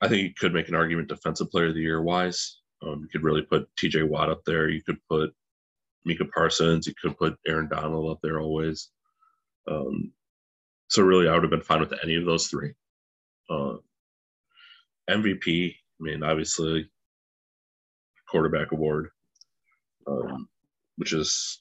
I 0.00 0.08
think 0.08 0.22
you 0.22 0.34
could 0.38 0.52
make 0.52 0.68
an 0.68 0.74
argument 0.74 1.08
defensive 1.08 1.50
player 1.50 1.68
of 1.68 1.74
the 1.74 1.80
year 1.80 2.02
wise. 2.02 2.60
Um, 2.82 3.00
you 3.00 3.08
could 3.08 3.22
really 3.22 3.42
put 3.42 3.68
TJ 3.76 4.06
Watt 4.06 4.28
up 4.28 4.44
there. 4.44 4.68
You 4.68 4.82
could 4.82 4.98
put 5.08 5.30
Micah 6.04 6.26
Parsons. 6.26 6.86
You 6.86 6.92
could 7.00 7.16
put 7.16 7.38
Aaron 7.46 7.68
Donald 7.68 8.10
up 8.10 8.18
there 8.22 8.40
always. 8.40 8.90
Um, 9.68 10.12
so 10.88 11.02
really, 11.02 11.28
I 11.28 11.32
would 11.32 11.42
have 11.42 11.50
been 11.50 11.62
fine 11.62 11.80
with 11.80 11.94
any 12.02 12.16
of 12.16 12.26
those 12.26 12.48
three. 12.48 12.74
Uh, 13.48 13.76
MVP. 15.08 15.72
I 15.72 16.02
mean, 16.02 16.22
obviously, 16.22 16.90
quarterback 18.28 18.72
award, 18.72 19.08
um, 20.06 20.48
which 20.96 21.12
is 21.12 21.60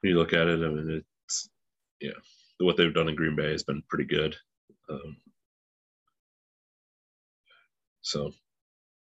when 0.00 0.12
you 0.12 0.18
look 0.18 0.32
at 0.32 0.46
it, 0.46 0.64
I 0.64 0.68
mean, 0.68 1.02
it's 1.26 1.48
yeah 2.00 2.12
what 2.60 2.76
they've 2.76 2.94
done 2.94 3.08
in 3.08 3.14
Green 3.14 3.36
Bay 3.36 3.52
has 3.52 3.62
been 3.62 3.82
pretty 3.88 4.04
good. 4.04 4.36
Um, 4.90 5.16
so, 8.00 8.32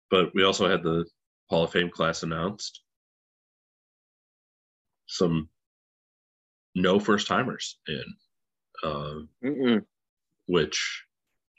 but 0.10 0.34
we 0.34 0.43
also 0.43 0.70
had 0.70 0.84
the 0.84 1.06
Hall 1.49 1.64
of 1.64 1.72
Fame 1.72 1.89
class 1.89 2.24
announced. 2.24 2.82
Some 5.08 5.49
no 6.74 6.99
first 6.99 7.28
timers 7.28 7.78
in, 7.88 8.03
um, 8.84 9.30
which 10.47 11.03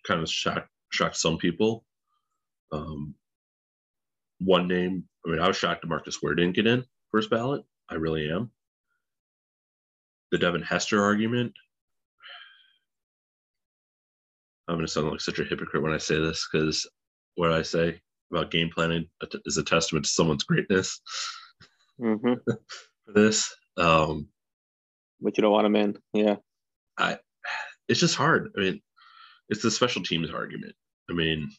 kind 0.06 0.20
of 0.20 0.28
shocked 0.28 0.68
shocked 0.96 1.16
some 1.16 1.38
people. 1.38 1.84
Um, 2.72 3.14
one 4.38 4.68
name, 4.68 5.04
I 5.26 5.30
mean, 5.30 5.38
I 5.40 5.48
was 5.48 5.56
shocked 5.56 5.84
Demarcus 5.84 6.22
Ware 6.22 6.34
didn't 6.34 6.56
get 6.56 6.66
in 6.66 6.84
first 7.16 7.30
ballot. 7.30 7.64
I 7.88 7.94
really 7.94 8.30
am. 8.30 8.50
The 10.32 10.38
Devin 10.38 10.62
Hester 10.62 11.02
argument, 11.02 11.52
I'm 14.68 14.74
going 14.74 14.86
to 14.86 14.92
sound 14.92 15.10
like 15.10 15.20
such 15.20 15.38
a 15.38 15.44
hypocrite 15.44 15.82
when 15.82 15.94
I 15.94 15.98
say 15.98 16.16
this 16.20 16.46
because 16.50 16.86
what 17.36 17.52
I 17.52 17.62
say 17.62 18.00
about 18.30 18.50
game 18.50 18.70
planning 18.74 19.08
is 19.46 19.56
a 19.56 19.62
testament 19.62 20.04
to 20.04 20.10
someone's 20.10 20.44
greatness 20.44 21.00
mm-hmm. 22.00 22.34
for 23.06 23.12
this. 23.14 23.54
Um, 23.78 24.28
but 25.20 25.38
you 25.38 25.42
don't 25.42 25.52
want 25.52 25.66
him 25.66 25.76
in, 25.76 25.98
yeah. 26.12 26.36
I, 26.98 27.18
it's 27.88 28.00
just 28.00 28.16
hard. 28.16 28.52
I 28.56 28.60
mean, 28.60 28.82
it's 29.48 29.62
the 29.62 29.70
special 29.70 30.02
teams 30.02 30.30
argument. 30.30 30.74
I 31.10 31.14
mean, 31.14 31.50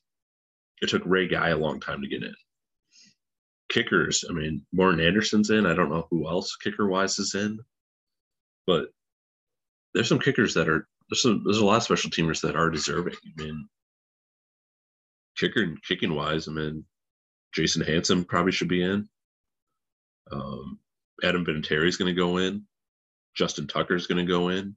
it 0.82 0.90
took 0.90 1.04
Ray 1.06 1.28
Guy 1.28 1.50
a 1.50 1.58
long 1.58 1.80
time 1.80 2.02
to 2.02 2.08
get 2.08 2.24
in. 2.24 2.34
Kickers, 3.70 4.24
I 4.30 4.34
mean, 4.34 4.66
Morten 4.72 5.00
Andersen's 5.00 5.50
in. 5.50 5.66
I 5.66 5.74
don't 5.74 5.90
know 5.90 6.08
who 6.10 6.28
else 6.28 6.56
kicker 6.56 6.88
wise 6.88 7.20
is 7.20 7.36
in, 7.36 7.60
but 8.66 8.88
there's 9.94 10.08
some 10.08 10.20
kickers 10.20 10.54
that 10.54 10.70
are 10.70 10.88
there's 11.10 11.26
a, 11.26 11.38
there's 11.44 11.60
a 11.60 11.66
lot 11.66 11.78
of 11.78 11.84
special 11.84 12.10
teamers 12.10 12.42
that 12.42 12.56
are 12.56 12.70
deserving. 12.70 13.16
I 13.16 13.44
mean, 13.44 13.68
kicker 15.38 15.76
kicking 15.88 16.14
wise, 16.14 16.48
I 16.48 16.52
mean, 16.52 16.86
Jason 17.54 17.82
Hanson 17.82 18.26
probably 18.26 18.52
should 18.52 18.68
be 18.68 18.84
in. 18.84 19.08
Um, 20.32 20.80
Adam 21.24 21.46
is 21.48 21.98
going 21.98 22.14
to 22.14 22.20
go 22.20 22.38
in. 22.38 22.66
Justin 23.36 23.68
Tucker 23.68 23.96
is 23.96 24.08
going 24.08 24.26
to 24.26 24.32
go 24.32 24.50
in. 24.50 24.76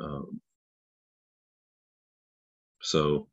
Um, 0.00 0.40
so, 2.86 3.26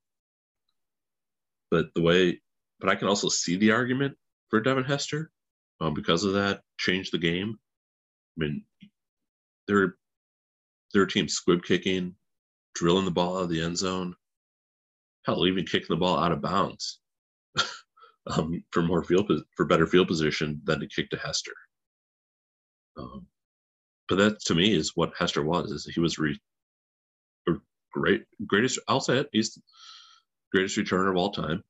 but 1.69 1.93
the 1.93 2.01
way, 2.01 2.41
but 2.79 2.89
I 2.89 2.95
can 2.95 3.07
also 3.07 3.29
see 3.29 3.55
the 3.55 3.71
argument 3.71 4.17
for 4.49 4.59
Devin 4.59 4.83
Hester 4.83 5.31
um, 5.79 5.93
because 5.93 6.23
of 6.23 6.33
that. 6.33 6.61
Change 6.79 7.11
the 7.11 7.19
game. 7.19 7.59
I 8.35 8.43
mean, 8.43 8.65
there 9.67 9.95
their 10.93 11.05
team 11.05 11.27
squib 11.27 11.63
kicking, 11.63 12.15
drilling 12.73 13.05
the 13.05 13.11
ball 13.11 13.37
out 13.37 13.43
of 13.43 13.49
the 13.49 13.61
end 13.61 13.77
zone, 13.77 14.15
hell, 15.25 15.45
even 15.45 15.65
kicking 15.65 15.87
the 15.89 15.97
ball 15.97 16.17
out 16.17 16.31
of 16.31 16.41
bounds 16.41 16.99
um, 18.27 18.63
for 18.71 18.81
more 18.81 19.03
field 19.03 19.31
for 19.55 19.65
better 19.65 19.85
field 19.85 20.07
position 20.07 20.61
than 20.63 20.79
to 20.79 20.87
kick 20.87 21.11
to 21.11 21.17
Hester. 21.17 21.53
Um, 22.97 23.27
but 24.09 24.15
that 24.17 24.39
to 24.45 24.55
me 24.55 24.73
is 24.73 24.93
what 24.95 25.13
Hester 25.17 25.43
was. 25.43 25.71
Is 25.71 25.85
he 25.85 25.99
was 25.99 26.17
re, 26.17 26.39
great 27.93 28.25
greatest. 28.45 28.79
I'll 28.87 28.99
say 28.99 29.19
it. 29.19 29.29
He's 29.31 29.57
greatest 30.51 30.77
returner 30.77 31.09
of 31.09 31.17
all 31.17 31.31
time. 31.31 31.63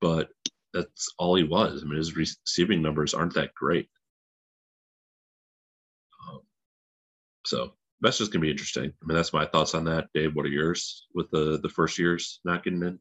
But 0.00 0.28
that's 0.72 1.12
all 1.18 1.36
he 1.36 1.44
was. 1.44 1.82
I 1.82 1.86
mean, 1.86 1.96
his 1.96 2.16
receiving 2.16 2.82
numbers 2.82 3.14
aren't 3.14 3.34
that 3.34 3.54
great. 3.54 3.88
Um, 6.28 6.40
so 7.46 7.74
that's 8.00 8.18
just 8.18 8.32
gonna 8.32 8.42
be 8.42 8.50
interesting. 8.50 8.84
I 8.84 9.06
mean, 9.06 9.16
that's 9.16 9.32
my 9.32 9.46
thoughts 9.46 9.74
on 9.74 9.84
that. 9.84 10.08
Dave, 10.14 10.34
what 10.34 10.46
are 10.46 10.50
yours 10.50 11.06
with 11.14 11.30
the 11.30 11.58
the 11.62 11.68
first 11.68 11.98
years 11.98 12.40
not 12.44 12.64
getting 12.64 12.82
in? 12.82 12.98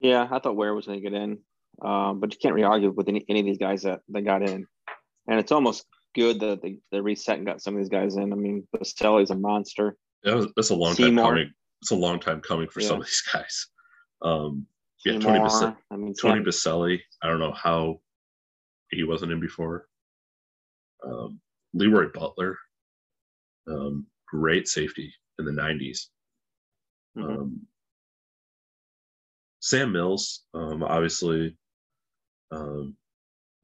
Yeah, 0.00 0.28
I 0.30 0.38
thought 0.38 0.56
Ware 0.56 0.74
was 0.74 0.86
gonna 0.86 1.00
get 1.00 1.14
in, 1.14 1.38
um, 1.82 2.20
but 2.20 2.32
you 2.32 2.38
can't 2.40 2.54
really 2.54 2.66
argue 2.66 2.90
with 2.90 3.08
any, 3.08 3.24
any 3.28 3.40
of 3.40 3.46
these 3.46 3.58
guys 3.58 3.82
that, 3.82 4.00
that 4.10 4.22
got 4.22 4.42
in. 4.42 4.66
And 5.26 5.40
it's 5.40 5.52
almost 5.52 5.86
good 6.14 6.40
that 6.40 6.62
they, 6.62 6.78
they 6.90 7.00
reset 7.00 7.36
and 7.36 7.46
got 7.46 7.60
some 7.60 7.74
of 7.74 7.80
these 7.80 7.88
guys 7.88 8.16
in. 8.16 8.32
I 8.32 8.36
mean, 8.36 8.66
Boselli's 8.74 9.30
a 9.30 9.34
monster. 9.34 9.96
That 10.24 10.36
was, 10.36 10.46
that's 10.56 10.70
a 10.70 10.74
long 10.74 10.94
Seymour. 10.94 11.24
time 11.24 11.30
coming. 11.30 11.52
It's 11.82 11.90
a 11.90 11.96
long 11.96 12.18
time 12.20 12.40
coming 12.40 12.68
for 12.68 12.80
yeah. 12.80 12.88
some 12.88 13.00
of 13.00 13.06
these 13.06 13.22
guys. 13.32 13.66
Um, 14.22 14.66
yeah, 15.04 15.18
Tony 15.18 15.38
Boselli. 15.38 15.76
I 15.90 15.96
mean, 15.96 16.14
Tony 16.20 16.42
Boselli. 16.42 17.00
I 17.22 17.28
don't 17.28 17.38
know 17.38 17.52
how 17.52 18.00
he 18.90 19.04
wasn't 19.04 19.32
in 19.32 19.40
before. 19.40 19.86
Um, 21.04 21.40
Leroy 21.72 22.06
Butler 22.12 22.58
um, 23.68 24.06
great 24.26 24.68
safety 24.68 25.12
in 25.38 25.44
the 25.44 25.52
90s. 25.52 26.06
Mm-hmm. 27.16 27.30
Um, 27.30 27.66
Sam 29.60 29.92
Mills, 29.92 30.44
um, 30.54 30.82
obviously, 30.82 31.56
um, 32.50 32.96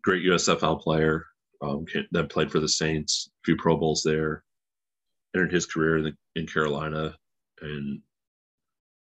great 0.03 0.25
USFL 0.25 0.81
player. 0.81 1.27
Um, 1.63 1.87
then 2.11 2.29
played 2.29 2.51
for 2.53 2.61
the 2.61 2.69
Saints, 2.69 3.31
a 3.31 3.41
few 3.45 3.57
Pro 3.57 3.77
Bowls 3.77 4.03
there. 4.03 4.45
Entered 5.35 5.53
his 5.53 5.67
career 5.67 5.99
in, 5.99 6.05
the, 6.05 6.17
in 6.37 6.47
Carolina, 6.47 7.17
and 7.61 8.01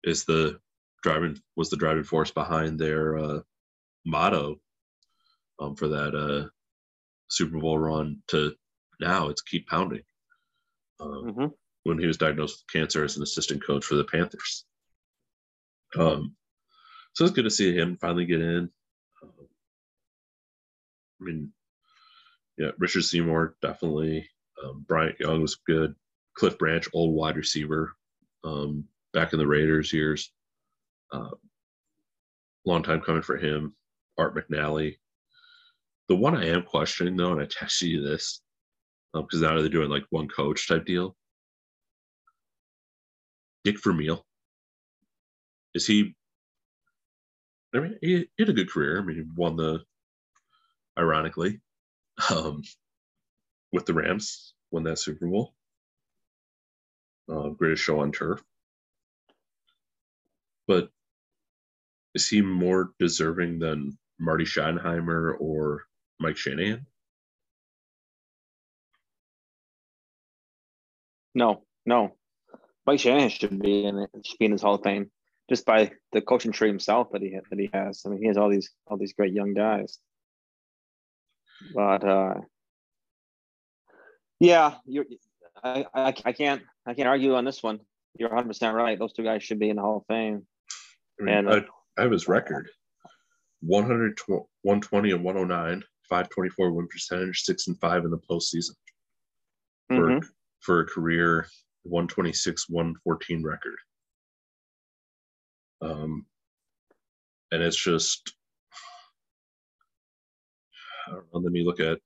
is 0.05 0.25
the 0.25 0.59
driving 1.03 1.41
was 1.57 1.71
the 1.71 1.77
driving 1.77 2.05
force 2.05 2.31
behind 2.31 2.79
their 2.79 3.19
uh, 3.19 3.41
motto 4.05 4.57
um, 5.61 5.77
for 5.77 5.89
that 5.89 6.15
uh, 6.15 6.49
Super 7.29 7.59
Bowl 7.59 7.79
run 7.79 8.23
to 8.29 8.55
now 9.01 9.29
it's 9.29 9.43
keep 9.43 9.69
pounding. 9.69 10.03
Um, 11.01 11.11
mm-hmm. 11.11 11.47
When 11.85 11.99
he 11.99 12.07
was 12.07 12.17
diagnosed 12.17 12.65
with 12.65 12.73
cancer 12.73 13.05
as 13.05 13.17
an 13.17 13.23
assistant 13.23 13.65
coach 13.65 13.85
for 13.85 13.95
the 13.95 14.05
Panthers. 14.05 14.65
Um, 15.97 16.35
so 17.15 17.25
it's 17.25 17.35
good 17.35 17.45
to 17.45 17.51
see 17.51 17.75
him 17.75 17.97
finally 18.01 18.27
get 18.27 18.41
in. 18.41 18.71
Um, 19.23 19.49
I 21.21 21.25
mean, 21.25 21.53
yeah, 22.59 22.71
Richard 22.79 23.05
Seymour 23.05 23.57
definitely. 23.63 24.29
Um, 24.63 24.85
Bryant 24.87 25.21
Young 25.21 25.41
was 25.41 25.55
good. 25.55 25.95
Cliff 26.39 26.57
Branch, 26.57 26.87
old 26.93 27.15
wide 27.15 27.37
receiver, 27.37 27.95
um, 28.45 28.85
back 29.13 29.33
in 29.33 29.39
the 29.39 29.47
Raiders 29.47 29.93
years. 29.93 30.33
Uh, 31.13 31.31
long 32.65 32.83
time 32.83 33.01
coming 33.01 33.23
for 33.23 33.37
him. 33.37 33.75
Art 34.17 34.37
McNally. 34.37 34.97
The 36.09 36.17
one 36.17 36.37
I 36.37 36.47
am 36.47 36.63
questioning 36.63 37.17
though, 37.17 37.33
and 37.33 37.41
I 37.41 37.47
texted 37.47 37.89
you 37.89 38.03
this 38.03 38.41
because 39.13 39.43
um, 39.43 39.49
now 39.49 39.59
they're 39.59 39.69
doing 39.69 39.91
like 39.91 40.05
one 40.11 40.29
coach 40.29 40.69
type 40.69 40.87
deal. 40.87 41.17
Dick 43.65 43.83
Vermeil. 43.83 44.25
Is 45.75 45.87
he? 45.87 46.15
I 47.75 47.81
mean, 47.81 47.99
he, 48.01 48.17
he 48.17 48.29
had 48.39 48.49
a 48.49 48.55
good 48.55 48.71
career. 48.71 49.01
I 49.01 49.05
mean, 49.05 49.17
he 49.17 49.23
won 49.37 49.57
the, 49.57 49.81
ironically, 50.99 51.61
um, 52.31 52.63
with 53.73 53.85
the 53.85 53.93
Rams, 53.93 54.55
won 54.71 54.85
that 54.85 54.99
Super 54.99 55.27
Bowl. 55.27 55.55
Uh, 57.31 57.49
greatest 57.51 57.83
show 57.83 58.01
on 58.01 58.13
turf. 58.13 58.43
But 60.67 60.91
is 62.15 62.29
he 62.29 62.41
more 62.41 62.91
deserving 62.99 63.59
than 63.59 63.99
Marty 64.19 64.45
Schottenheimer 64.45 65.35
or 65.39 65.85
Mike 66.19 66.37
Shanahan? 66.37 66.87
No, 71.35 71.63
no. 71.87 72.17
Mike 72.87 73.01
Shanahan 73.01 73.29
should 73.29 73.61
be 73.61 73.85
in 73.85 73.99
it. 73.99 74.11
Should 74.25 74.39
be 74.39 74.47
in 74.47 74.53
his 74.53 74.63
Hall 74.63 74.75
of 74.75 74.83
Fame 74.83 75.11
just 75.49 75.65
by 75.65 75.93
the 76.13 76.21
coaching 76.21 76.53
tree 76.53 76.69
himself 76.69 77.11
that 77.13 77.23
he 77.23 77.39
that 77.51 77.59
he 77.59 77.71
has. 77.73 78.03
I 78.05 78.11
mean, 78.11 78.21
he 78.21 78.27
has 78.29 78.37
all 78.37 78.51
these 78.51 78.71
all 78.87 78.97
these 78.97 79.13
great 79.13 79.33
young 79.33 79.55
guys. 79.55 79.99
But 81.75 82.05
uh, 82.05 82.35
yeah, 84.41 84.77
you 84.87 85.05
I, 85.63 85.87
I 85.95 86.15
I 86.25 86.33
can't 86.33 86.63
I 86.87 86.95
can't 86.95 87.09
argue 87.09 87.35
on 87.35 87.45
this 87.45 87.63
one. 87.63 87.81
You're 88.19 88.31
100 88.31 88.49
percent 88.49 88.75
right. 88.75 88.99
Those 88.99 89.13
two 89.13 89.25
guys 89.25 89.43
should 89.43 89.59
be 89.59 89.71
in 89.71 89.77
the 89.77 89.83
Hall 89.83 89.99
of 89.99 90.07
Fame. 90.07 90.47
I 91.21 91.25
mean, 91.25 91.35
and 91.35 91.49
uh, 91.49 91.61
I, 91.97 92.01
I 92.01 92.03
have 92.03 92.13
his 92.13 92.29
record: 92.29 92.69
100, 93.61 94.19
120 94.27 95.11
and 95.11 95.25
109, 95.25 95.85
524 96.09 96.73
win 96.73 96.89
percentage, 96.89 97.43
six 97.43 97.69
and 97.69 97.79
five 97.81 98.05
in 98.05 98.11
the 98.11 98.19
postseason. 98.31 98.75
For 99.89 99.97
mm-hmm 99.97 100.29
for 100.61 100.81
a 100.81 100.87
career 100.87 101.47
126 101.85 102.69
114 102.69 103.43
record 103.43 103.77
um, 105.81 106.27
and 107.53 107.63
it's 107.63 107.77
just 107.77 108.35
I 111.07 111.13
don't 111.13 111.25
know, 111.33 111.41
let 111.41 111.53
me 111.53 111.65
look 111.65 111.81
at 111.81 111.99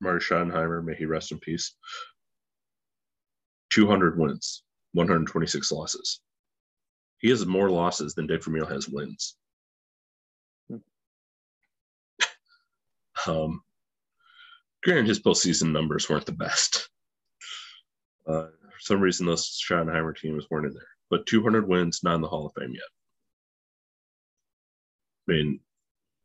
Marty 0.00 0.24
Schottenheimer, 0.24 0.84
may 0.84 0.96
he 0.96 1.04
rest 1.04 1.30
in 1.30 1.38
peace. 1.38 1.76
200 3.74 4.16
wins, 4.16 4.62
126 4.92 5.72
losses. 5.72 6.20
He 7.18 7.28
has 7.30 7.44
more 7.44 7.68
losses 7.68 8.14
than 8.14 8.28
Dick 8.28 8.44
Vermeil 8.44 8.66
has 8.66 8.88
wins. 8.88 9.34
Um, 13.26 13.62
granted, 14.82 15.08
his 15.08 15.20
postseason 15.20 15.72
numbers 15.72 16.08
weren't 16.08 16.26
the 16.26 16.32
best. 16.32 16.88
Uh, 18.28 18.46
for 18.46 18.80
some 18.80 19.00
reason, 19.00 19.26
those 19.26 19.58
Schottenheimer 19.58 20.14
teams 20.14 20.46
weren't 20.50 20.66
in 20.66 20.74
there. 20.74 20.82
But 21.10 21.26
200 21.26 21.66
wins, 21.66 22.00
not 22.04 22.16
in 22.16 22.20
the 22.20 22.28
Hall 22.28 22.46
of 22.46 22.52
Fame 22.52 22.74
yet. 22.74 22.82
I 25.26 25.32
mean, 25.32 25.60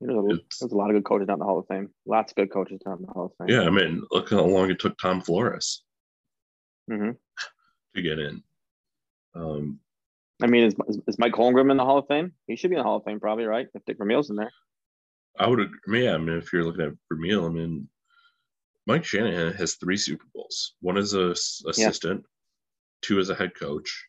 there's 0.01 0.61
a 0.61 0.75
lot 0.75 0.89
of 0.89 0.95
good 0.95 1.05
coaches 1.05 1.27
not 1.27 1.35
in 1.35 1.39
the 1.39 1.45
Hall 1.45 1.59
of 1.59 1.67
Fame. 1.67 1.89
Lots 2.05 2.31
of 2.31 2.35
good 2.35 2.51
coaches 2.51 2.81
not 2.85 2.99
in 2.99 3.05
the 3.05 3.11
Hall 3.11 3.25
of 3.25 3.31
Fame. 3.47 3.55
Yeah, 3.55 3.65
I 3.65 3.69
mean, 3.69 4.03
look 4.11 4.29
how 4.29 4.43
long 4.43 4.69
it 4.69 4.79
took 4.79 4.97
Tom 4.97 5.21
Flores 5.21 5.83
mm-hmm. 6.89 7.11
to 7.95 8.01
get 8.01 8.19
in. 8.19 8.43
Um, 9.35 9.79
I 10.41 10.47
mean, 10.47 10.63
is, 10.63 10.75
is 11.07 11.19
Mike 11.19 11.33
Holmgren 11.33 11.71
in 11.71 11.77
the 11.77 11.85
Hall 11.85 11.97
of 11.97 12.07
Fame? 12.07 12.33
He 12.47 12.55
should 12.55 12.69
be 12.69 12.75
in 12.75 12.79
the 12.79 12.83
Hall 12.83 12.97
of 12.97 13.03
Fame, 13.03 13.19
probably, 13.19 13.45
right? 13.45 13.67
If 13.73 13.83
Dick 13.85 13.97
Vermeil's 13.97 14.29
in 14.29 14.35
there. 14.35 14.51
I 15.37 15.47
would 15.47 15.59
agree. 15.59 16.05
Yeah, 16.05 16.15
I 16.15 16.17
mean, 16.17 16.37
if 16.37 16.51
you're 16.51 16.63
looking 16.63 16.85
at 16.85 16.93
Vermeil, 17.09 17.45
I 17.45 17.49
mean, 17.49 17.87
Mike 18.87 19.05
Shanahan 19.05 19.53
has 19.53 19.75
three 19.75 19.97
Super 19.97 20.25
Bowls. 20.33 20.75
One 20.81 20.97
as 20.97 21.13
a 21.13 21.29
assistant, 21.29 22.21
yeah. 22.21 22.27
two 23.01 23.19
as 23.19 23.29
a 23.29 23.35
head 23.35 23.51
coach. 23.55 24.07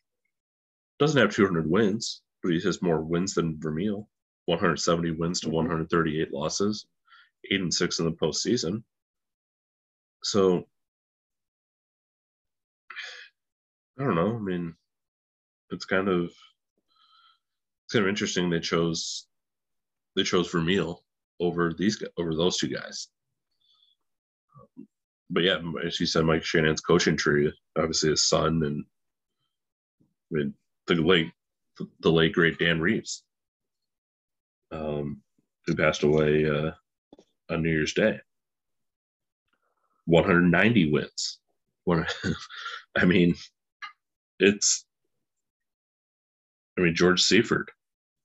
Doesn't 0.99 1.19
have 1.19 1.33
200 1.33 1.69
wins, 1.69 2.21
but 2.41 2.51
he 2.51 2.61
has 2.61 2.81
more 2.81 3.01
wins 3.01 3.33
than 3.33 3.59
Vermeil. 3.59 4.07
170 4.45 5.11
wins 5.11 5.39
to 5.41 5.47
mm-hmm. 5.47 5.55
138 5.57 6.33
losses, 6.33 6.85
eight 7.51 7.61
and 7.61 7.73
six 7.73 7.99
in 7.99 8.05
the 8.05 8.11
postseason. 8.11 8.83
So 10.23 10.65
I 13.99 14.03
don't 14.03 14.15
know. 14.15 14.35
I 14.35 14.39
mean, 14.39 14.75
it's 15.69 15.85
kind 15.85 16.07
of 16.07 16.25
it's 17.85 17.93
kind 17.93 18.03
of 18.05 18.09
interesting 18.09 18.49
they 18.49 18.59
chose 18.59 19.27
they 20.15 20.23
chose 20.23 20.49
Vermeil 20.51 21.03
over 21.39 21.73
these 21.73 22.01
over 22.17 22.35
those 22.35 22.57
two 22.57 22.67
guys 22.67 23.07
but 25.31 25.43
yeah, 25.43 25.59
as 25.83 25.99
you 25.99 26.05
said, 26.05 26.25
Mike 26.25 26.43
Shanahan's 26.43 26.81
coaching 26.81 27.15
tree, 27.15 27.51
obviously 27.77 28.09
his 28.09 28.27
son 28.27 28.61
and 28.63 28.85
I 30.31 30.37
mean, 30.37 30.53
the 30.87 30.95
late 30.95 31.31
the 32.01 32.11
late 32.11 32.33
great 32.33 32.59
Dan 32.59 32.79
Reeves, 32.81 33.23
um, 34.71 35.21
who 35.65 35.75
passed 35.75 36.03
away 36.03 36.49
uh, 36.49 36.71
on 37.49 37.63
New 37.63 37.69
Year's 37.69 37.93
Day. 37.93 38.19
190 40.05 40.91
wins. 40.91 41.39
I 42.95 43.05
mean, 43.05 43.35
it's. 44.41 44.85
I 46.77 46.81
mean, 46.81 46.95
George 46.95 47.21
Seifert, 47.21 47.69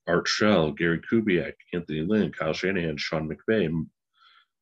Art 0.07 0.29
Shell, 0.29 0.73
Gary 0.73 1.01
Kubiak, 1.01 1.55
Anthony 1.73 2.03
Lynn, 2.03 2.33
Kyle 2.33 2.53
Shanahan, 2.53 2.97
Sean 2.97 3.29
McVay, 3.29 3.69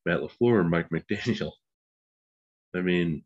Matt 0.05 0.19
LaFleur, 0.19 0.67
Mike 0.67 0.89
McDaniel. 0.89 1.51
I 2.75 2.81
mean, 2.81 3.23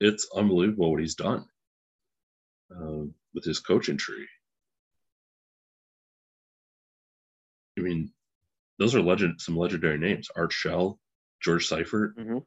it's 0.00 0.28
unbelievable 0.34 0.90
what 0.92 1.00
he's 1.00 1.14
done 1.16 1.44
uh, 2.70 3.04
with 3.34 3.44
his 3.44 3.60
coaching 3.60 3.96
tree. 3.96 4.26
I 7.78 7.82
mean, 7.82 8.12
those 8.78 8.94
are 8.94 9.02
legend 9.02 9.40
some 9.40 9.56
legendary 9.56 9.98
names. 9.98 10.28
Art 10.36 10.52
Shell, 10.52 10.98
George 11.42 11.66
Seifert, 11.66 12.16
mm-hmm. 12.16 12.38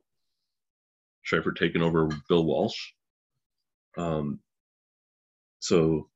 Seifert 1.25 1.57
taking 1.57 1.81
over 1.81 2.09
Bill 2.29 2.45
Walsh. 2.45 2.91
Um, 3.97 4.39
so, 5.67 6.09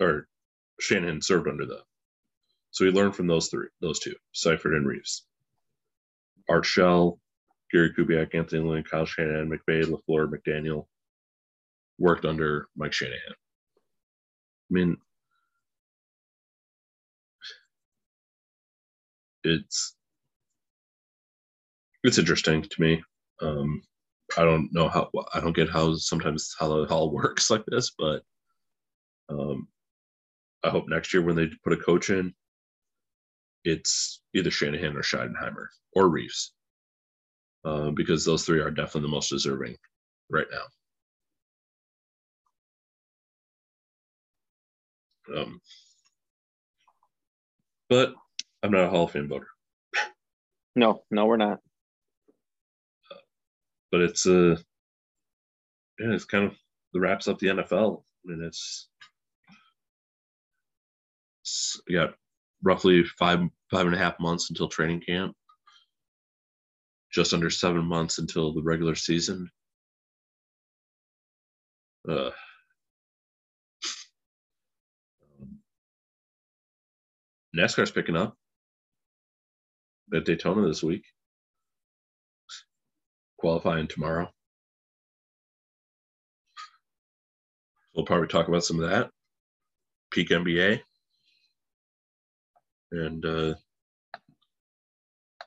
or 0.00 0.26
Shanahan 0.80 1.22
served 1.22 1.48
under 1.48 1.66
them. 1.66 1.82
So 2.72 2.84
he 2.84 2.90
learned 2.90 3.16
from 3.16 3.26
those 3.26 3.48
three, 3.48 3.68
those 3.80 3.98
two, 3.98 4.14
Seifert 4.32 4.74
and 4.74 4.86
Reeves. 4.86 5.24
Art 6.48 6.64
Shell, 6.64 7.20
Gary 7.72 7.92
Kubiak, 7.96 8.34
Anthony 8.34 8.62
Lynn, 8.62 8.84
Kyle 8.84 9.06
Shanahan, 9.06 9.50
McVay, 9.50 9.84
LaFleur, 9.84 10.28
McDaniel 10.30 10.86
worked 11.98 12.24
under 12.24 12.68
Mike 12.76 12.92
Shanahan. 12.92 13.34
I 14.70 14.74
mean, 14.74 14.96
it's 19.44 19.94
it's 22.04 22.18
interesting 22.18 22.62
to 22.62 22.80
me. 22.80 23.02
Um, 23.42 23.82
I 24.38 24.44
don't 24.44 24.70
know 24.72 24.88
how 24.88 25.10
I 25.34 25.40
don't 25.40 25.56
get 25.56 25.70
how 25.70 25.94
sometimes 25.94 26.54
how 26.58 26.82
it 26.82 26.90
all 26.90 27.10
works 27.12 27.50
like 27.50 27.64
this, 27.66 27.92
but 27.98 28.22
um, 29.30 29.68
I 30.64 30.70
hope 30.70 30.88
next 30.88 31.14
year 31.14 31.22
when 31.22 31.36
they 31.36 31.48
put 31.64 31.72
a 31.72 31.76
coach 31.76 32.10
in, 32.10 32.34
it's 33.64 34.22
either 34.34 34.50
Shanahan 34.50 34.96
or 34.96 35.02
Schottenheimer 35.02 35.66
or 35.94 36.08
Reeves 36.08 36.52
uh, 37.64 37.90
because 37.90 38.24
those 38.24 38.44
three 38.44 38.60
are 38.60 38.70
definitely 38.70 39.02
the 39.02 39.08
most 39.08 39.30
deserving 39.30 39.76
right 40.30 40.46
now. 45.30 45.42
Um, 45.42 45.60
but 47.88 48.14
I'm 48.62 48.72
not 48.72 48.84
a 48.84 48.88
Hall 48.90 49.04
of 49.04 49.12
Fame 49.12 49.28
voter. 49.28 49.46
No, 50.76 51.02
no, 51.10 51.26
we're 51.26 51.36
not. 51.36 51.60
but 53.90 54.00
it's 54.00 54.26
uh 54.26 54.56
yeah, 55.98 56.12
it's 56.14 56.24
kind 56.24 56.44
of 56.46 56.56
the 56.94 57.00
wraps 57.00 57.28
up 57.28 57.38
the 57.38 57.48
NFL. 57.48 58.02
I 58.26 58.30
mean, 58.30 58.44
it's, 58.44 58.89
it's 61.50 61.80
yeah, 61.88 62.08
roughly 62.62 63.04
five 63.18 63.40
five 63.70 63.86
and 63.86 63.94
a 63.94 63.98
half 63.98 64.20
months 64.20 64.50
until 64.50 64.68
training 64.68 65.00
camp. 65.00 65.34
Just 67.12 67.34
under 67.34 67.50
seven 67.50 67.84
months 67.84 68.18
until 68.18 68.52
the 68.52 68.62
regular 68.62 68.94
season. 68.94 69.50
Uh, 72.08 72.30
NASCAR's 77.56 77.90
picking 77.90 78.16
up 78.16 78.36
at 80.14 80.24
Daytona 80.24 80.66
this 80.68 80.84
week. 80.84 81.04
Qualifying 83.38 83.88
tomorrow. 83.88 84.30
We'll 87.94 88.06
probably 88.06 88.28
talk 88.28 88.46
about 88.46 88.64
some 88.64 88.80
of 88.80 88.88
that. 88.88 89.10
Peak 90.12 90.28
NBA. 90.28 90.80
And 92.92 93.24
uh, 93.24 93.54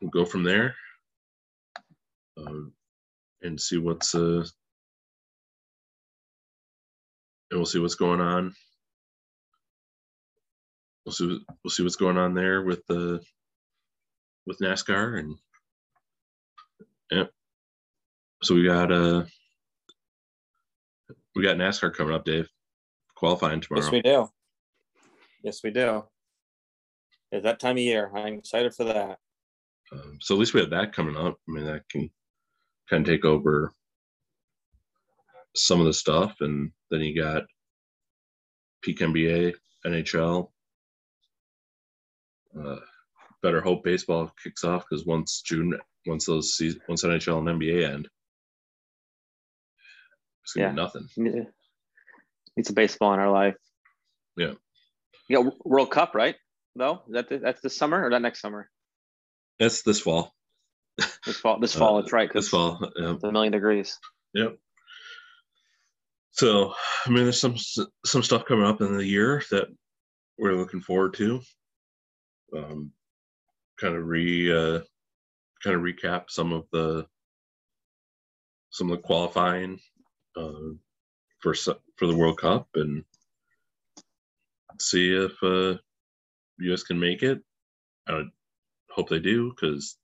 we'll 0.02 0.12
go 0.12 0.26
from 0.26 0.44
there 0.44 0.76
uh, 2.38 2.64
and 3.42 3.60
see 3.60 3.78
what's 3.78 4.16
uh, 4.16 4.46
and 7.52 7.60
we'll 7.60 7.66
see 7.66 7.80
what's 7.80 7.96
going 7.96 8.22
on. 8.22 8.54
We'll 11.06 11.14
see 11.14 11.40
we'll 11.64 11.72
see 11.72 11.84
what's 11.84 11.98
going 11.98 12.18
on 12.18 12.34
there 12.34 12.64
with 12.64 12.86
the 12.88 13.22
with 14.48 14.60
NASCAR 14.60 15.20
and 15.20 15.36
yeah. 17.12 17.26
So 18.42 18.56
we 18.56 18.66
got 18.66 18.92
uh 18.92 19.24
we 21.36 21.44
got 21.44 21.58
NASCAR 21.58 21.94
coming 21.94 22.16
up, 22.16 22.26
Dave. 22.26 22.50
Qualifying 23.16 23.62
tomorrow. 23.62 23.84
Yes, 23.84 23.92
we 23.92 24.02
do. 24.02 24.28
Yes, 25.44 25.64
we 25.64 25.72
do. 25.72 26.04
It's 27.34 27.44
that 27.46 27.60
time 27.60 27.78
of 27.78 27.82
year. 27.84 28.12
I'm 28.16 28.36
excited 28.36 28.76
for 28.76 28.84
that. 28.84 29.18
Um, 29.92 30.20
so 30.22 30.36
at 30.36 30.40
least 30.40 30.54
we 30.54 30.60
have 30.60 30.70
that 30.70 30.94
coming 30.94 31.18
up. 31.18 31.40
I 31.50 31.52
mean, 31.52 31.66
that 31.66 31.90
can 31.90 32.12
kind 32.88 33.02
of 33.08 33.12
take 33.12 33.26
over 33.26 33.74
some 35.56 35.80
of 35.80 35.88
the 35.88 35.94
stuff, 35.94 36.36
and 36.42 36.72
then 36.92 37.02
you 37.02 37.20
got 37.20 37.46
peak 38.84 39.00
NBA, 39.00 39.56
NHL. 39.84 40.52
Uh, 42.60 42.76
better 43.42 43.62
hope 43.62 43.84
baseball 43.84 44.32
kicks 44.44 44.64
off 44.64 44.86
because 44.88 45.04
once 45.08 45.42
June, 45.42 45.76
once 46.06 46.28
those 46.28 46.56
season, 46.56 46.82
once 46.88 47.04
NHL 47.04 47.40
and 47.40 47.60
NBA 47.60 47.84
end, 47.92 48.08
it's 50.44 50.54
gonna 50.54 50.68
Yeah. 50.68 50.72
be 50.72 50.76
nothing. 50.76 51.48
It's 52.58 52.70
a 52.70 52.74
baseball 52.74 53.16
in 53.16 53.20
our 53.20 53.32
life. 53.32 53.56
Yeah. 54.38 54.54
Yeah, 55.30 55.50
World 55.66 55.90
Cup, 55.90 56.14
right? 56.14 56.36
Though 56.76 57.04
is 57.08 57.14
that 57.14 57.30
the, 57.30 57.38
that's 57.38 57.62
this 57.62 57.78
summer 57.78 58.06
or 58.06 58.10
that 58.10 58.22
next 58.22 58.42
summer? 58.42 58.70
That's 59.60 59.84
this 59.84 60.00
fall. 60.00 60.34
This 61.26 61.38
fall. 61.38 61.60
This 61.60 61.74
fall. 61.74 61.98
Uh, 61.98 62.00
it's 62.00 62.12
right. 62.12 62.32
This 62.34 62.50
fall. 62.50 62.80
Yeah. 62.98 63.14
It's 63.14 63.24
a 63.24 63.32
million 63.32 63.52
degrees. 63.54 63.98
Yep. 64.34 64.58
So, 66.32 66.74
I 67.06 67.10
mean, 67.10 67.24
there's 67.24 67.40
some 67.40 67.56
some 68.06 68.24
stuff 68.24 68.46
coming 68.46 68.66
up 68.66 68.82
in 68.82 68.98
the 68.98 69.06
year 69.06 69.44
that 69.52 69.68
we're 70.38 70.56
looking 70.56 70.82
forward 70.82 71.14
to. 71.16 71.42
Um, 72.56 72.92
kind 73.80 73.96
of 73.96 74.06
re 74.06 74.52
uh, 74.52 74.80
kind 75.64 75.76
of 75.76 75.82
recap 75.82 76.26
some 76.30 76.54
of 76.54 76.66
the 76.72 77.06
some 78.72 78.92
of 78.92 78.98
the 78.98 79.04
qualifying 79.04 79.80
uh, 80.36 80.74
for 81.40 81.54
for 81.54 82.08
the 82.08 82.16
World 82.16 82.40
Cup 82.40 82.68
and 82.76 83.04
see 84.80 85.14
if 85.14 85.32
uh, 85.44 85.78
U.S. 86.60 86.84
can 86.84 87.00
make 87.00 87.24
it. 87.24 87.42
I 88.08 88.14
would 88.14 88.30
hope 88.90 89.10
they 89.10 89.20
do 89.20 89.50
because 89.50 89.98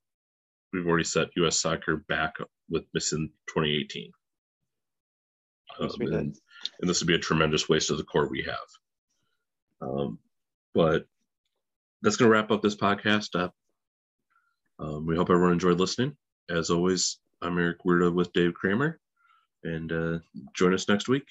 we've 0.74 0.88
already 0.88 1.04
set 1.04 1.30
U.S. 1.38 1.58
soccer 1.58 1.98
back 2.08 2.36
with 2.70 2.84
missing 2.94 3.30
2018. 3.48 4.12
Yes, 5.80 5.94
Um, 5.94 6.08
and, 6.08 6.36
and 6.82 6.90
this 6.90 7.00
would 7.02 7.08
be 7.08 7.16
a 7.16 7.20
tremendous 7.20 7.70
waste 7.70 7.92
of 7.92 7.98
the 7.98 8.04
core 8.04 8.28
we 8.28 8.44
have. 8.44 9.88
Um, 9.90 10.20
but 10.74 11.06
that's 12.02 12.18
going 12.18 12.30
to 12.30 12.34
wrap 12.34 12.52
up 12.52 12.62
this 12.62 12.76
podcast. 12.76 13.40
Uh, 13.40 13.50
um, 14.80 15.06
we 15.06 15.16
hope 15.16 15.30
everyone 15.30 15.54
enjoyed 15.54 15.80
listening. 15.80 16.16
As 16.50 16.70
always, 16.70 17.18
I'm 17.42 17.58
Eric 17.58 17.84
Weirdo 17.86 18.14
with 18.14 18.34
Dave 18.34 18.54
Kramer, 18.54 19.00
and 19.64 19.92
uh, 19.92 20.20
join 20.54 20.74
us 20.74 20.88
next 20.88 21.08
week. 21.08 21.26